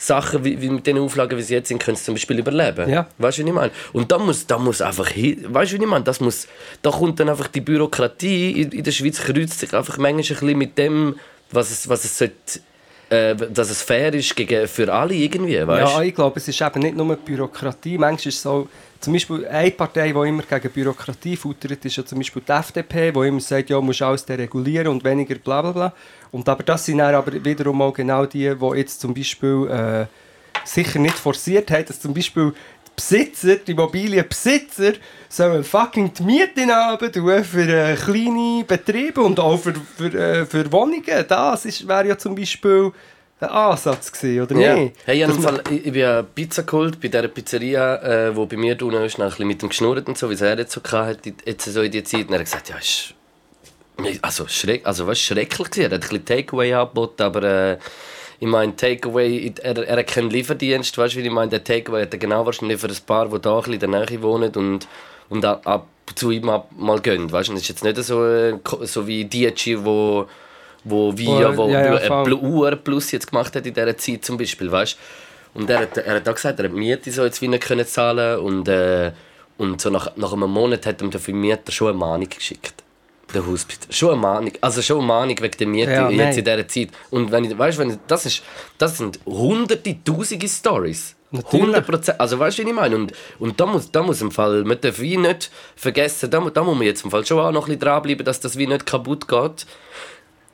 Sachen, 0.00 0.42
wie, 0.44 0.58
wie 0.62 0.70
mit 0.70 0.86
den 0.86 0.96
Auflagen, 0.96 1.36
wie 1.36 1.42
sie 1.42 1.52
jetzt 1.52 1.68
sind, 1.68 1.82
können 1.82 1.94
sie 1.94 2.04
zum 2.04 2.14
Beispiel 2.14 2.38
überleben. 2.38 2.88
Ja. 2.88 3.06
Weißt 3.18 3.36
du, 3.36 3.44
wie 3.44 3.48
ich 3.48 3.54
meine? 3.54 3.70
Und 3.92 4.10
da 4.10 4.18
muss, 4.18 4.46
da 4.46 4.56
muss 4.56 4.80
einfach 4.80 5.08
hin, 5.08 5.44
weißt 5.46 5.72
du, 5.72 5.78
wie 5.78 5.82
ich 5.82 5.88
meine? 5.88 6.04
Das 6.04 6.20
muss, 6.20 6.48
da 6.80 6.90
kommt 6.90 7.20
dann 7.20 7.28
einfach 7.28 7.48
die 7.48 7.60
Bürokratie 7.60 8.62
in, 8.62 8.72
in 8.72 8.82
der 8.82 8.92
Schweiz 8.92 9.20
kreuzt 9.20 9.60
sich 9.60 9.74
einfach 9.74 9.98
manchmal 9.98 10.22
ein 10.22 10.26
bisschen 10.40 10.58
mit 10.58 10.78
dem, 10.78 11.16
was 11.50 11.70
es, 11.70 11.86
was 11.86 12.04
es 12.04 12.16
sollte, 12.16 12.60
äh, 13.10 13.36
dass 13.36 13.68
es 13.68 13.82
fair 13.82 14.14
ist 14.14 14.34
gegen, 14.34 14.66
für 14.66 14.90
alle 14.90 15.12
irgendwie, 15.12 15.66
weißt 15.66 15.92
Ja, 15.92 16.02
ich 16.02 16.14
glaube, 16.14 16.40
es 16.40 16.48
ist 16.48 16.62
eben 16.62 16.80
nicht 16.80 16.96
nur 16.96 17.14
Bürokratie. 17.16 17.98
Manchmal 17.98 18.28
ist 18.28 18.36
es 18.36 18.42
so, 18.42 18.68
zum 19.00 19.14
Beispiel 19.14 19.46
eine 19.46 19.70
Partei, 19.70 20.12
die 20.12 20.28
immer 20.28 20.42
gegen 20.42 20.70
Bürokratie 20.70 21.36
futtert, 21.36 21.84
ist 21.84 21.96
ja 21.96 22.04
zum 22.04 22.18
Beispiel 22.18 22.42
die 22.46 22.52
FDP, 22.52 23.10
die 23.10 23.28
immer 23.28 23.40
sagt, 23.40 23.70
ja, 23.70 23.80
musst 23.80 24.02
alles 24.02 24.26
deregulieren 24.26 24.88
und 24.88 25.02
weniger 25.02 25.36
bla 25.36 25.62
bla 25.62 25.72
bla. 25.72 25.94
Und 26.30 26.48
aber 26.48 26.62
das 26.62 26.84
sind 26.84 26.98
dann 26.98 27.14
aber 27.14 27.42
wiederum 27.44 27.80
auch 27.80 27.94
genau 27.94 28.26
die, 28.26 28.54
die 28.54 28.76
jetzt 28.76 29.00
zum 29.00 29.14
Beispiel 29.14 29.68
äh, 29.68 30.06
sicher 30.64 30.98
nicht 30.98 31.18
forciert 31.18 31.70
haben, 31.70 31.86
dass 31.86 32.00
zum 32.00 32.12
Beispiel 32.12 32.52
die 32.86 32.90
Besitzer, 32.94 33.56
die 33.56 33.72
Immobilienbesitzer, 33.72 34.92
sollen 35.28 35.64
fucking 35.64 36.12
die 36.12 36.22
Miete 36.22 37.10
tun 37.10 37.44
für 37.44 37.68
äh, 37.68 37.96
kleine 37.96 38.64
Betriebe 38.66 39.22
und 39.22 39.40
auch 39.40 39.58
für, 39.58 39.74
für, 39.74 40.12
äh, 40.12 40.44
für 40.44 40.70
Wohnungen. 40.70 41.24
Das 41.26 41.88
wäre 41.88 42.08
ja 42.08 42.18
zum 42.18 42.34
Beispiel 42.34 42.92
ein 43.40 43.48
Ansatz 43.48 44.12
gewesen, 44.12 44.42
oder 44.42 44.60
Ja. 44.60 44.74
nicht? 44.74 44.96
Hey, 45.04 45.24
ich, 45.24 45.32
Fall, 45.42 45.62
ich, 45.70 45.86
ich 45.86 45.92
bin 45.92 46.02
ja 46.02 46.22
Pizza 46.22 46.62
geholt 46.62 47.00
bei 47.00 47.08
dieser 47.08 47.28
Pizzeria, 47.28 47.96
äh, 48.28 48.36
wo 48.36 48.46
bei 48.46 48.56
mir 48.56 48.80
unten 48.82 49.02
ist, 49.02 49.18
noch 49.18 49.24
ein 49.24 49.30
bisschen 49.30 49.46
mit 49.46 49.62
dem 49.62 49.68
geschnurrt 49.70 50.08
und 50.08 50.18
so, 50.18 50.28
wie 50.28 50.34
es 50.34 50.40
er 50.40 50.58
jetzt 50.58 50.72
so 50.72 50.80
hatte, 50.90 51.32
jetzt 51.44 51.64
so 51.64 51.82
in 51.82 51.90
die 51.90 52.04
Zeit. 52.04 52.26
Und 52.26 52.32
er 52.32 52.40
hat 52.40 52.46
gesagt, 52.46 52.68
ja, 52.68 52.76
ist 52.76 53.14
also, 54.22 54.46
schreck, 54.48 54.86
also 54.86 55.06
was 55.06 55.20
schrecklich 55.20 55.70
gewesen. 55.70 55.90
Er 55.90 55.96
hat 55.96 56.04
ein 56.04 56.08
bisschen 56.08 56.24
Takeaway 56.24 56.72
angeboten, 56.72 57.22
aber 57.22 57.42
äh, 57.42 57.78
ich 58.38 58.48
meine, 58.48 58.74
Takeaway, 58.74 59.52
er, 59.62 59.76
er 59.86 59.98
hat 59.98 60.06
keinen 60.06 60.30
Lieferdienst, 60.30 60.96
weißt 60.96 61.14
du, 61.14 61.18
wie 61.18 61.26
ich 61.26 61.30
meine, 61.30 61.50
der 61.50 61.64
Takeaway 61.64 62.02
hat 62.02 62.12
er 62.14 62.18
genau 62.18 62.46
wahrscheinlich 62.46 62.80
für 62.80 62.88
ein 62.88 62.96
paar, 63.06 63.28
die 63.28 63.38
da 63.38 63.56
ein 63.56 63.58
bisschen 63.58 63.74
in 63.74 63.80
der 63.80 63.88
Nähe 63.88 64.22
wohnen 64.22 64.54
und, 64.54 64.88
und 65.28 65.44
ab, 65.44 65.86
zu 66.14 66.30
ihm 66.30 66.48
ab, 66.48 66.70
mal 66.76 67.00
gönnt, 67.00 67.30
weißt 67.30 67.50
du, 67.50 67.52
das 67.52 67.62
ist 67.62 67.68
jetzt 67.68 67.84
nicht 67.84 67.96
so, 68.02 68.24
äh, 68.24 68.58
so 68.82 69.06
wie 69.06 69.24
DG, 69.24 69.84
wo 69.84 70.26
wo 70.84 71.16
Via, 71.16 71.56
Wo- 71.56 71.68
ja, 71.68 71.80
ja, 71.94 72.22
Blu- 72.24 72.40
UR 72.40 72.76
Plus 72.76 73.10
jetzt 73.12 73.28
gemacht 73.30 73.54
hat 73.54 73.66
in 73.66 73.74
dieser 73.74 73.96
Zeit 73.96 74.24
zum 74.24 74.36
Beispiel, 74.38 74.70
weißt 74.70 74.96
Und 75.54 75.68
er 75.68 75.80
hat, 75.80 75.96
er 75.98 76.14
hat 76.16 76.28
auch 76.28 76.34
gesagt, 76.34 76.58
er 76.60 76.66
hat 76.66 76.72
Miete 76.72 77.10
so 77.10 77.24
jetzt 77.24 77.40
wie 77.42 77.48
nicht 77.48 77.64
können 77.64 77.86
zahlen 77.86 78.38
und, 78.40 78.68
äh, 78.68 79.12
und 79.58 79.80
so 79.80 79.90
nach, 79.90 80.16
nach 80.16 80.32
einem 80.32 80.50
Monat 80.50 80.86
hat 80.86 81.02
ihm 81.02 81.10
der 81.10 81.20
Vermieter 81.20 81.72
schon 81.72 81.88
eine 81.88 81.98
Mahnung 81.98 82.28
geschickt. 82.28 82.74
Der 83.34 83.46
Hausbesitzer. 83.46 83.92
Schon 83.92 84.10
eine 84.12 84.20
Mahnung. 84.20 84.52
Also 84.60 84.80
schon 84.82 84.98
eine 84.98 85.06
Mahnung 85.06 85.36
wegen 85.40 85.56
der 85.58 85.66
Miete 85.66 85.92
Ja, 85.92 86.08
jetzt 86.10 86.38
in 86.38 86.44
dieser 86.44 86.66
Zeit. 86.68 86.88
Und 87.10 87.30
wenn 87.30 87.44
ich, 87.44 87.56
weißt, 87.56 87.78
wenn 87.78 87.90
ich, 87.90 87.98
das, 88.08 88.26
ist, 88.26 88.42
das 88.78 88.96
sind 88.98 89.20
hunderte, 89.26 89.96
tausende 90.04 90.48
Stories. 90.48 91.14
Natürlich. 91.32 91.62
100 91.62 91.86
Prozent. 91.86 92.20
Also 92.20 92.38
weißt 92.40 92.58
du, 92.58 92.62
was 92.64 92.68
ich 92.70 92.74
meine? 92.74 92.96
Und, 92.96 93.12
und 93.38 93.60
da, 93.60 93.66
muss, 93.66 93.88
da 93.92 94.02
muss 94.02 94.20
im 94.20 94.32
Fall, 94.32 94.64
man 94.64 94.80
darf 94.80 94.98
wie 94.98 95.16
nicht 95.16 95.48
vergessen, 95.76 96.28
da, 96.28 96.40
da 96.40 96.64
muss 96.64 96.74
man 96.76 96.84
jetzt 96.86 97.04
im 97.04 97.10
Fall 97.12 97.24
schon 97.24 97.38
auch 97.38 97.52
noch 97.52 97.62
ein 97.62 97.66
bisschen 97.66 97.80
dranbleiben, 97.80 98.24
dass 98.26 98.40
das 98.40 98.56
wie 98.58 98.66
nicht 98.66 98.84
kaputt 98.84 99.28
geht. 99.28 99.64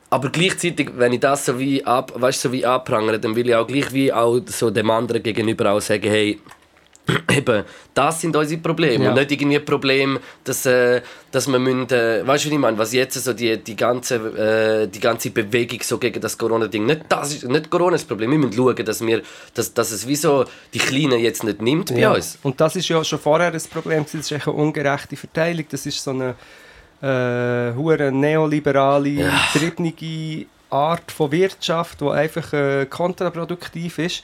Aber 0.09 0.29
gleichzeitig, 0.29 0.91
wenn 0.95 1.13
ich 1.13 1.19
das 1.19 1.45
so 1.45 1.59
wie, 1.59 1.83
ab, 1.83 2.13
weißt, 2.15 2.41
so 2.41 2.51
wie 2.51 2.65
anprangere, 2.65 3.19
dann 3.19 3.35
will 3.35 3.49
ich 3.49 3.55
auch 3.55 3.67
gleich 3.67 3.91
wie 3.91 4.11
auch 4.13 4.39
so 4.45 4.69
dem 4.69 4.89
anderen 4.89 5.21
gegenüber 5.21 5.71
auch 5.71 5.81
sagen, 5.81 6.09
hey, 6.09 6.39
eben, 7.35 7.63
das 7.93 8.21
sind 8.21 8.35
unsere 8.35 8.59
Probleme. 8.61 9.05
Ja. 9.05 9.09
Und 9.11 9.17
nicht 9.17 9.31
irgendwie 9.31 9.57
ein 9.57 9.65
Problem, 9.65 10.19
dass, 10.43 10.65
äh, 10.65 11.01
dass 11.31 11.47
wir 11.47 11.57
müssen, 11.59 11.89
äh, 11.89 12.25
weißt 12.27 12.45
du, 12.45 12.49
was 12.49 12.53
ich 12.53 12.57
meine? 12.57 12.77
Was 12.77 12.93
jetzt 12.93 13.21
so 13.21 13.33
die, 13.33 13.57
die, 13.57 13.75
ganze, 13.75 14.15
äh, 14.15 14.87
die 14.87 14.99
ganze 14.99 15.29
Bewegung 15.31 15.79
so 15.83 15.97
gegen 15.97 16.19
das 16.19 16.37
Corona-Ding, 16.37 16.85
nicht, 16.85 17.01
das 17.09 17.33
ist 17.33 17.43
nicht 17.47 17.69
Corona 17.69 17.91
das 17.91 18.03
Problem. 18.03 18.31
Wir 18.31 18.39
müssen 18.39 18.53
schauen, 18.53 18.75
dass, 18.85 19.05
wir, 19.05 19.21
dass, 19.53 19.73
dass 19.73 19.91
es 19.91 20.05
wie 20.07 20.15
so 20.17 20.45
die 20.73 20.79
Kleinen 20.79 21.19
jetzt 21.19 21.43
nicht 21.43 21.61
nimmt 21.61 21.93
bei 21.93 21.99
Ja. 21.99 22.13
uns. 22.13 22.39
Und 22.43 22.59
das 22.59 22.75
ist 22.75 22.87
ja 22.89 23.01
schon 23.03 23.19
vorher 23.19 23.53
ein 23.53 23.61
Problem, 23.71 24.03
das 24.03 24.13
ist 24.13 24.31
eine 24.33 24.53
ungerechte 24.53 25.15
Verteilung. 25.15 25.65
Das 25.69 25.85
ist 25.85 26.03
so 26.03 26.11
eine 26.11 26.35
äh, 27.01 27.73
hure 27.75 28.11
neoliberale, 28.11 29.31
getriebene 29.53 30.45
Art 30.69 31.11
von 31.11 31.31
Wirtschaft, 31.31 32.01
die 32.01 32.09
einfach 32.09 32.53
äh, 32.53 32.85
kontraproduktiv 32.85 33.99
ist. 33.99 34.23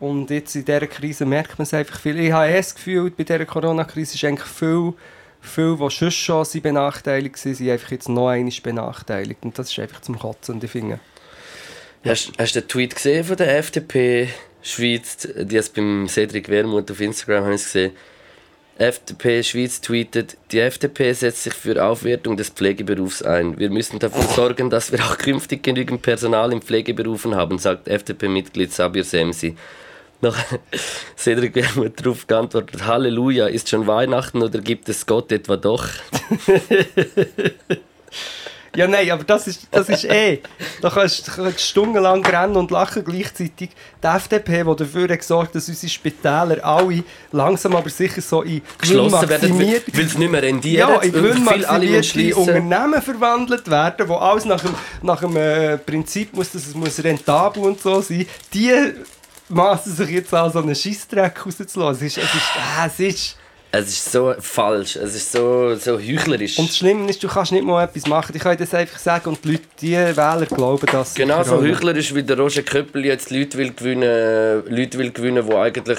Und 0.00 0.30
jetzt 0.30 0.54
in 0.54 0.64
dieser 0.64 0.86
Krise 0.86 1.24
merkt 1.24 1.58
man 1.58 1.64
es 1.64 1.72
einfach 1.72 1.98
viel. 1.98 2.18
Ich 2.18 2.32
habe 2.32 2.50
eh 2.50 2.56
das 2.56 2.74
Gefühl, 2.74 3.10
bei 3.10 3.24
dieser 3.24 3.46
Corona-Krise 3.46 4.16
ist 4.16 4.24
eigentlich 4.24 4.48
viel, 4.48 4.92
viel, 5.40 5.76
die 5.76 5.90
schon 5.90 6.10
schon 6.10 6.62
benachteiligt 6.62 7.44
waren, 7.44 7.54
sind 7.54 7.70
einfach 7.70 7.90
jetzt 7.90 8.08
noch 8.08 8.28
einmal 8.28 8.52
benachteiligt. 8.62 9.42
Und 9.44 9.58
das 9.58 9.70
ist 9.70 9.78
einfach 9.78 10.00
zum 10.00 10.18
Kotzen, 10.18 10.60
ich 10.62 10.70
finde. 10.70 11.00
Hast, 12.04 12.32
hast 12.36 12.54
du 12.54 12.60
den 12.60 12.68
Tweet 12.68 12.94
gesehen 12.94 13.24
von 13.24 13.36
der 13.36 13.56
FDP 13.56 14.28
Schweiz? 14.60 15.26
Die 15.34 15.56
es 15.56 15.70
beim 15.70 16.06
Cedric 16.06 16.50
Wermuth 16.50 16.90
auf 16.90 17.00
Instagram 17.00 17.50
gesehen. 17.52 17.92
FDP 18.78 19.44
Schweiz 19.44 19.80
tweetet, 19.80 20.36
die 20.50 20.58
FDP 20.58 21.12
setzt 21.12 21.44
sich 21.44 21.54
für 21.54 21.84
Aufwertung 21.84 22.36
des 22.36 22.50
Pflegeberufs 22.50 23.22
ein. 23.22 23.58
Wir 23.58 23.70
müssen 23.70 24.00
dafür 24.00 24.22
sorgen, 24.22 24.68
dass 24.68 24.90
wir 24.90 24.98
auch 25.04 25.16
künftig 25.16 25.62
genügend 25.62 26.02
Personal 26.02 26.52
in 26.52 26.60
Pflegeberufen 26.60 27.36
haben, 27.36 27.58
sagt 27.58 27.86
FDP-Mitglied 27.86 28.72
Sabir 28.72 29.04
Semsi. 29.04 29.56
Noch 30.20 30.36
Cedric 31.16 31.54
Wermuth 31.54 32.00
darauf 32.00 32.26
geantwortet, 32.26 32.84
Halleluja, 32.84 33.46
ist 33.46 33.68
schon 33.68 33.86
Weihnachten 33.86 34.42
oder 34.42 34.60
gibt 34.60 34.88
es 34.88 35.06
Gott 35.06 35.30
etwa 35.30 35.56
doch? 35.56 35.86
Ja, 38.74 38.88
nein, 38.88 39.10
aber 39.10 39.24
das 39.24 39.46
ist, 39.46 39.66
das 39.70 39.88
ist 39.88 40.04
eh. 40.04 40.40
Da 40.80 40.90
kannst 40.90 41.28
du 41.36 41.52
stundenlang 41.56 42.24
rennen 42.24 42.56
und 42.56 42.70
lachen 42.70 43.04
gleichzeitig. 43.04 43.70
Die 44.02 44.06
FDP, 44.06 44.64
die 44.64 44.76
dafür 44.76 45.08
hat 45.08 45.18
gesorgt 45.18 45.54
dass 45.54 45.68
unsere 45.68 45.90
Spitäler 45.90 46.64
alle 46.64 47.04
langsam 47.32 47.76
aber 47.76 47.90
sicher 47.90 48.20
so 48.20 48.42
in 48.42 48.62
Geschlossen 48.78 49.28
werden, 49.28 49.58
weil 49.58 50.04
es 50.04 50.18
nicht 50.18 50.30
mehr 50.30 50.42
rendiert. 50.42 50.88
ja, 50.88 51.00
in 51.00 51.14
weil 51.14 51.34
viele 51.34 51.68
alle 51.68 51.86
gewinnmaximierte 51.86 52.04
schliessen. 52.04 52.40
Unternehmen 52.40 53.02
verwandelt 53.02 53.70
werden, 53.70 54.08
wo 54.08 54.16
alles 54.16 54.44
nach 54.44 54.60
dem, 54.60 54.74
nach 55.02 55.20
dem 55.20 55.36
äh, 55.36 55.78
Prinzip 55.78 56.34
muss, 56.34 56.50
dass 56.50 56.66
es 56.66 56.74
muss 56.74 57.02
rentabel 57.02 57.62
und 57.62 57.80
so 57.80 58.00
sein. 58.00 58.26
Die 58.52 58.72
maßen 59.48 59.94
sich 59.94 60.10
jetzt 60.10 60.34
an 60.34 60.52
so 60.52 60.58
einen 60.60 60.74
Scheissdreck 60.74 61.44
rauszulassen. 61.44 62.06
Es 62.06 62.16
ist, 62.16 62.24
es 62.24 62.34
ist, 62.34 62.50
äh, 62.56 62.86
es 62.86 63.14
ist 63.14 63.36
Es 63.76 63.88
ist 63.88 64.12
so 64.12 64.32
falsch, 64.38 64.94
es 64.96 65.16
ist 65.16 65.32
so, 65.32 65.74
so 65.74 65.98
heuchlerisch. 65.98 66.58
und 66.60 66.68
das 66.68 66.76
Schlimme 66.76 67.10
ist, 67.10 67.22
du 67.24 67.26
kannst 67.28 67.50
nicht 67.50 67.64
mal 67.64 67.82
etwas 67.82 68.06
machen. 68.06 68.32
Ich 68.36 68.40
kann 68.42 68.56
dir 68.56 68.64
das 68.64 68.72
einfach 68.74 68.98
sagen 68.98 69.30
und 69.30 69.44
die 69.44 69.52
Leute, 69.52 69.62
die 69.80 69.92
Wähler 69.92 70.46
glauben 70.46 70.86
das. 70.92 71.14
Genau 71.14 71.42
so 71.42 71.60
heuchlerisch 71.60 72.14
wie 72.14 72.22
der 72.22 72.38
Roger 72.38 72.62
Köppel 72.62 73.04
jetzt 73.04 73.30
Leute 73.30 73.58
will 73.58 73.72
gewinnen, 73.72 74.62
Leute 74.68 74.98
will 74.98 75.10
gewinnen, 75.10 75.44
die 75.48 75.54
eigentlich 75.56 75.98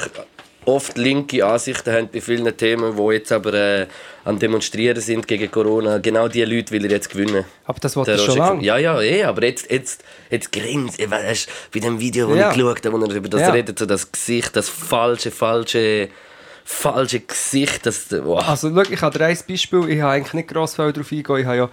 oft 0.64 0.98
linke 0.98 1.46
Ansichten 1.46 1.92
haben 1.94 2.10
bei 2.12 2.22
vielen 2.22 2.56
Themen, 2.56 2.96
die 2.96 3.14
jetzt 3.14 3.32
aber 3.34 3.54
äh, 3.54 3.88
am 4.24 4.40
Demonstrieren 4.40 5.02
sind 5.02 5.28
gegen 5.28 5.52
Corona. 5.52 5.98
Genau 6.00 6.28
diese 6.30 6.46
Leute 6.46 6.72
will 6.72 6.86
er 6.86 6.92
jetzt 6.92 7.10
gewinnen. 7.10 7.44
Aber 7.66 7.80
das 7.82 7.96
wollte 7.98 8.14
ich 8.14 8.22
schon 8.22 8.38
lange. 8.38 8.64
Ja, 8.64 8.78
ja, 8.78 9.00
eh, 9.02 9.24
aber 9.26 9.44
jetzt, 9.44 9.70
jetzt, 9.70 10.04
jetzt 10.32 10.52
grinst 10.52 10.98
er. 11.00 11.12
Weißt, 11.12 11.50
bei 11.74 11.82
dem 11.82 12.00
Video, 12.00 12.30
wo 12.30 12.36
Ja. 12.36 12.50
ich 12.50 12.56
geschaut 12.56 12.86
habe, 12.86 13.00
wo 13.00 13.06
er 13.06 13.16
über 13.16 13.30
das 13.30 13.42
Ja. 13.42 13.52
redet, 13.52 13.78
so 13.78 13.86
das 13.86 14.12
Gesicht, 14.12 14.56
das 14.56 14.70
falsche, 14.70 15.30
falsche, 15.30 16.08
falsche 16.66 17.22
Gesicht. 17.22 17.86
Das, 17.86 18.12
wow. 18.12 18.46
Also, 18.46 18.74
schau, 18.76 18.92
ich 18.92 19.02
habe 19.02 19.18
dir 19.18 19.26
ein 19.26 19.38
Beispiel. 19.48 19.90
Ich 19.90 20.02
habe 20.02 20.14
eigentlich 20.14 20.34
nicht 20.34 20.50
gross 20.50 20.76
viel 20.76 20.92
darauf 20.92 21.12
eingehen. 21.12 21.38
Ich 21.38 21.46
habe 21.46 21.58
ja 21.58 21.70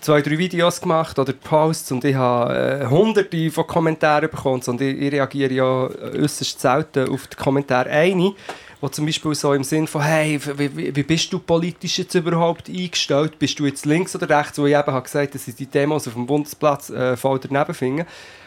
zwei, 0.00 0.22
drei 0.22 0.38
Videos 0.38 0.80
gemacht 0.80 1.18
oder 1.18 1.32
Posts 1.32 1.92
und 1.92 2.04
ich 2.04 2.14
habe 2.14 2.82
äh, 2.82 2.86
hunderte 2.86 3.50
von 3.50 3.66
Kommentaren 3.66 4.30
bekommen. 4.30 4.62
Und 4.66 4.80
ich, 4.80 4.96
ich 4.98 5.12
reagiere 5.12 5.52
ja 5.52 5.88
äußerst 6.22 6.60
selten 6.60 7.08
auf 7.08 7.26
die 7.26 7.36
Kommentare. 7.36 7.90
Eine, 7.90 8.34
wo 8.80 8.88
zum 8.88 9.06
Beispiel 9.06 9.34
so 9.34 9.54
im 9.54 9.64
Sinn 9.64 9.86
von 9.86 10.02
«Hey, 10.02 10.38
wie, 10.56 10.94
wie, 10.94 11.02
bist 11.02 11.32
du 11.32 11.38
politisch 11.38 11.98
jetzt 11.98 12.14
überhaupt 12.14 12.68
eingestellt? 12.68 13.38
Bist 13.38 13.58
du 13.58 13.66
jetzt 13.66 13.86
links 13.86 14.14
oder 14.14 14.28
rechts?» 14.28 14.58
Wo 14.58 14.66
ich 14.66 14.74
eben 14.74 14.86
habe 14.86 15.02
gesagt 15.02 15.34
dass 15.34 15.48
ich 15.48 15.56
die 15.56 15.66
Demos 15.66 16.06
auf 16.06 16.14
dem 16.14 16.26
Bundesplatz 16.26 16.90
äh, 16.90 17.16
voll 17.16 17.40
daneben 17.40 17.74
finde. 17.74 18.06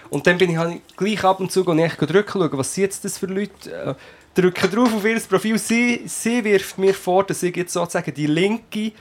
Und 0.10 0.28
dann 0.28 0.38
bin 0.38 0.52
ich 0.52 0.58
halt 0.58 0.82
gleich 0.96 1.24
ab 1.24 1.40
und 1.40 1.52
zu 1.52 1.66
und 1.66 1.80
ich 1.80 1.94
schauen, 1.94 2.50
was 2.54 2.76
sind 2.76 2.84
jetzt 2.84 3.06
das 3.06 3.18
für 3.18 3.28
Leute? 3.28 3.72
Äh, 3.72 3.96
drücke 4.34 4.68
drauf 4.70 4.94
auf 4.94 5.06
ihr 5.06 5.20
Profil. 5.20 5.58
Sie, 5.58 6.02
sie 6.06 6.44
wirft 6.44 6.78
mir 6.78 6.94
vor, 6.94 7.24
dass 7.24 7.44
ich 7.44 7.56
jetzt 7.56 7.74
sozusagen 7.74 8.14
die 8.14 8.28
Linke 8.28 8.92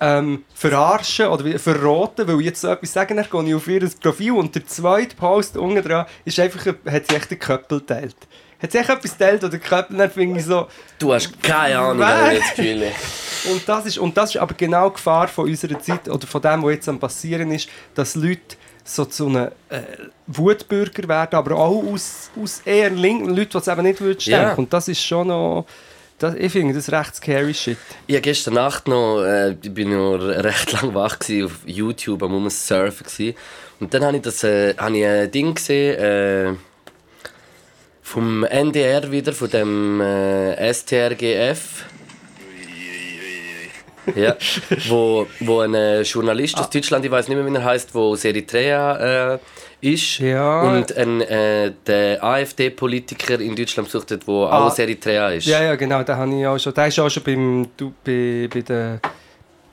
ähm, 0.00 0.44
verarschen 0.54 1.26
oder 1.26 1.58
verraten, 1.58 2.28
weil 2.28 2.40
ich 2.40 2.46
jetzt 2.46 2.60
so 2.60 2.68
etwas 2.68 2.92
sagen, 2.92 3.16
dann 3.16 3.26
gehe 3.30 3.48
ich 3.48 3.54
auf 3.54 3.66
ihr 3.68 3.88
Profil 4.00 4.32
und 4.32 4.54
der 4.54 4.66
zweite 4.66 5.16
Post 5.16 5.56
unten 5.56 5.82
dran 5.82 6.06
ist 6.24 6.38
einfach, 6.38 6.66
ein- 6.66 6.92
hat 6.92 7.08
sie 7.08 7.16
echt 7.16 7.30
den 7.30 7.38
Köppel 7.38 7.80
geteilt. 7.80 8.16
Hat 8.60 8.72
sie 8.72 8.78
echt 8.78 8.88
etwas 8.90 9.12
geteilt 9.16 9.44
oder 9.44 9.58
Köppel, 9.58 9.96
dann 9.98 10.10
finde 10.10 10.40
ich 10.40 10.46
so... 10.46 10.66
Du 10.98 11.12
hast 11.12 11.42
keine 11.42 11.78
Ahnung, 11.78 11.98
Was? 12.00 12.08
habe 12.14 12.34
ich 12.34 12.40
das 12.40 12.54
Gefühl. 12.54 12.82
Und 13.52 13.68
das, 13.68 13.86
ist, 13.86 13.98
und 13.98 14.16
das 14.16 14.30
ist 14.34 14.40
aber 14.40 14.54
genau 14.54 14.88
die 14.88 14.94
Gefahr 14.94 15.28
von 15.28 15.44
unserer 15.48 15.78
Zeit 15.78 16.08
oder 16.08 16.26
von 16.26 16.42
dem, 16.42 16.62
was 16.62 16.72
jetzt 16.72 16.88
am 16.88 16.98
passieren 16.98 17.50
ist, 17.52 17.68
dass 17.94 18.14
Leute 18.16 18.56
so 18.86 19.04
zu 19.04 19.26
einem 19.26 19.48
äh, 19.68 19.80
Wutbürger 20.26 21.08
werden, 21.08 21.34
aber 21.36 21.56
auch 21.56 21.84
aus, 21.92 22.30
aus 22.40 22.60
eher 22.64 22.90
linken 22.90 23.30
Leuten, 23.30 23.50
die 23.52 23.58
es 23.58 23.68
eben 23.68 23.82
nicht 23.82 24.26
Ja. 24.26 24.44
denken. 24.46 24.60
Und 24.62 24.72
das 24.72 24.88
ist 24.88 25.02
schon 25.02 25.28
noch... 25.28 25.66
Das, 26.18 26.34
ich 26.34 26.50
finde 26.50 26.72
das 26.72 26.90
recht 26.90 27.14
scary 27.16 27.52
shit. 27.52 27.76
Ich 28.06 28.14
war 28.14 28.22
gestern 28.22 28.54
Nacht 28.54 28.88
noch, 28.88 29.22
äh, 29.22 29.50
ich 29.60 29.74
bin 29.74 29.90
noch 29.90 30.16
recht 30.18 30.72
lang 30.72 30.94
wach 30.94 31.18
gewesen, 31.18 31.44
auf 31.44 31.52
YouTube 31.66 32.22
am 32.22 32.34
um 32.34 32.48
Surfen 32.48 33.04
gewesen. 33.06 33.36
und 33.80 33.92
dann 33.92 34.02
habe 34.04 34.16
ich 34.16 34.22
das, 34.22 34.42
äh, 34.42 34.74
habe 34.78 34.96
ich 34.96 35.04
ein 35.04 35.30
Ding 35.30 35.54
gesehen, 35.54 35.98
äh, 35.98 36.54
vom 38.02 38.44
NDR 38.44 39.10
wieder, 39.10 39.32
von 39.34 39.50
dem 39.50 40.00
äh, 40.00 40.72
STRGF. 40.72 41.84
Ja, 44.14 44.36
wo, 44.88 45.26
wo 45.40 45.60
ein 45.60 45.74
äh, 45.74 46.02
Journalist 46.02 46.56
aus 46.58 46.70
Deutschland, 46.70 47.04
ich 47.04 47.10
weiß 47.10 47.28
nicht 47.28 47.36
mehr, 47.36 47.46
wie 47.46 47.54
er 47.56 47.64
heißt, 47.64 47.94
wo 47.94 48.12
aus 48.12 48.24
Eritrea 48.24 49.34
äh, 49.34 49.38
ist 49.80 50.18
Ja. 50.20 50.62
und 50.62 50.96
ein 50.96 51.20
äh, 51.22 51.72
der 51.86 52.22
AfD-Politiker 52.22 53.40
in 53.40 53.54
Deutschland 53.56 53.88
besucht 53.88 54.10
hat, 54.10 54.26
der 54.26 54.34
auch 54.34 54.50
Ah. 54.50 54.66
aus 54.66 54.78
Eritrea 54.78 55.30
ist. 55.30 55.46
Ja, 55.46 55.62
ja, 55.62 55.74
genau, 55.74 56.02
den 56.02 56.16
habe 56.16 56.34
ich 56.38 56.46
auch 56.46 56.58
schon. 56.58 56.72
Der 56.74 56.86
ist 56.86 56.98
auch 57.00 57.10
schon 57.10 57.22
beim, 57.24 57.68
du, 57.76 57.92
bei, 58.04 58.48
bei 58.52 58.60
der, 58.60 59.00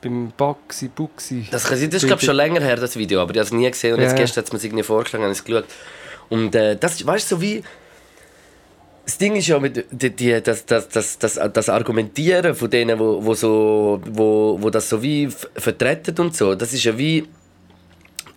beim 0.01 0.31
Boxi, 0.35 0.87
Buxi. 0.89 1.45
Das, 1.51 1.63
das 1.63 1.81
ist 1.81 2.05
glaube 2.05 2.21
schon 2.23 2.35
länger 2.35 2.61
her, 2.61 2.75
das 2.75 2.97
Video, 2.97 3.21
aber 3.21 3.31
ich 3.31 3.37
habe 3.37 3.45
es 3.45 3.53
nie 3.53 3.69
gesehen 3.69 3.93
und 3.93 4.01
Ja, 4.01 4.07
jetzt 4.07 4.17
gestern 4.17 4.41
hat 4.43 4.47
es 4.47 4.53
mir 4.53 4.67
irgendwie 4.67 4.83
vorgeschlagen, 4.83 5.23
habe 5.23 5.33
ich 5.33 5.39
es 5.39 5.45
geschaut. 5.45 5.65
Und 6.29 6.55
äh, 6.55 6.75
das 6.75 7.05
weißt 7.05 7.31
du, 7.31 7.35
so 7.35 7.41
wie... 7.41 7.63
Das 9.05 9.17
Ding 9.17 9.35
ist 9.35 9.47
ja, 9.47 9.59
mit, 9.59 9.85
die, 9.91 10.09
die, 10.11 10.41
das, 10.41 10.65
das, 10.65 10.87
das, 10.87 11.17
das, 11.19 11.39
das 11.51 11.69
Argumentieren 11.69 12.55
von 12.55 12.69
denen, 12.69 12.97
wo, 12.97 13.23
wo, 13.23 13.33
so, 13.33 14.01
wo, 14.05 14.57
wo 14.59 14.69
das 14.69 14.87
so 14.87 15.01
wie 15.01 15.27
vertreten 15.55 16.17
und 16.19 16.35
so, 16.35 16.55
das 16.55 16.73
ist 16.73 16.83
ja 16.85 16.97
wie... 16.97 17.27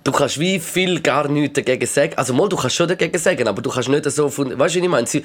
Du 0.03 0.13
kannst 0.13 0.39
wie 0.39 0.61
viel 0.61 1.01
gar 1.01 1.29
nichts 1.29 1.55
dagegen 1.55 1.87
sagen. 1.87 2.13
Also 2.17 2.33
mal, 2.33 2.49
du 2.49 2.57
kannst 2.57 2.77
schon 2.77 2.87
dagegen 2.87 3.19
sagen, 3.19 3.49
aber 3.49 3.61
du 3.61 3.71
kannst 3.71 3.89
nicht 3.89 4.09
so 4.11 4.29
von... 4.29 4.57
Weißt 4.57 4.77
du, 4.77 4.81
ich 4.81 4.89
meine? 4.89 5.07
Sie, 5.07 5.25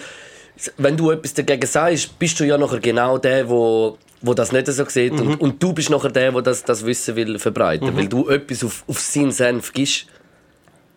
wenn 0.78 0.98
du 0.98 1.12
etwas 1.12 1.34
dagegen 1.34 1.66
sagst, 1.66 2.18
bist 2.20 2.40
du 2.40 2.44
ja 2.44 2.58
nachher 2.58 2.80
genau 2.80 3.18
der, 3.18 3.48
wo, 3.50 3.98
wo 4.22 4.34
das 4.34 4.52
nicht 4.52 4.68
so 4.68 4.86
sieht. 4.86 5.14
Mhm. 5.14 5.20
Und, 5.20 5.42
und 5.42 5.64
du 5.64 5.74
bist 5.74 5.90
nachher 5.90 6.10
der, 6.10 6.32
der 6.32 6.42
das, 6.42 6.64
das 6.64 6.86
Wissen 6.86 7.16
will 7.16 7.40
verbreiten 7.40 7.96
Weil 7.96 8.08
du 8.08 8.30
etwas 8.30 8.64
auf, 8.64 8.84
auf 8.88 9.00
seinen 9.00 9.32
Senf 9.32 9.74
gibst. 9.74 10.08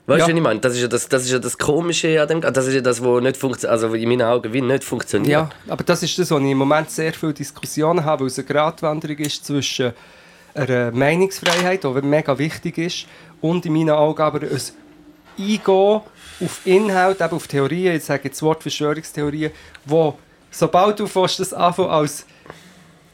Weißt 0.07 0.21
Ja. 0.21 0.27
du, 0.27 0.33
was 0.33 0.37
ich 0.37 0.43
meine? 0.43 0.61
Das 0.61 0.75
ist 0.75 0.83
ja 0.83 0.89
das, 0.89 1.09
das, 1.09 1.25
ist 1.25 1.31
ja 1.31 1.39
das 1.39 1.57
Komische 1.57 2.21
an 2.21 2.29
dem. 2.29 2.41
Das 2.43 2.67
ist 2.67 2.75
ja 2.75 2.81
das, 2.83 3.03
was 3.03 3.23
nicht 3.23 3.37
funktioniert. 3.39 3.73
Also 3.73 3.95
in 3.95 4.09
meinen 4.09 4.23
Augen 4.23 4.53
wie 4.53 4.61
nicht 4.61 4.85
funktioniert. 4.85 5.31
Ja, 5.31 5.49
aber 5.69 5.83
das 5.83 6.03
ist 6.03 6.19
das, 6.19 6.31
wo 6.31 6.39
ich 6.39 6.45
im 6.51 6.59
Moment 6.59 6.91
sehr 6.91 7.13
viele 7.15 7.33
Diskussionen 7.33 8.05
habe, 8.05 8.21
weil 8.21 8.27
es 8.27 8.39
eine 8.39 8.47
Gratwanderung 8.47 9.17
ist 9.17 9.47
zwischen 9.47 9.93
einer 10.55 10.93
Meinungsfreiheit, 10.93 11.85
die 11.85 11.89
mega 12.03 12.37
wichtig 12.39 12.79
ist, 12.79 13.07
und 13.41 13.65
in 13.67 13.73
meinen 13.73 13.91
Augen 13.91 14.21
aber 14.23 14.43
ein 14.43 14.61
Eingehen 15.37 16.01
auf 16.41 16.61
Inhalt, 16.65 17.21
eben 17.21 17.33
auf 17.33 17.47
Theorien, 17.49 17.95
jetzt 17.95 18.07
sage 18.07 18.23
ich 18.25 18.31
das 18.33 18.43
Wort 18.43 18.63
Verschwörungstheorien, 18.63 19.51
wo, 19.85 20.17
sobald 20.51 21.01
du 21.01 21.07
fast 21.07 21.41
das 21.41 21.53
anfängst 21.53 21.91
als 21.91 22.27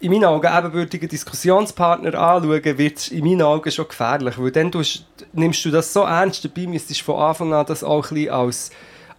in 0.00 0.10
meinen 0.12 0.24
Augen 0.24 0.46
ebenbürtigen 0.46 1.08
Diskussionspartner 1.08 2.14
anschauen, 2.14 2.64
wird 2.78 2.98
es 2.98 3.08
in 3.08 3.24
meinen 3.24 3.42
Augen 3.42 3.70
schon 3.70 3.86
gefährlich, 3.88 4.38
weil 4.38 4.50
dann 4.50 4.72
tust, 4.72 5.04
nimmst 5.32 5.64
du 5.64 5.70
das 5.70 5.92
so 5.92 6.02
ernst, 6.02 6.44
dabei 6.44 6.66
müsstest 6.66 7.00
du 7.00 7.04
von 7.04 7.20
Anfang 7.20 7.52
an 7.52 7.66
das 7.66 7.84
auch 7.84 8.10
ein 8.10 8.14
bisschen 8.14 8.30
als, 8.32 8.70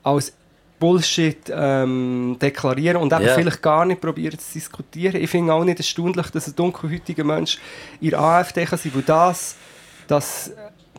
als 0.04 0.34
Bullshit 0.80 1.38
ähm, 1.54 2.38
deklarieren 2.42 2.98
und 2.98 3.14
eben 3.14 3.24
Ja. 3.24 3.36
vielleicht 3.36 3.62
gar 3.62 3.86
nicht 3.86 4.02
probieren 4.02 4.40
zu 4.40 4.54
diskutieren. 4.54 5.22
Ich 5.22 5.30
finde 5.30 5.54
auch 5.54 5.64
nicht 5.64 5.78
erstaunlich, 5.78 6.28
dass 6.32 6.48
ein 6.48 6.56
dunkelhäutiger 6.56 7.24
Mensch 7.24 7.60
in 8.00 8.10
der 8.10 8.20
AfD 8.20 8.66
kann 8.66 8.80
sein, 8.80 8.92
weil 8.96 9.04
das, 9.04 9.56
das 10.08 10.52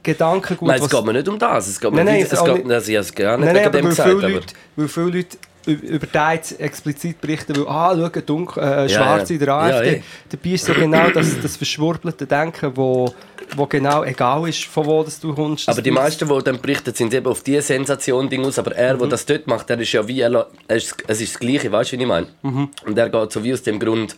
Gedankengut, 0.04 0.68
Nein, 0.68 0.80
es 0.80 0.88
geht 0.88 1.04
mir 1.04 1.12
nicht 1.12 1.28
um 1.28 1.38
das. 1.38 1.66
Es 1.66 1.80
geht 1.80 1.90
mir 1.90 1.96
Nein, 1.96 2.06
nein, 2.06 2.14
nicht, 2.16 2.32
es 2.32 2.38
es 2.38 2.44
geht, 2.44 2.64
nicht- 2.64 2.70
also 2.72 2.90
ich 2.90 2.96
habe 2.96 3.04
es 3.06 3.14
gar 3.14 3.36
nicht 3.36 3.46
Nein, 3.46 3.54
nein, 3.56 3.64
wegen 3.64 3.72
dem 3.82 3.88
gesagt. 3.88 4.08
viele, 4.08 4.22
Aber, 4.24 4.28
Leute, 4.34 4.54
weil 4.76 4.88
viele 4.88 5.06
Leute 5.06 5.36
über 5.66 6.06
den 6.06 6.30
jetzt 6.34 6.58
explizit 6.60 7.20
berichten, 7.20 7.56
weil, 7.56 7.68
ah, 7.68 7.94
schau, 7.96 8.20
dunkel, 8.20 8.62
äh, 8.62 8.66
Ja, 8.82 8.88
Schwarze 8.88 9.34
ja. 9.34 9.38
in 9.40 9.46
der 9.46 9.48
Ja, 9.48 9.58
AfD. 9.58 9.88
eh. 9.96 10.02
Dabei 10.30 10.50
ist 10.50 10.64
so 10.64 10.74
genau 10.74 11.10
das, 11.10 11.40
das 11.40 11.56
verschwurbelte 11.56 12.26
Denken, 12.26 12.72
wo, 12.74 13.14
wo 13.56 13.66
genau 13.66 14.02
egal 14.04 14.48
ist, 14.48 14.64
von 14.64 14.86
wo 14.86 15.02
das 15.02 15.20
du 15.20 15.34
kommst. 15.34 15.68
aber 15.68 15.82
die 15.82 15.90
meisten, 15.90 16.28
die 16.28 16.42
dann 16.44 16.60
berichten, 16.60 16.94
sind 16.94 17.14
eben 17.14 17.26
auf 17.26 17.42
diese 17.42 17.62
Sensation 17.62 18.28
Ding 18.28 18.44
aus. 18.44 18.58
Aber 18.58 18.74
er, 18.74 18.96
der 18.96 19.06
das 19.08 19.24
dort 19.26 19.46
macht, 19.46 19.68
der 19.68 19.78
ist 19.80 19.92
ja 19.92 20.06
wie, 20.08 20.20
er, 20.20 20.46
es 20.68 20.92
ist 21.08 21.34
das 21.34 21.38
Gleiche, 21.38 21.70
weißt 21.70 21.92
du, 21.92 21.98
wie 21.98 22.02
ich 22.02 22.08
meine? 22.08 22.26
Und 22.42 22.98
er 22.98 23.08
geht 23.08 23.32
so 23.32 23.42
wie 23.44 23.52
aus 23.52 23.62
dem 23.62 23.78
Grund, 23.78 24.16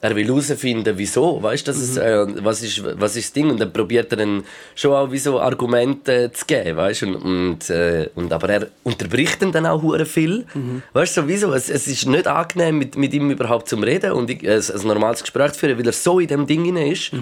er 0.00 0.14
will 0.14 0.26
herausfinden, 0.26 0.96
wieso, 0.96 1.42
weißt 1.42 1.66
du, 1.66 1.72
das 1.72 1.80
ist, 1.80 1.96
äh, 1.96 2.26
was, 2.44 2.62
ist, 2.62 2.82
was 3.00 3.16
ist 3.16 3.28
das 3.28 3.32
Ding? 3.32 3.50
Und 3.50 3.60
dann 3.60 3.72
probiert 3.72 4.12
er 4.12 4.18
dann 4.18 4.44
schon 4.74 4.92
auch 4.92 5.10
wie 5.10 5.18
so 5.18 5.40
Argumente 5.40 6.30
zu 6.32 6.44
geben, 6.44 6.76
weißt? 6.76 7.04
Und, 7.04 7.16
und, 7.16 7.70
äh, 7.70 8.10
und, 8.14 8.32
aber 8.32 8.48
er 8.48 8.68
unterbricht 8.84 9.42
ihn 9.42 9.52
dann 9.52 9.66
auch 9.66 9.82
hure 9.82 10.04
viel, 10.06 10.44
weißt 10.92 11.16
du, 11.16 11.22
sowieso. 11.22 11.52
Es, 11.54 11.70
es 11.70 11.86
ist 11.86 12.06
nicht 12.06 12.26
angenehm, 12.26 12.78
mit, 12.78 12.96
mit 12.96 13.14
ihm 13.14 13.30
überhaupt 13.30 13.68
zu 13.68 13.76
reden 13.76 14.12
und 14.12 14.30
ich, 14.30 14.48
ein, 14.48 14.60
ein 14.60 14.86
normales 14.86 15.22
Gespräch 15.22 15.52
zu 15.52 15.60
führen, 15.60 15.78
weil 15.78 15.86
er 15.86 15.92
so 15.92 16.20
in 16.20 16.28
dem 16.28 16.46
Ding 16.46 16.76
ist. 16.76 17.12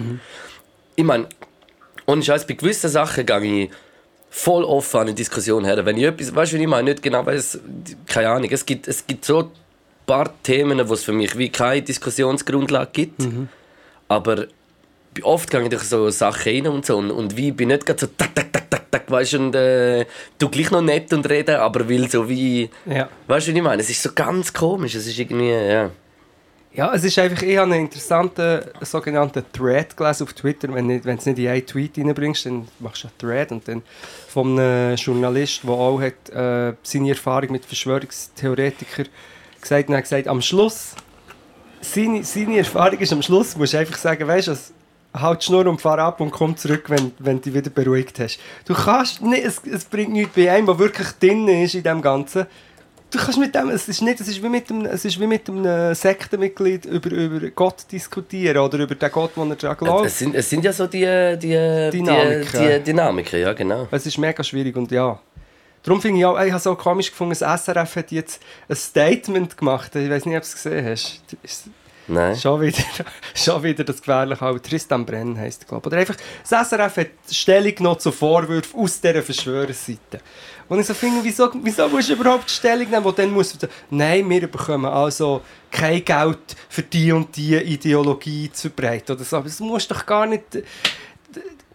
Ich 0.95 1.03
meine, 1.03 1.27
ohne 2.05 2.21
Scheiß, 2.21 2.45
bei 2.45 2.53
gewissen 2.53 2.89
Sachen 2.89 3.25
gehe 3.25 3.63
ich 3.63 3.69
voll 4.29 4.65
offen 4.65 4.97
an 4.97 5.07
eine 5.07 5.15
Diskussion 5.15 5.63
her. 5.63 5.85
Wenn 5.85 5.97
ich 5.97 6.03
etwas, 6.03 6.35
weißt 6.35 6.53
du, 6.53 6.57
ich 6.57 6.67
meine, 6.67 6.91
nicht 6.91 7.01
genau 7.01 7.25
weiß, 7.25 7.59
keine 8.05 8.29
Ahnung. 8.29 8.49
Es 8.51 8.65
gibt, 8.65 8.87
es 8.87 9.07
gibt 9.07 9.23
so 9.23 9.49
paar 10.05 10.31
Themen, 10.43 10.87
wo 10.87 10.93
es 10.93 11.03
für 11.03 11.11
mich 11.13 11.37
wie 11.37 11.49
keine 11.49 11.81
Diskussionsgrundlage 11.81 12.89
gibt. 12.93 13.27
Aber 14.07 14.35
bei- 15.13 15.23
oft 15.23 15.49
gehe 15.49 15.61
ich 15.63 15.69
durch 15.69 15.83
so 15.83 16.09
Sachen 16.09 16.51
rein 16.51 16.67
und 16.67 16.85
so 16.85 16.97
und, 16.97 17.11
und 17.11 17.37
wie 17.37 17.51
bin 17.51 17.69
nicht 17.69 17.85
gerade 17.85 17.99
so 18.01 18.07
tak, 18.07 18.35
tak, 18.35 18.51
tak, 18.51 18.69
tak, 18.69 18.91
tak, 18.91 19.09
weißt 19.11 19.33
und 19.35 19.55
äh, 19.55 20.05
du 20.37 20.49
gleich 20.49 20.71
noch 20.71 20.81
nett 20.81 21.11
und 21.13 21.27
reden, 21.29 21.55
aber 21.55 21.87
will 21.87 22.09
so 22.09 22.27
wie, 22.29 22.69
Ja. 22.85 23.09
weißt 23.27 23.47
du, 23.47 23.53
wie 23.53 23.57
ich 23.57 23.63
meine? 23.63 23.81
Es 23.81 23.89
ist 23.89 24.03
so 24.03 24.09
ganz 24.13 24.51
komisch, 24.53 24.95
es 24.95 25.07
ist 25.07 25.17
irgendwie, 25.17 25.49
ja. 25.51 25.89
Ja, 26.73 26.93
es 26.93 27.05
ist 27.05 27.17
einfach, 27.17 27.41
ich 27.41 27.55
habe 27.55 27.71
einen 27.71 27.85
interessanten 27.85 28.59
sogenannten 28.81 29.45
Thread 29.53 29.95
gelesen 29.95 30.23
auf 30.23 30.33
Twitter. 30.33 30.73
Wenn 30.73 30.89
du 30.89 31.09
es 31.09 31.25
nicht 31.25 31.39
in 31.39 31.47
einen 31.47 31.65
Tweet 31.65 31.97
reinbringst, 31.97 32.47
dann 32.47 32.67
machst 32.79 33.05
du 33.05 33.07
einen 33.07 33.17
Thread. 33.17 33.51
Und 33.53 33.65
dann 33.69 33.81
von 34.27 34.59
einem 34.59 34.97
Journalist, 34.97 35.61
der 35.63 35.69
auch 35.71 36.01
hat, 36.01 36.29
äh, 36.31 36.75
seine 36.83 37.09
Erfahrung 37.11 37.53
mit 37.53 37.63
Verschwörungstheoretikern 37.63 39.07
gesagt 39.65 39.89
und 39.89 39.95
hat 39.95 40.03
gesagt, 40.03 40.27
am 40.27 40.41
Schluss, 40.41 40.95
seine, 41.81 42.23
seine 42.23 42.57
Erfahrung 42.57 42.99
ist 42.99 43.11
am 43.11 43.21
Schluss, 43.21 43.55
musst 43.55 43.73
du 43.73 43.77
einfach 43.77 43.97
sagen, 43.97 44.27
weißt 44.27 44.47
du, 44.47 44.55
halt 45.13 45.41
die 45.41 45.45
Schnur 45.45 45.65
und 45.67 45.81
fahr 45.81 45.99
ab 45.99 46.19
und 46.21 46.31
komm 46.31 46.57
zurück, 46.57 46.89
wenn, 46.89 47.11
wenn 47.19 47.37
du 47.37 47.43
dich 47.43 47.53
wieder 47.53 47.69
beruhigt 47.69 48.19
hast. 48.19 48.39
Du 48.65 48.73
kannst 48.73 49.21
nicht, 49.21 49.45
es, 49.45 49.61
es 49.65 49.85
bringt 49.85 50.13
nichts 50.13 50.33
bei 50.35 50.51
einem, 50.51 50.65
der 50.65 50.79
wirklich 50.79 51.07
drin 51.19 51.47
ist 51.47 51.75
in 51.75 51.83
dem 51.83 52.01
Ganzen. 52.01 52.47
Du 53.11 53.19
kannst 53.19 53.39
mit 53.39 53.55
dem, 53.55 53.69
es 53.69 53.87
ist 53.87 54.01
nicht, 54.01 54.19
es 54.19 54.27
ist 54.27 54.43
wie 54.43 54.49
mit 54.49 54.69
einem, 54.69 54.85
es 54.87 55.05
ist 55.05 55.19
wie 55.19 55.27
mit 55.27 55.47
einem 55.47 55.95
Sektenmitglied 55.95 56.85
über, 56.85 57.11
über 57.11 57.47
Gott 57.51 57.85
diskutieren 57.91 58.57
oder 58.57 58.79
über 58.79 58.95
den 58.95 59.11
Gott, 59.11 59.37
den 59.37 59.51
er 59.51 59.55
daran 59.55 59.77
glaubt. 59.77 60.05
Es 60.07 60.19
sind, 60.19 60.35
es 60.35 60.49
sind 60.49 60.65
ja 60.65 60.73
so 60.73 60.87
die, 60.87 61.37
die, 61.39 61.91
Dynamiken. 61.91 62.61
die, 62.61 62.67
die 62.79 62.83
Dynamiken, 62.83 63.39
ja 63.39 63.53
genau. 63.53 63.87
Es 63.91 64.05
ist 64.05 64.17
mega 64.17 64.43
schwierig 64.43 64.75
und 64.75 64.91
ja. 64.91 65.19
Darum 65.85 66.01
finde 66.01 66.19
ich 66.19 66.25
auch, 66.25 66.39
ich 66.41 66.51
habe 66.51 66.61
so 66.61 66.75
komisch 66.75 67.11
gefunden, 67.11 67.35
das 67.39 67.63
SRF 67.63 67.95
hat 67.95 68.11
jetzt 68.11 68.41
ein 68.67 68.75
Statement 68.75 69.55
gemacht. 69.55 69.95
Ich 69.95 70.09
weiß 70.09 70.25
nicht, 70.25 70.35
ob 70.35 70.41
du 70.41 70.47
es 70.47 70.53
gesehen 70.55 70.85
hast. 70.85 71.21
Ist 71.43 71.69
Nein. 72.07 72.35
Schon 72.35 72.61
wieder, 72.61 72.77
schon 73.35 73.63
wieder 73.63 73.83
das 73.83 73.97
gefährliche 73.97 74.43
auch. 74.43 74.57
Tristan 74.59 75.05
Brenn 75.05 75.37
heisst 75.37 75.63
er, 75.63 75.67
glaube 75.67 75.83
ich. 75.83 75.87
Oder 75.87 75.97
einfach, 75.97 76.15
das 76.47 76.69
SRF 76.69 76.97
hat 76.97 77.07
Stellung 77.31 77.75
genommen 77.75 77.99
zu 77.99 78.11
Vorwürfen 78.11 78.79
aus 78.79 78.99
dieser 78.99 79.23
Verschwörerseite. 79.23 80.21
Und 80.67 80.79
ich 80.79 80.85
so 80.87 80.93
finde, 80.93 81.23
wieso, 81.23 81.49
wieso 81.61 81.87
musst 81.87 82.09
du 82.09 82.13
überhaupt 82.13 82.49
Stellung 82.49 82.89
nehmen, 82.89 83.03
wo 83.03 83.11
dann 83.11 83.31
musst 83.31 83.61
du, 83.61 83.67
nein, 83.89 84.27
wir 84.29 84.47
bekommen 84.47 84.85
also 84.85 85.41
kein 85.71 86.03
Geld 86.03 86.55
für 86.69 86.81
die 86.83 87.11
und 87.11 87.35
die 87.35 87.55
Ideologie 87.55 88.51
zu 88.51 88.69
verbreiten 88.69 89.15
oder 89.15 89.23
so. 89.23 89.37
Aber 89.37 89.45
das 89.45 89.59
musst 89.59 89.89
doch 89.91 90.05
gar 90.05 90.25
nicht... 90.25 90.43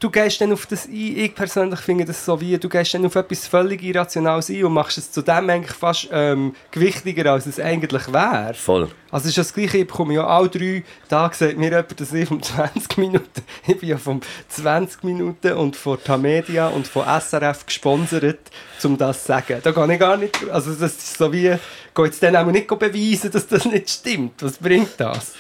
Du 0.01 0.09
gehst 0.09 0.41
dann 0.41 0.51
auf 0.51 0.65
das 0.65 0.87
ein, 0.87 0.95
ich 0.95 1.35
persönlich 1.35 1.79
finde 1.81 2.07
das 2.07 2.25
so 2.25 2.41
wie, 2.41 2.57
du 2.57 2.71
gehst 2.71 2.95
dann 2.95 3.05
auf 3.05 3.15
etwas 3.17 3.47
völlig 3.47 3.83
Irrationales 3.83 4.49
ein 4.49 4.65
und 4.65 4.73
machst 4.73 4.97
es 4.97 5.13
zu 5.13 5.21
dem 5.21 5.51
eigentlich 5.51 5.77
fast 5.77 6.09
ähm, 6.11 6.55
gewichtiger, 6.71 7.31
als 7.31 7.45
es 7.45 7.61
eigentlich 7.61 8.11
wäre. 8.11 8.55
Voll. 8.55 8.89
Also 9.11 9.25
es 9.25 9.37
ist 9.37 9.39
das 9.39 9.53
Gleiche, 9.53 9.77
ich 9.77 9.87
bekomme 9.87 10.15
ja 10.15 10.27
alle 10.27 10.49
drei 10.49 10.85
Tage, 11.11 11.37
sagt 11.37 11.59
mir 11.59 11.69
jemand, 11.69 12.01
dass 12.01 12.15
ich 12.15 12.27
von 12.27 12.43
20 12.43 12.97
Minuten, 12.97 13.43
ich 13.67 13.79
bin 13.79 13.91
ja 13.91 13.99
von 13.99 14.23
20 14.49 15.05
Minuten 15.05 15.53
und 15.53 15.77
von 15.77 16.03
Tamedia 16.03 16.69
und 16.69 16.87
von 16.87 17.05
SRF 17.05 17.67
gesponsert, 17.67 18.51
um 18.83 18.97
das 18.97 19.21
zu 19.21 19.27
sagen. 19.27 19.61
Da 19.63 19.71
kann 19.71 19.91
ich 19.91 20.01
gar 20.01 20.17
nicht, 20.17 20.49
also 20.51 20.73
das 20.73 20.95
ist 20.95 21.19
so 21.19 21.31
wie, 21.31 21.59
gehe 21.95 22.05
jetzt 22.07 22.23
dann 22.23 22.37
auch 22.37 22.47
nicht 22.47 22.69
beweisen, 22.69 23.31
dass 23.31 23.47
das 23.47 23.67
nicht 23.67 23.91
stimmt. 23.91 24.43
Was 24.43 24.57
bringt 24.57 24.95
das? 24.97 25.35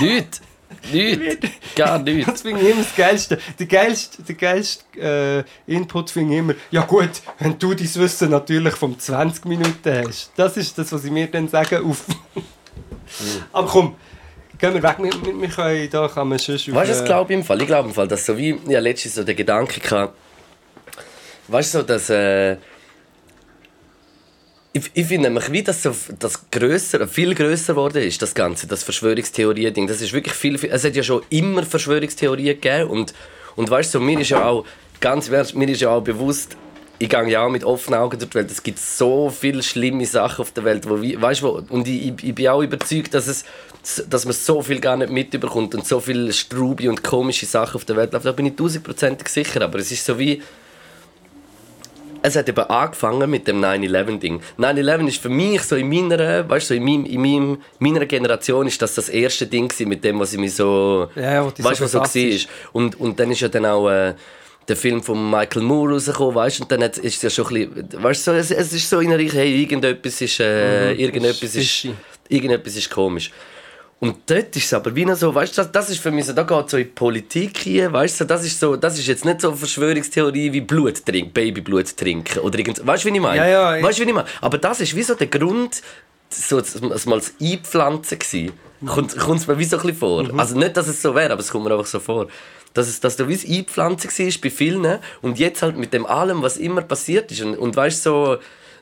Nichts. 0.00 0.40
Nichts. 0.92 1.48
Gar 1.74 1.98
nichts. 1.98 2.32
Das 2.32 2.42
finde 2.42 2.60
ich 2.62 2.70
immer 2.70 2.82
das 2.82 2.94
Geilste. 2.94 3.38
Der 3.58 3.66
geilste, 3.66 4.22
der 4.22 4.34
geilste 4.34 4.84
äh, 5.68 5.72
Input 5.72 6.10
finde 6.10 6.34
ich 6.34 6.38
immer, 6.40 6.54
ja 6.70 6.82
gut, 6.82 7.10
wenn 7.38 7.58
du 7.58 7.74
dein 7.74 7.94
Wissen 7.94 8.30
natürlich 8.30 8.74
von 8.74 8.98
20 8.98 9.44
Minuten 9.46 10.06
hast. 10.06 10.32
Das 10.36 10.56
ist 10.56 10.76
das, 10.78 10.92
was 10.92 11.04
ich 11.04 11.10
mir 11.10 11.26
dann 11.26 11.48
sage. 11.48 11.80
Auf. 11.80 12.04
Aber 13.52 13.68
komm, 13.68 13.96
gehen 14.58 14.74
wir 14.74 14.82
weg. 14.82 14.96
Wir, 14.98 15.12
wir, 15.24 15.40
wir 15.40 15.48
können, 15.48 15.90
da 15.90 16.08
kann 16.08 16.28
man 16.28 16.38
schon 16.38 16.54
Weißt 16.54 16.66
du, 16.66 16.74
was 16.74 17.04
glaube 17.04 17.32
ich 17.32 17.38
im 17.38 17.44
Fall? 17.44 17.60
Ich 17.60 17.66
glaube 17.66 17.88
im 17.88 17.94
Fall, 17.94 18.08
dass 18.08 18.26
so 18.26 18.36
wie, 18.36 18.58
ja, 18.66 18.80
letztens 18.80 19.14
so 19.14 19.24
der 19.24 19.34
Gedanke 19.34 19.80
hatte, 19.90 20.12
weißt 21.48 21.74
du, 21.74 21.78
so, 21.78 21.84
dass, 21.84 22.10
äh, 22.10 22.56
ich, 24.76 24.90
ich 24.92 25.06
finde 25.06 25.30
nämlich, 25.30 25.50
wie 25.50 25.62
das 25.62 25.82
so, 25.82 25.94
das 26.18 26.50
grösser, 26.50 27.08
viel 27.08 27.34
grösser 27.34 27.72
geworden 27.72 28.02
ist, 28.02 28.20
das 28.20 28.34
Ganze, 28.34 28.66
das 28.66 28.82
Verschwörungstheorie-Ding. 28.82 29.86
Das 29.86 30.02
ist 30.02 30.12
wirklich 30.12 30.34
viel, 30.34 30.58
viel, 30.58 30.70
es 30.70 30.84
hat 30.84 30.94
ja 30.94 31.02
schon 31.02 31.22
immer 31.30 31.62
Verschwörungstheorien 31.62 32.60
gegeben 32.60 32.90
und, 32.90 33.14
und 33.56 33.70
weißt 33.70 33.94
du, 33.94 34.00
mir 34.00 34.20
ist 34.20 34.30
ja 34.30 34.44
auch, 34.44 34.66
ganz 35.00 35.30
mir 35.30 35.68
ist 35.68 35.80
ja 35.80 35.90
auch 35.90 36.02
bewusst, 36.02 36.56
ich 36.98 37.08
gehe 37.08 37.28
ja 37.28 37.44
auch 37.44 37.50
mit 37.50 37.64
offenen 37.64 38.00
Augen 38.00 38.18
durch 38.18 38.30
die 38.30 38.34
Welt. 38.36 38.50
Es 38.50 38.62
gibt 38.62 38.78
so 38.78 39.28
viele 39.28 39.62
schlimme 39.62 40.06
Sachen 40.06 40.42
auf 40.42 40.52
der 40.52 40.64
Welt, 40.64 40.88
wo, 40.88 41.00
weißt, 41.00 41.42
wo, 41.42 41.62
und 41.68 41.86
ich, 41.88 42.12
ich, 42.22 42.34
bin 42.34 42.48
auch 42.48 42.62
überzeugt, 42.62 43.12
dass, 43.14 43.26
es, 43.26 43.44
dass 44.08 44.24
man 44.24 44.32
so 44.34 44.62
viel 44.62 44.80
gar 44.80 44.96
nicht 44.96 45.10
mitbekommt 45.10 45.74
und 45.74 45.86
so 45.86 46.00
viele 46.00 46.32
strubi 46.32 46.88
und 46.88 47.02
komische 47.02 47.46
Sachen 47.46 47.76
auf 47.76 47.84
der 47.84 47.96
Welt. 47.96 48.14
Da 48.14 48.32
bin 48.32 48.46
ich 48.46 48.56
tausendprozentig 48.56 49.28
sicher, 49.28 49.62
aber 49.62 49.78
es 49.78 49.90
ist 49.90 50.04
so 50.04 50.18
wie... 50.18 50.42
Es 52.26 52.34
hat 52.34 52.48
eben 52.48 52.64
angefangen 52.68 53.30
mit 53.30 53.46
dem 53.46 53.60
9-11-Ding. 53.62 54.40
9-11 54.58 55.06
ist 55.06 55.22
für 55.22 55.28
mich 55.28 55.62
so 55.62 55.76
in 55.76 55.88
meiner, 55.88 56.48
weißt, 56.48 56.66
so 56.66 56.74
in, 56.74 56.82
meinem, 56.84 57.04
in 57.04 57.20
meinem, 57.20 57.58
meiner 57.78 58.04
Generation 58.04 58.66
ist 58.66 58.82
das 58.82 58.96
das 58.96 59.08
erste 59.08 59.46
Ding 59.46 59.68
gewesen, 59.68 59.88
mit 59.88 60.02
dem, 60.02 60.18
was 60.18 60.32
ich 60.32 60.40
mich 60.40 60.56
so, 60.56 61.08
Ja, 61.14 61.44
weißt, 61.46 61.76
so 61.78 61.84
was 61.84 61.92
so 61.92 61.98
war. 62.00 62.08
bist. 62.12 62.48
Und, 62.72 62.98
und 62.98 63.20
dann 63.20 63.30
ist 63.30 63.42
ja 63.42 63.48
dann 63.48 63.64
auch 63.66 63.88
äh, 63.88 64.14
der 64.66 64.76
Film 64.76 65.04
von 65.04 65.30
Michael 65.30 65.62
Moore 65.62 65.92
rausgekommen, 65.92 66.34
weißt, 66.34 66.62
und 66.62 66.72
dann 66.72 66.82
hat, 66.82 66.98
ist 66.98 67.14
es 67.16 67.22
ja 67.22 67.30
schon 67.30 67.46
ein 67.54 67.70
bisschen, 67.70 68.02
weißt, 68.02 68.24
so, 68.24 68.32
es, 68.32 68.50
es 68.50 68.72
ist 68.72 68.90
so 68.90 68.98
in 68.98 69.10
der 69.10 69.18
Richtung, 69.20 69.38
hey, 69.38 69.62
irgendetwas 69.62 70.20
ist, 70.20 70.40
äh, 70.40 70.94
irgendetwas 70.94 71.54
ist, 71.54 71.54
fishy. 71.54 71.94
irgendetwas 72.28 72.74
ist 72.74 72.90
komisch. 72.90 73.30
Und 73.98 74.16
dort 74.26 74.54
ist 74.54 74.66
es 74.66 74.74
aber 74.74 74.94
wie 74.94 75.10
so, 75.14 75.34
weißt 75.34 75.56
du, 75.56 75.62
das, 75.62 75.72
das 75.72 75.90
ist 75.90 76.00
für 76.00 76.10
mich 76.10 76.26
so, 76.26 76.34
da 76.34 76.42
geht 76.42 76.68
so 76.68 76.76
in 76.76 76.84
die 76.84 76.90
Politik 76.90 77.56
hier, 77.56 77.90
weißt 77.90 78.20
du, 78.20 78.24
das 78.26 78.44
ist 78.44 78.60
so, 78.60 78.76
das 78.76 78.98
ist 78.98 79.06
jetzt 79.06 79.24
nicht 79.24 79.40
so 79.40 79.48
eine 79.48 79.56
Verschwörungstheorie 79.56 80.52
wie 80.52 80.60
Blut 80.60 81.04
trinken, 81.06 81.32
Babyblut 81.32 81.96
trinken 81.96 82.40
oder 82.40 82.58
irgend, 82.58 82.86
weißt 82.86 83.04
du, 83.04 83.08
wie 83.08 83.14
ich 83.14 83.22
meine? 83.22 83.38
Ja, 83.38 83.46
ja, 83.76 83.82
weißt 83.82 83.98
du, 83.98 84.04
wie 84.04 84.08
ich 84.08 84.14
meine? 84.14 84.28
Aber 84.42 84.58
das 84.58 84.80
ist 84.80 84.94
wie 84.94 85.02
so 85.02 85.14
der 85.14 85.28
Grund, 85.28 85.80
so 86.28 86.60
das, 86.60 87.06
mal 87.06 87.18
das 87.18 87.32
Einpflanzen 87.40 88.18
gsi. 88.18 88.52
Kommt 88.84 89.16
es 89.16 89.46
mir 89.46 89.58
wie 89.58 89.64
so 89.64 89.76
ein 89.78 89.82
bisschen 89.82 89.96
vor. 89.96 90.28
Also 90.38 90.58
nicht, 90.58 90.76
dass 90.76 90.88
es 90.88 91.00
so 91.00 91.14
wäre, 91.14 91.32
aber 91.32 91.40
es 91.40 91.50
kommt 91.50 91.64
mir 91.64 91.72
einfach 91.72 91.86
so 91.86 91.98
vor. 91.98 92.26
Dass, 92.74 92.88
es, 92.88 93.00
dass 93.00 93.16
da 93.16 93.26
wie 93.26 93.34
das 93.34 93.48
Einpflanzen 93.48 94.10
war 94.10 94.40
bei 94.42 94.50
vielen 94.50 94.98
und 95.22 95.38
jetzt 95.38 95.62
halt 95.62 95.78
mit 95.78 95.94
dem 95.94 96.04
allem, 96.04 96.42
was 96.42 96.58
immer 96.58 96.82
passiert 96.82 97.32
ist 97.32 97.40
und, 97.40 97.56
und 97.56 97.74
weißt 97.74 98.02
so, 98.02 98.36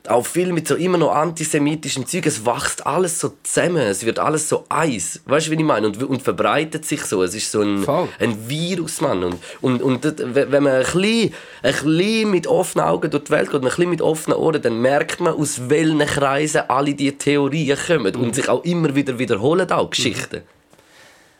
auch 0.09 0.25
viel 0.25 0.51
mit 0.53 0.67
so 0.67 0.75
immer 0.75 0.97
noch 0.97 1.13
antisemitischen 1.13 2.05
Zeug, 2.07 2.25
es 2.25 2.45
wächst 2.45 2.85
alles 2.85 3.19
so 3.19 3.33
zusammen, 3.43 3.77
es 3.77 4.05
wird 4.05 4.19
alles 4.19 4.49
so 4.49 4.65
eins. 4.69 5.21
Weißt 5.25 5.47
du, 5.47 5.51
wie 5.51 5.55
ich 5.55 5.63
meine? 5.63 5.87
Und, 5.87 6.01
und 6.03 6.21
verbreitet 6.21 6.85
sich 6.85 7.01
so. 7.03 7.23
Es 7.23 7.35
ist 7.35 7.51
so 7.51 7.61
ein, 7.61 7.83
Voll. 7.83 8.07
ein 8.19 8.49
Virus, 8.49 9.01
Mann. 9.01 9.23
Und, 9.23 9.39
und, 9.61 9.81
und 9.81 10.05
das- 10.05 10.13
wenn 10.17 10.63
man 10.63 10.73
ein 10.73 10.83
bisschen, 10.83 11.33
ein 11.63 11.73
bisschen 11.73 12.31
mit 12.31 12.47
offenen 12.47 12.85
Augen 12.85 13.09
durch 13.11 13.23
die 13.25 13.31
Welt 13.31 13.45
geht, 13.51 13.55
und 13.55 13.65
ein 13.65 13.69
bisschen 13.69 13.89
mit 13.89 14.01
offenen 14.01 14.37
Ohren, 14.37 14.61
dann 14.61 14.81
merkt 14.81 15.19
man, 15.19 15.33
aus 15.33 15.69
welchen 15.69 15.99
Kreisen 15.99 16.63
alle 16.67 16.93
diese 16.93 17.17
Theorien 17.17 17.77
kommen 17.87 18.13
Mhm. 18.15 18.21
und 18.21 18.35
sich 18.35 18.47
auch 18.49 18.63
immer 18.63 18.95
wieder 18.95 19.17
wiederholen, 19.19 19.71
auch 19.71 19.89
Geschichten. 19.89 20.41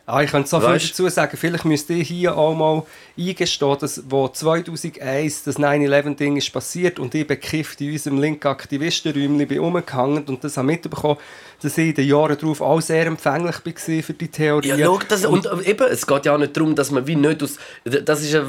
Ah, 0.08 0.22
ich 0.22 0.30
könnte 0.30 0.48
so 0.48 0.60
viel 0.60 0.78
dazu 0.78 1.08
sagen. 1.08 1.36
Vielleicht 1.36 1.64
müsst 1.64 1.90
ihr 1.90 1.96
hier 1.96 2.36
auch 2.38 2.54
mal 2.54 2.84
eingestehen, 3.18 3.76
dass 3.80 4.04
wo 4.08 4.28
2001 4.28 5.42
das 5.42 5.58
9-11-Ding 5.58 6.36
ist 6.36 6.52
passiert 6.52 7.00
und 7.00 7.12
ich 7.16 7.26
bekifft 7.26 7.80
in 7.80 7.90
unserem 7.90 8.20
linken 8.20 8.46
Aktivistenräumchen 8.46 9.48
bin 9.48 9.58
rumgehangen 9.58 10.22
und 10.26 10.44
das 10.44 10.58
habe 10.58 10.68
mitbekommen, 10.68 11.16
dass 11.60 11.76
ich 11.76 11.88
in 11.88 11.94
den 11.94 12.06
Jahren 12.08 12.38
darauf 12.38 12.60
auch 12.60 12.80
sehr 12.80 13.04
empfänglich 13.06 13.56
war 13.66 14.02
für 14.04 14.12
die 14.12 14.28
Theorie. 14.28 14.68
Ja, 14.68 14.86
schau, 14.86 15.00
das, 15.08 15.24
und 15.24 15.48
eben, 15.66 15.88
es 15.88 16.06
geht 16.06 16.24
ja 16.24 16.34
auch 16.34 16.38
nicht 16.38 16.56
darum, 16.56 16.76
dass 16.76 16.92
man 16.92 17.04
wie 17.08 17.16
nicht 17.16 17.42
aus... 17.42 17.56
Das 17.84 18.22
ist 18.22 18.32
ja, 18.32 18.44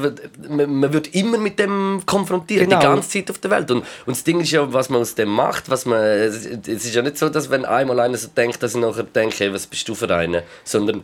man, 0.48 0.72
man 0.72 0.92
wird 0.92 1.12
immer 1.12 1.38
mit 1.38 1.58
dem 1.58 2.02
konfrontiert, 2.06 2.68
Genau. 2.68 2.78
die 2.78 2.86
ganze 2.86 3.08
Zeit 3.08 3.30
auf 3.32 3.38
der 3.38 3.50
Welt. 3.50 3.68
Und, 3.72 3.78
und 3.78 4.16
das 4.16 4.22
Ding 4.22 4.40
ist 4.40 4.52
ja, 4.52 4.72
was 4.72 4.90
man 4.90 5.00
aus 5.00 5.16
dem 5.16 5.30
macht, 5.30 5.68
was 5.68 5.86
man... 5.86 5.98
Es 6.00 6.46
es 6.46 6.84
ist 6.84 6.94
ja 6.94 7.02
nicht 7.02 7.18
so, 7.18 7.28
dass 7.28 7.50
wenn 7.50 7.64
einmal 7.64 7.98
einer 7.98 8.16
so 8.16 8.28
denkt, 8.28 8.62
dass 8.62 8.76
ich 8.76 8.80
nachher 8.80 9.02
denke, 9.02 9.34
hey, 9.38 9.52
was 9.52 9.66
bist 9.66 9.88
du 9.88 9.96
für 9.96 10.14
einer? 10.14 10.44
Sondern... 10.62 11.02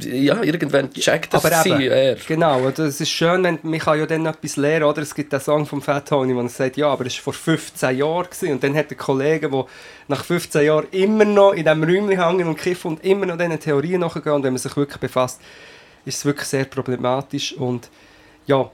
Ja, 0.00 0.42
irgendwann 0.42 0.92
checkt 0.92 1.32
das 1.34 1.44
Aber 1.44 1.62
sie, 1.62 1.86
eben, 1.86 2.20
genau, 2.26 2.60
und 2.60 2.78
es 2.78 3.00
ist 3.00 3.10
schön, 3.10 3.42
wenn 3.44 3.58
man 3.62 3.78
kann 3.78 3.98
ja 3.98 4.06
dann 4.06 4.26
etwas 4.26 4.56
lernen, 4.56 4.84
oder? 4.84 5.02
Es 5.02 5.14
gibt 5.14 5.32
den 5.32 5.40
Song 5.40 5.66
von 5.66 5.80
Fat 5.80 6.08
Tony, 6.08 6.34
wo 6.34 6.40
er 6.40 6.48
sagt, 6.48 6.76
ja, 6.76 6.88
aber 6.88 7.06
es 7.06 7.16
war 7.16 7.24
vor 7.24 7.32
15 7.32 7.96
Jahren 7.98 8.24
gewesen. 8.24 8.52
und 8.52 8.62
dann 8.62 8.74
hat 8.76 8.90
der 8.90 8.96
Kollege, 8.96 9.50
der 9.50 9.66
nach 10.08 10.24
15 10.24 10.64
Jahren 10.64 10.86
immer 10.90 11.24
noch 11.24 11.52
in 11.52 11.64
diesem 11.64 11.82
Räumchen 11.82 12.24
hängen 12.24 12.48
und 12.48 12.56
kiffen 12.56 12.92
und 12.92 13.04
immer 13.04 13.26
noch 13.26 13.38
diesen 13.38 13.58
Theorien 13.58 14.00
nachgehen 14.00 14.34
und 14.34 14.42
wenn 14.42 14.52
man 14.52 14.58
sich 14.58 14.76
wirklich 14.76 15.00
befasst, 15.00 15.40
ist 16.04 16.18
es 16.18 16.24
wirklich 16.24 16.48
sehr 16.48 16.64
problematisch 16.64 17.52
und 17.52 17.90
ja, 18.46 18.70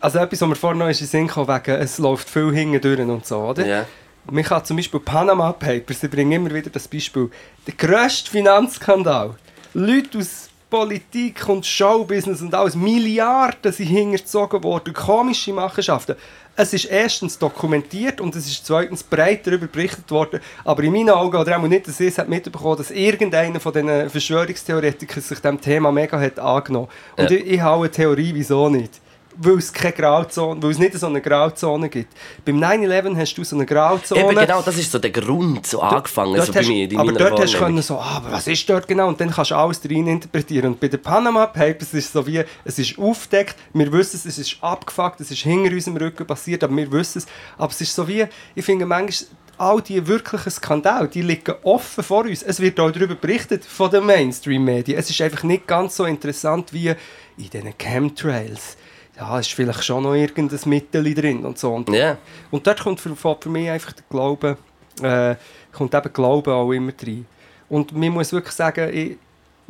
also 0.00 0.18
etwas, 0.18 0.40
was 0.40 0.48
mir 0.48 0.56
vorhin 0.56 0.78
noch 0.78 0.88
in 0.88 0.96
den 0.96 1.06
Sinn 1.06 1.26
kam, 1.28 1.46
wegen, 1.46 1.76
es 1.76 1.98
läuft 1.98 2.28
viel 2.28 2.52
hinten 2.52 2.80
durch 2.80 2.98
und 3.00 3.26
so, 3.26 3.38
oder? 3.38 3.66
Ja. 3.66 3.86
Man 4.30 4.44
kann 4.44 4.64
zum 4.64 4.76
Beispiel 4.76 5.00
Panama 5.00 5.52
Papers, 5.52 6.02
ich 6.02 6.10
bringe 6.10 6.36
immer 6.36 6.52
wieder 6.52 6.70
das 6.70 6.88
Beispiel, 6.88 7.30
der 7.66 7.74
grösste 7.74 8.30
Finanzskandal. 8.30 9.34
Leute 9.74 10.18
aus 10.18 10.48
Politik 10.68 11.48
und 11.48 11.64
Showbusiness 11.64 12.42
und 12.42 12.54
alles, 12.54 12.74
Milliarden 12.74 13.72
sind 13.72 13.86
hintergezogen 13.86 14.62
worden, 14.64 14.92
komische 14.92 15.52
Machenschaften. 15.52 16.16
Es 16.56 16.72
ist 16.72 16.86
erstens 16.86 17.38
dokumentiert 17.38 18.20
und 18.20 18.34
es 18.34 18.46
ist 18.46 18.66
zweitens 18.66 19.02
breit 19.02 19.46
darüber 19.46 19.66
berichtet 19.66 20.10
worden, 20.10 20.40
aber 20.64 20.82
in 20.82 20.92
meinen 20.92 21.10
Augen, 21.10 21.36
oder 21.36 21.56
auch 21.56 21.62
nicht, 21.62 21.86
dass 21.86 22.00
ich 22.00 22.08
es 22.08 22.18
hat 22.18 22.28
mitbekommen 22.28 22.76
dass 22.76 22.90
irgendeiner 22.90 23.60
von 23.60 23.72
diesen 23.72 24.10
Verschwörungstheoretikern 24.10 25.22
sich 25.22 25.38
dem 25.38 25.60
Thema 25.60 25.92
mega 25.92 26.20
hat 26.20 26.38
angenommen. 26.38 26.88
Und 27.16 27.30
Ja. 27.30 27.36
ich, 27.36 27.46
ich 27.46 27.60
habe 27.60 27.84
eine 27.84 27.90
Theorie, 27.90 28.32
wieso 28.34 28.68
nicht. 28.68 29.00
Weil 29.42 29.56
es 29.56 29.72
keine 29.72 29.94
Grauzone, 29.94 30.62
weil 30.62 30.70
es 30.72 30.78
nicht 30.78 30.92
so 30.98 31.06
eine 31.06 31.20
Grauzone 31.22 31.88
gibt. 31.88 32.12
Beim 32.44 32.58
9-11 32.62 33.16
hast 33.16 33.34
du 33.38 33.42
so 33.44 33.56
eine 33.56 33.64
Grauzone. 33.64 34.20
Eben 34.20 34.36
genau, 34.38 34.60
das 34.60 34.76
ist 34.76 34.92
so 34.92 34.98
der 34.98 35.10
Grund, 35.10 35.66
so 35.66 35.80
angefangen, 35.80 36.34
Dort 36.34 36.48
so 36.48 36.52
bei 36.52 36.58
hast- 36.60 36.68
mir, 36.68 36.90
in 36.90 36.98
aber 36.98 37.12
dort 37.12 37.40
hast 37.40 37.54
du 37.54 37.58
können 37.58 37.80
so, 37.80 37.96
ah, 37.98 38.16
aber 38.16 38.32
was 38.32 38.46
ist 38.46 38.68
dort 38.68 38.86
genau? 38.86 39.08
Und 39.08 39.18
dann 39.18 39.30
kannst 39.30 39.50
du 39.50 39.54
alles 39.54 39.80
rein 39.84 40.06
interpretieren. 40.08 40.72
Und 40.72 40.80
bei 40.80 40.88
den 40.88 41.00
Panama 41.00 41.46
Papers 41.46 41.94
ist 41.94 42.06
es 42.06 42.12
so 42.12 42.26
wie, 42.26 42.42
es 42.64 42.78
ist 42.78 42.98
aufgedeckt, 42.98 43.56
wir 43.72 43.90
wissen 43.92 44.16
es, 44.16 44.26
es 44.26 44.38
ist 44.38 44.58
abgefuckt, 44.62 45.20
es 45.20 45.30
ist 45.30 45.40
hinter 45.40 45.72
unserem 45.72 45.96
Rücken 45.96 46.26
passiert, 46.26 46.62
aber 46.62 46.76
wir 46.76 46.92
wissen 46.92 47.18
es. 47.18 47.26
Aber 47.56 47.70
es 47.72 47.80
ist 47.80 47.94
so 47.94 48.06
wie, 48.06 48.26
ich 48.54 48.64
finde 48.64 48.84
manchmal, 48.84 49.30
all 49.56 49.80
die 49.82 50.06
wirklichen 50.06 50.50
Skandale, 50.50 51.08
die 51.08 51.20
liegen 51.22 51.54
offen 51.64 52.02
vor 52.04 52.24
uns. 52.24 52.42
Es 52.42 52.60
wird 52.60 52.78
auch 52.80 52.90
darüber 52.90 53.14
berichtet 53.14 53.64
von 53.64 53.90
den 53.90 54.04
Mainstream-Medien. 54.06 54.98
Es 54.98 55.10
ist 55.10 55.20
einfach 55.20 55.42
nicht 55.42 55.66
ganz 55.66 55.96
so 55.96 56.04
interessant 56.04 56.72
wie 56.72 56.88
in 57.36 57.50
diesen 57.50 57.76
Chemtrails. 57.78 58.76
Ja, 59.20 59.38
ist 59.38 59.52
vielleicht 59.52 59.84
schon 59.84 60.02
noch 60.02 60.14
irgendein 60.14 60.58
Mittel 60.64 61.14
drin 61.14 61.44
und 61.44 61.58
so. 61.58 61.74
Und 61.74 61.90
Ja. 61.90 62.16
und 62.50 62.66
dort 62.66 62.80
kommt 62.80 63.00
für, 63.00 63.14
für 63.14 63.48
mich 63.50 63.68
einfach 63.68 63.92
der 63.92 64.04
Glaube, 64.08 64.56
äh, 65.02 65.36
kommt 65.72 65.94
eben 65.94 66.12
Glaube 66.12 66.54
auch 66.54 66.72
immer 66.72 66.92
rein. 67.06 67.26
Und 67.68 67.92
man 67.92 68.08
muss 68.08 68.32
wirklich 68.32 68.54
sagen, 68.54 68.88
ich, 68.92 69.18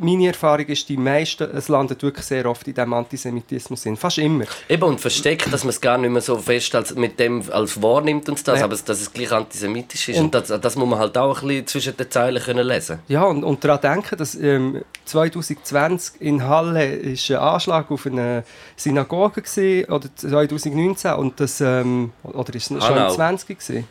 meine 0.01 0.27
Erfahrung 0.27 0.65
ist, 0.65 0.89
die 0.89 0.97
meisten, 0.97 1.43
es 1.55 1.67
landet 1.67 2.01
wirklich 2.03 2.25
sehr 2.25 2.45
oft 2.45 2.67
in 2.67 2.73
diesem 2.73 2.93
Antisemitismus 2.93 3.83
hin. 3.83 3.95
Fast 3.95 4.17
immer. 4.17 4.45
Eben, 4.67 4.83
und 4.83 4.99
versteckt, 4.99 5.51
dass 5.53 5.63
man 5.63 5.69
es 5.69 5.79
gar 5.81 5.97
nicht 5.97 6.09
mehr 6.11 6.21
so 6.21 6.37
fest 6.37 6.73
als, 6.75 6.93
mit 6.95 7.19
dem 7.19 7.43
als 7.51 7.81
wahrnimmt 7.81 8.27
und 8.29 8.47
das, 8.47 8.59
Ja. 8.59 8.65
aber 8.65 8.75
dass 8.75 9.01
es 9.01 9.13
gleich 9.13 9.31
antisemitisch 9.31 10.09
ist. 10.09 10.17
Und- 10.19 10.25
Und, 10.35 10.35
das, 10.49 10.61
das 10.61 10.75
muss 10.75 10.87
man 10.89 10.99
halt 10.99 11.17
auch 11.17 11.41
ein 11.41 11.47
bisschen 11.47 11.67
zwischen 11.67 11.97
den 11.97 12.09
Zeilen 12.11 12.41
können 12.43 12.67
lesen 12.67 12.99
Ja, 13.07 13.23
und, 13.23 13.43
und 13.43 13.63
daran 13.63 13.81
denken, 13.81 14.17
dass 14.17 14.35
ähm, 14.35 14.83
2020 15.05 16.21
in 16.21 16.43
Halle 16.43 16.85
ist 16.95 17.29
ein 17.31 17.37
Anschlag 17.37 17.89
auf 17.91 18.05
eine 18.05 18.43
Synagoge 18.75 19.41
gewesen, 19.41 19.91
oder 19.91 20.07
2019 20.15 21.13
und 21.13 21.39
das, 21.39 21.61
ähm, 21.61 22.11
oder 22.23 22.53
ist 22.55 22.71
es 22.71 22.83
schon 22.83 22.95
Hanau. 22.95 23.13
20 23.13 23.47
gewesen? 23.59 23.87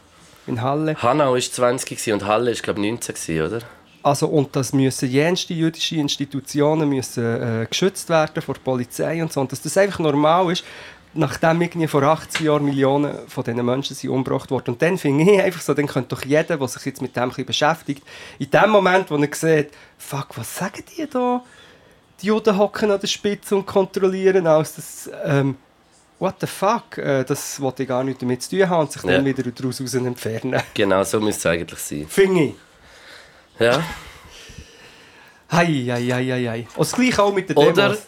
In 0.46 0.62
Halle. 0.62 0.96
Hanau 1.00 1.32
war 1.34 1.40
20 1.40 1.88
gewesen 1.88 2.12
und 2.14 2.26
Halle 2.26 2.52
war, 2.54 2.60
glaube 2.60 2.80
ich, 2.80 2.90
19, 2.90 3.14
gewesen, 3.14 3.46
oder? 3.46 3.58
Also, 4.02 4.26
und 4.28 4.54
das 4.56 4.72
müssen 4.72 5.10
jenste 5.10 5.52
jüdische 5.52 5.96
Institutionen 5.96 6.88
müssen, 6.88 7.24
äh, 7.62 7.66
geschützt 7.68 8.08
werden 8.08 8.40
vor 8.42 8.54
der 8.54 8.62
Polizei 8.62 9.22
und 9.22 9.32
so. 9.32 9.40
Und 9.40 9.52
dass 9.52 9.60
das 9.60 9.76
einfach 9.76 9.98
normal 9.98 10.50
ist, 10.52 10.64
nachdem 11.12 11.60
irgendwie 11.60 11.86
vor 11.88 12.02
80 12.02 12.40
Jahren 12.42 12.64
Millionen 12.64 13.28
von 13.28 13.44
diesen 13.44 13.64
Menschen 13.64 13.94
sind 13.96 14.10
umgebracht 14.10 14.50
worden. 14.50 14.70
Und 14.70 14.82
dann 14.82 14.96
finde 14.96 15.30
ich 15.30 15.40
einfach 15.42 15.60
so, 15.60 15.74
dann 15.74 15.86
könnte 15.86 16.14
doch 16.14 16.24
jeder, 16.24 16.56
der 16.56 16.68
sich 16.68 16.84
jetzt 16.86 17.02
mit 17.02 17.14
dem 17.16 17.32
ein 17.36 17.44
beschäftigt, 17.44 18.02
in 18.38 18.50
dem 18.50 18.70
Moment, 18.70 19.10
wo 19.10 19.16
er 19.16 19.28
sieht, 19.34 19.70
fuck, 19.98 20.28
was 20.36 20.56
sagen 20.56 20.82
die 20.96 21.06
da? 21.08 21.42
Die 22.22 22.26
Juden 22.26 22.56
hocken 22.56 22.90
an 22.90 23.00
der 23.00 23.06
Spitze 23.06 23.56
und 23.56 23.66
kontrollieren 23.66 24.46
alles. 24.46 24.74
Das, 24.76 25.10
ähm, 25.24 25.56
what 26.18 26.36
the 26.40 26.46
fuck? 26.46 26.96
Äh, 26.98 27.24
das 27.24 27.60
wollte 27.60 27.82
ich 27.82 27.88
gar 27.88 28.04
nicht 28.04 28.22
damit 28.22 28.42
zu 28.42 28.50
tun 28.56 28.68
haben 28.68 28.80
und 28.82 28.92
sich 28.92 29.02
dann 29.02 29.10
Ja. 29.10 29.24
wieder 29.24 29.50
daraus 29.50 29.80
raus 29.80 29.94
entfernen. 29.94 30.62
Genau, 30.74 31.02
so 31.02 31.18
müsste 31.20 31.40
es 31.40 31.46
eigentlich 31.46 31.80
sein. 31.80 32.06
Finde 32.08 32.42
ich. 32.42 32.54
Ja. 33.60 33.84
Hei, 35.52 35.66
hei, 35.66 36.02
hei, 36.10 36.24
hei, 36.24 36.46
hei. 36.48 36.66
Und 36.74 36.78
das 36.78 36.92
gleiche 36.92 37.22
auch 37.22 37.34
mit 37.34 37.48
den 37.50 37.56
Oder? 37.56 37.72
Demos. 37.72 38.06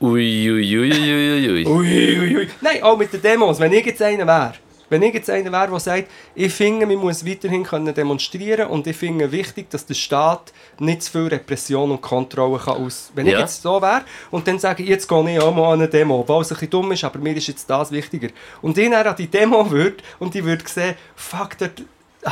Ui, 0.00 0.50
ui, 0.50 0.78
ui, 0.78 0.92
ui, 0.92 0.92
ui, 0.92 1.50
ui. 1.50 1.66
Ui, 1.66 2.18
ui, 2.18 2.36
ui. 2.38 2.48
Nein, 2.62 2.82
auch 2.82 2.96
mit 2.96 3.12
den 3.12 3.20
Demos. 3.20 3.60
Wenn 3.60 3.72
ich 3.72 3.84
jetzt 3.84 4.00
einer 4.00 4.26
wäre, 4.26 4.54
wenn 4.88 5.02
ich 5.02 5.12
jetzt 5.12 5.28
einer 5.28 5.52
wäre, 5.52 5.68
der 5.68 5.80
sagt, 5.80 6.08
ich 6.34 6.52
finde, 6.54 6.86
man 6.86 6.96
muss 6.96 7.26
weiterhin 7.26 7.64
können 7.64 7.92
demonstrieren 7.92 8.68
und 8.68 8.86
ich 8.86 8.96
finde 8.96 9.30
wichtig, 9.30 9.68
dass 9.68 9.84
der 9.84 9.94
Staat 9.94 10.52
nicht 10.78 11.02
zu 11.02 11.12
viel 11.12 11.26
Repression 11.26 11.90
und 11.90 12.00
Kontrolle 12.00 12.58
kann 12.58 12.76
aus... 12.82 13.10
Wenn 13.14 13.26
ich 13.26 13.34
Ja. 13.34 13.40
jetzt 13.40 13.60
so 13.60 13.82
wäre 13.82 14.04
und 14.30 14.48
dann 14.48 14.58
sage 14.58 14.84
ich, 14.84 14.88
jetzt 14.88 15.06
gehe 15.06 15.34
ich 15.34 15.40
auch 15.40 15.54
mal 15.54 15.72
an 15.74 15.80
eine 15.80 15.88
Demo, 15.88 16.20
obwohl 16.20 16.40
es 16.40 16.50
ein 16.50 16.54
bisschen 16.54 16.70
dumm 16.70 16.92
ist, 16.92 17.04
aber 17.04 17.18
mir 17.18 17.36
ist 17.36 17.48
jetzt 17.48 17.68
das 17.68 17.90
wichtiger. 17.92 18.28
Und 18.62 18.78
ich 18.78 18.88
dann 18.88 19.06
an 19.06 19.16
die 19.16 19.26
Demo 19.26 19.70
würde 19.70 19.96
und 20.18 20.34
ich 20.34 20.44
würde 20.44 20.64
sehen, 20.66 20.94
fuck, 21.14 21.58
dort 21.58 21.82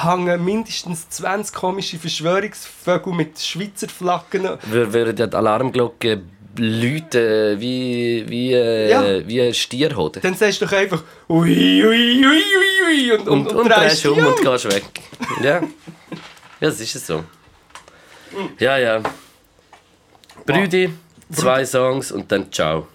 hängen 0.05 0.44
mindestens 0.44 1.09
20 1.11 1.55
komische 1.55 1.99
Verschwörungsvögel 1.99 3.12
mit 3.12 3.38
Schweizer 3.38 3.88
Flaggen 3.88 4.49
Wir 4.70 4.92
würden 4.92 5.16
ja 5.16 5.26
die 5.26 5.36
Alarmglocke 5.36 6.22
Leute 6.59 7.57
wie, 7.61 8.24
wie, 8.28 8.53
äh, 8.53 8.90
Ja. 8.90 9.28
wie 9.28 9.42
ein 9.42 9.53
Stierhoden. 9.55 10.22
Dann 10.22 10.34
sagst 10.34 10.61
du 10.61 10.64
doch 10.64 10.72
einfach 10.72 11.03
ui, 11.28 11.84
ui, 11.84 12.24
ui, 12.24 12.24
ui, 12.24 13.11
ui 13.11 13.12
und, 13.12 13.28
Und, 13.28 13.53
und, 13.53 13.68
drehst 13.68 14.05
drehst 14.05 14.07
um 14.07 14.26
und 14.26 14.40
gehst 14.40 14.64
weg. 14.72 14.84
Ja. 15.42 15.61
Ja, 15.61 16.70
das 16.70 16.80
ist 16.80 16.94
es 16.97 17.07
so. 17.07 17.22
Ja, 18.59 18.78
ja. 18.78 19.03
Brüdi, 20.47 20.90
zwei 21.32 21.64
Songs 21.64 22.12
und 22.12 22.30
dann 22.32 22.51
ciao. 22.51 22.86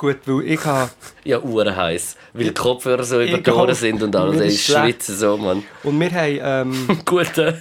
Gut, 0.00 0.20
weil 0.24 0.46
ich 0.46 0.64
habe... 0.64 0.90
Ja, 1.24 1.40
uhren 1.40 1.76
heiß, 1.76 2.16
weil 2.32 2.44
die 2.44 2.54
Kopfhörer 2.54 3.04
so 3.04 3.16
über 3.16 3.26
die 3.26 3.34
Egal. 3.34 3.54
Ohren 3.54 3.74
sind 3.74 4.02
und 4.02 4.16
alles. 4.16 4.40
Ich 4.40 4.64
schwitze 4.64 5.14
so, 5.14 5.36
Mann. 5.36 5.62
Und 5.82 6.00
wir 6.00 6.10
haben 6.10 6.70
ähm, 6.88 6.98
Gut, 7.04 7.36
äh. 7.36 7.52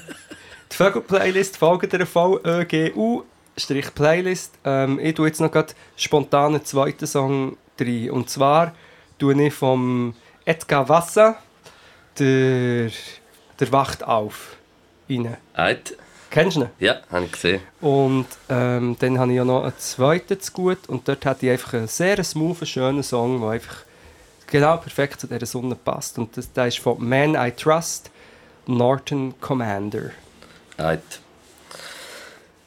die 0.72 0.76
Vögel-Playlist, 0.78 1.58
folgt 1.58 1.92
der 1.92 2.06
VÖGU, 2.06 3.24
Strich 3.58 3.94
Playlist. 3.94 4.54
Ähm, 4.64 5.02
ich 5.02 5.16
tue 5.16 5.28
jetzt 5.28 5.42
noch 5.42 5.52
gerade 5.52 5.74
spontan 5.98 6.56
einen 6.56 6.64
zweiten 6.64 7.08
Song 7.08 7.58
rein. 7.78 8.10
Und 8.10 8.30
zwar 8.30 8.74
tue 9.18 9.34
ich 9.44 9.54
vom 9.54 10.16
Edgar 10.46 10.88
Wassa 10.88 11.40
der, 12.20 12.90
der 13.60 13.72
Wacht 13.74 14.02
auf 14.06 14.56
rein. 15.10 15.36
Eit. 15.56 15.98
Kennst 16.30 16.58
du 16.58 16.62
ihn? 16.62 16.70
Ja, 16.80 16.98
habe 17.12 17.26
ich 17.26 17.32
gesehen. 17.32 17.62
Und 17.82 18.28
ähm, 18.50 18.96
dann 19.00 19.18
habe 19.18 19.32
ich 19.32 19.38
ja 19.38 19.46
noch 19.46 19.64
einen 19.64 19.78
zweiten 19.78 20.40
zu 20.40 20.52
gut 20.52 20.78
und 20.88 21.08
dort 21.08 21.26
hatte 21.26 21.46
ich 21.46 21.52
einfach 21.52 21.74
einen 21.74 21.88
sehr 21.88 22.24
smoothen, 22.24 22.68
schönen 22.68 23.04
Song, 23.04 23.42
der 23.42 23.50
einfach 23.50 23.78
genau 24.48 24.78
perfekt 24.78 25.22
zu 25.22 25.28
dieser 25.28 25.46
Sonne 25.46 25.76
passt. 25.76 26.20
Und 26.20 26.38
das, 26.38 26.52
der 26.54 26.68
ist 26.68 26.80
von 26.80 26.98
Man 27.08 27.36
I 27.36 27.52
Trust, 27.52 28.12
Norton 28.68 29.34
Commander. 29.42 30.12
Eit. 30.78 31.02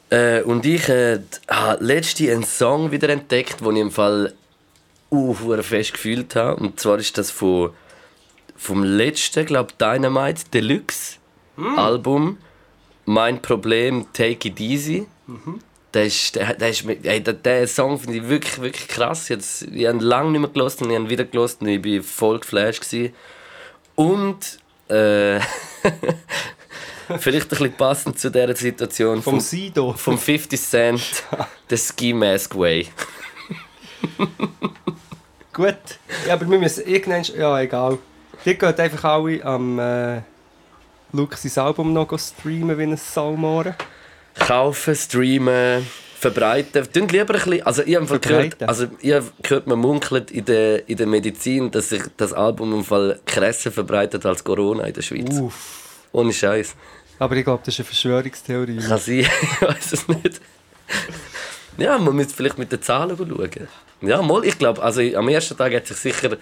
Äh, 0.09 0.41
und 0.43 0.65
ich 0.65 0.89
äh, 0.89 1.19
habe 1.49 1.83
letztens 1.83 2.29
einen 2.29 2.43
Song 2.43 2.91
wieder 2.91 3.09
entdeckt, 3.09 3.61
den 3.61 3.75
ich 3.75 3.81
im 3.81 3.91
Fall 3.91 4.33
uh, 5.11 5.33
fest 5.61 5.93
gefühlt 5.93 6.35
habe. 6.35 6.61
Und 6.61 6.79
zwar 6.79 6.97
ist 6.99 7.17
das 7.17 7.31
von, 7.31 7.71
vom 8.57 8.83
letzten, 8.83 9.45
glaube 9.45 9.73
Dynamite 9.79 10.43
Deluxe 10.53 11.17
Album. 11.77 12.37
Mein 13.05 13.41
Problem, 13.41 14.05
Take 14.13 14.47
It 14.47 14.59
Easy. 14.59 15.05
Der, 15.93 16.05
ist, 16.05 16.35
der, 16.35 16.53
der, 16.55 16.69
ist, 16.69 16.85
ey, 16.85 17.21
der, 17.21 17.33
der 17.33 17.67
Song 17.67 17.99
finde 17.99 18.17
ich 18.17 18.27
wirklich, 18.29 18.59
wirklich 18.61 18.87
krass. 18.87 19.29
Hab's- 19.29 19.61
ich 19.71 19.85
habe 19.85 19.97
ihn 19.97 19.99
lange 19.99 20.31
nicht 20.31 20.41
mehr 20.41 20.49
gehört 20.49 20.81
und 20.81 20.89
ich 20.89 20.95
habe 20.95 21.05
ihn 21.05 21.09
wieder 21.09 21.25
gehört 21.25 21.57
und 21.59 21.67
ich 21.67 21.83
war 21.85 22.03
voll 22.03 22.39
geflasht. 22.39 22.81
Gewesen. 22.81 23.13
Und 23.95 24.59
äh, 24.89 25.39
vielleicht 27.19 27.45
ein 27.45 27.49
bisschen 27.49 27.73
passend 27.73 28.19
zu 28.19 28.31
dieser 28.31 28.55
Situation 28.55 29.21
Vom 29.21 29.33
vom, 29.33 29.39
Sido. 29.39 29.93
vom 29.93 30.17
50 30.17 30.59
Cent, 30.59 31.23
der 31.69 31.77
Ski 31.77 32.13
Mask 32.13 32.55
Way. 32.57 32.87
Gut. 35.53 35.75
Ja, 36.27 36.33
aber 36.33 36.49
wir 36.49 36.57
müssen 36.57 36.85
irgendwann... 36.87 37.23
Ja, 37.37 37.59
egal. 37.61 37.99
Die 38.45 38.57
geht 38.57 38.79
einfach 38.79 39.03
alle 39.03 39.43
am... 39.45 39.77
Äh, 39.79 40.21
Luke 41.13 41.37
sein 41.37 41.63
Album 41.63 41.93
noch 41.93 42.17
streamen 42.17 42.75
wie 42.75 42.83
ein 42.83 42.97
Salmoren. 42.97 43.75
Kaufen, 44.33 44.95
streamen, 44.95 45.85
verbreiten. 46.19 46.91
Tun 46.91 47.07
lieber 47.07 47.35
ein 47.35 47.39
bisschen, 47.39 47.61
also 47.61 47.83
ich 47.83 47.95
habe 47.95 48.19
gehört, 48.19 48.63
also 48.63 48.87
ich 48.99 49.13
habe 49.13 49.25
gehört, 49.43 49.67
man 49.67 49.77
munkelt 49.77 50.31
in 50.31 50.43
der, 50.45 50.89
in 50.89 50.97
der 50.97 51.05
Medizin, 51.05 51.69
dass 51.69 51.89
sich 51.89 52.01
das 52.17 52.33
Album 52.33 52.73
im 52.73 52.83
Fall 52.83 53.19
krasser 53.27 53.71
verbreitet 53.71 54.25
als 54.25 54.43
Corona 54.43 54.85
in 54.85 54.93
der 54.93 55.03
Schweiz. 55.03 55.37
Uff. 55.37 56.07
Ohne 56.13 56.33
Scheiß. 56.33 56.75
Aber 57.19 57.35
ich 57.35 57.43
glaube, 57.43 57.61
das 57.63 57.75
ist 57.75 57.81
eine 57.81 57.85
Verschwörungstheorie. 57.85 58.77
Kann 58.77 58.97
sein, 58.97 59.19
ich 59.19 59.61
weiß 59.61 59.93
es 59.93 60.07
nicht. 60.07 60.41
Ja, 61.77 61.99
man 61.99 62.15
müsste 62.15 62.33
vielleicht 62.33 62.57
mit 62.57 62.71
den 62.71 62.81
Zahlen 62.81 63.15
schauen. 63.15 63.67
Ja, 64.01 64.21
mal, 64.23 64.43
ich 64.45 64.57
glaube, 64.57 64.81
also 64.81 65.01
am 65.01 65.29
ersten 65.29 65.55
Tag 65.55 65.75
hat 65.75 65.85
sich 65.85 65.97
sicher 65.97 66.37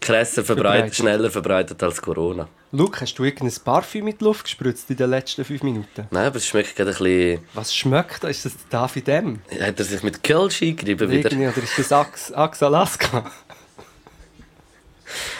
krasser 0.00 0.44
verbreitet, 0.44 0.94
schneller 0.94 1.30
verbreitet 1.30 1.82
als 1.82 2.00
Corona. 2.00 2.48
Luke, 2.72 3.00
hast 3.00 3.14
du 3.14 3.24
irgendein 3.24 3.58
Parfüm 3.64 4.04
mit 4.04 4.20
Luft 4.20 4.44
gespritzt 4.44 4.90
in 4.90 4.96
den 4.96 5.10
letzten 5.10 5.44
fünf 5.44 5.62
Minuten? 5.62 6.06
Nein, 6.10 6.26
aber 6.26 6.36
es 6.36 6.46
schmeckt 6.46 6.76
gerade 6.76 6.90
ein 6.90 6.96
bisschen... 6.96 7.40
Was 7.54 7.74
schmeckt 7.74 8.24
das? 8.24 8.30
Ist 8.30 8.44
das 8.46 8.52
David 8.68 9.08
M? 9.08 9.40
Hat 9.60 9.78
er 9.78 9.84
sich 9.84 10.02
mit 10.02 10.22
Kölsch 10.22 10.62
eingerieben 10.62 11.10
wieder? 11.10 11.30
Irgendwie, 11.30 11.48
oder 11.48 11.62
ist 11.62 11.78
das 11.78 11.92
Ax, 11.92 12.32
Ax 12.32 12.62
Alaska? 12.62 13.30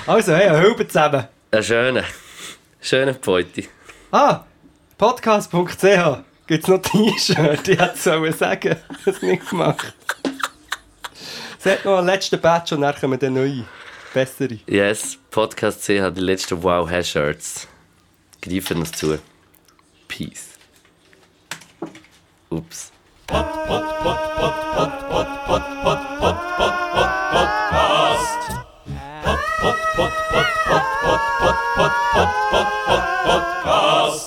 also, 0.07 0.35
hey, 0.35 0.49
eine 0.49 0.61
Hülbe 0.63 0.87
zusammen. 0.87 1.27
Ein 1.51 1.63
schöner. 1.63 2.05
Schöner 2.81 3.13
Beute. 3.15 3.65
Ah, 4.13 4.45
podcast.ch 4.97 6.23
gibt 6.47 6.65
es 6.65 6.69
noch 6.69 6.79
T-Shirt. 6.79 7.69
Ich 7.69 7.79
hätte 7.79 8.27
es 8.27 8.39
sagen. 8.39 8.77
Es 9.05 9.23
nicht 9.23 9.51
gemacht. 9.51 9.95
Es 11.59 11.73
hat 11.73 11.85
noch 11.85 11.99
einen 11.99 12.07
letzten 12.07 12.41
Batch 12.41 12.73
und 12.73 12.83
dann 12.83 12.95
kommen 12.95 13.19
dann 13.19 13.35
neue 13.35 13.65
bessere. 14.17 14.59
Yes, 14.67 15.19
Podcast 15.31 15.83
C 15.83 16.01
hat 16.01 16.17
die 16.17 16.23
letzten 16.23 16.63
Wow 16.63 16.89
Hashirts. 16.89 17.69
Greifen 18.41 18.79
uns 18.79 18.93
zu. 18.93 19.19
Peace. 20.09 20.57
Ups. 22.49 22.93
Podcast. 23.27 23.77
Podcast. 33.35 34.26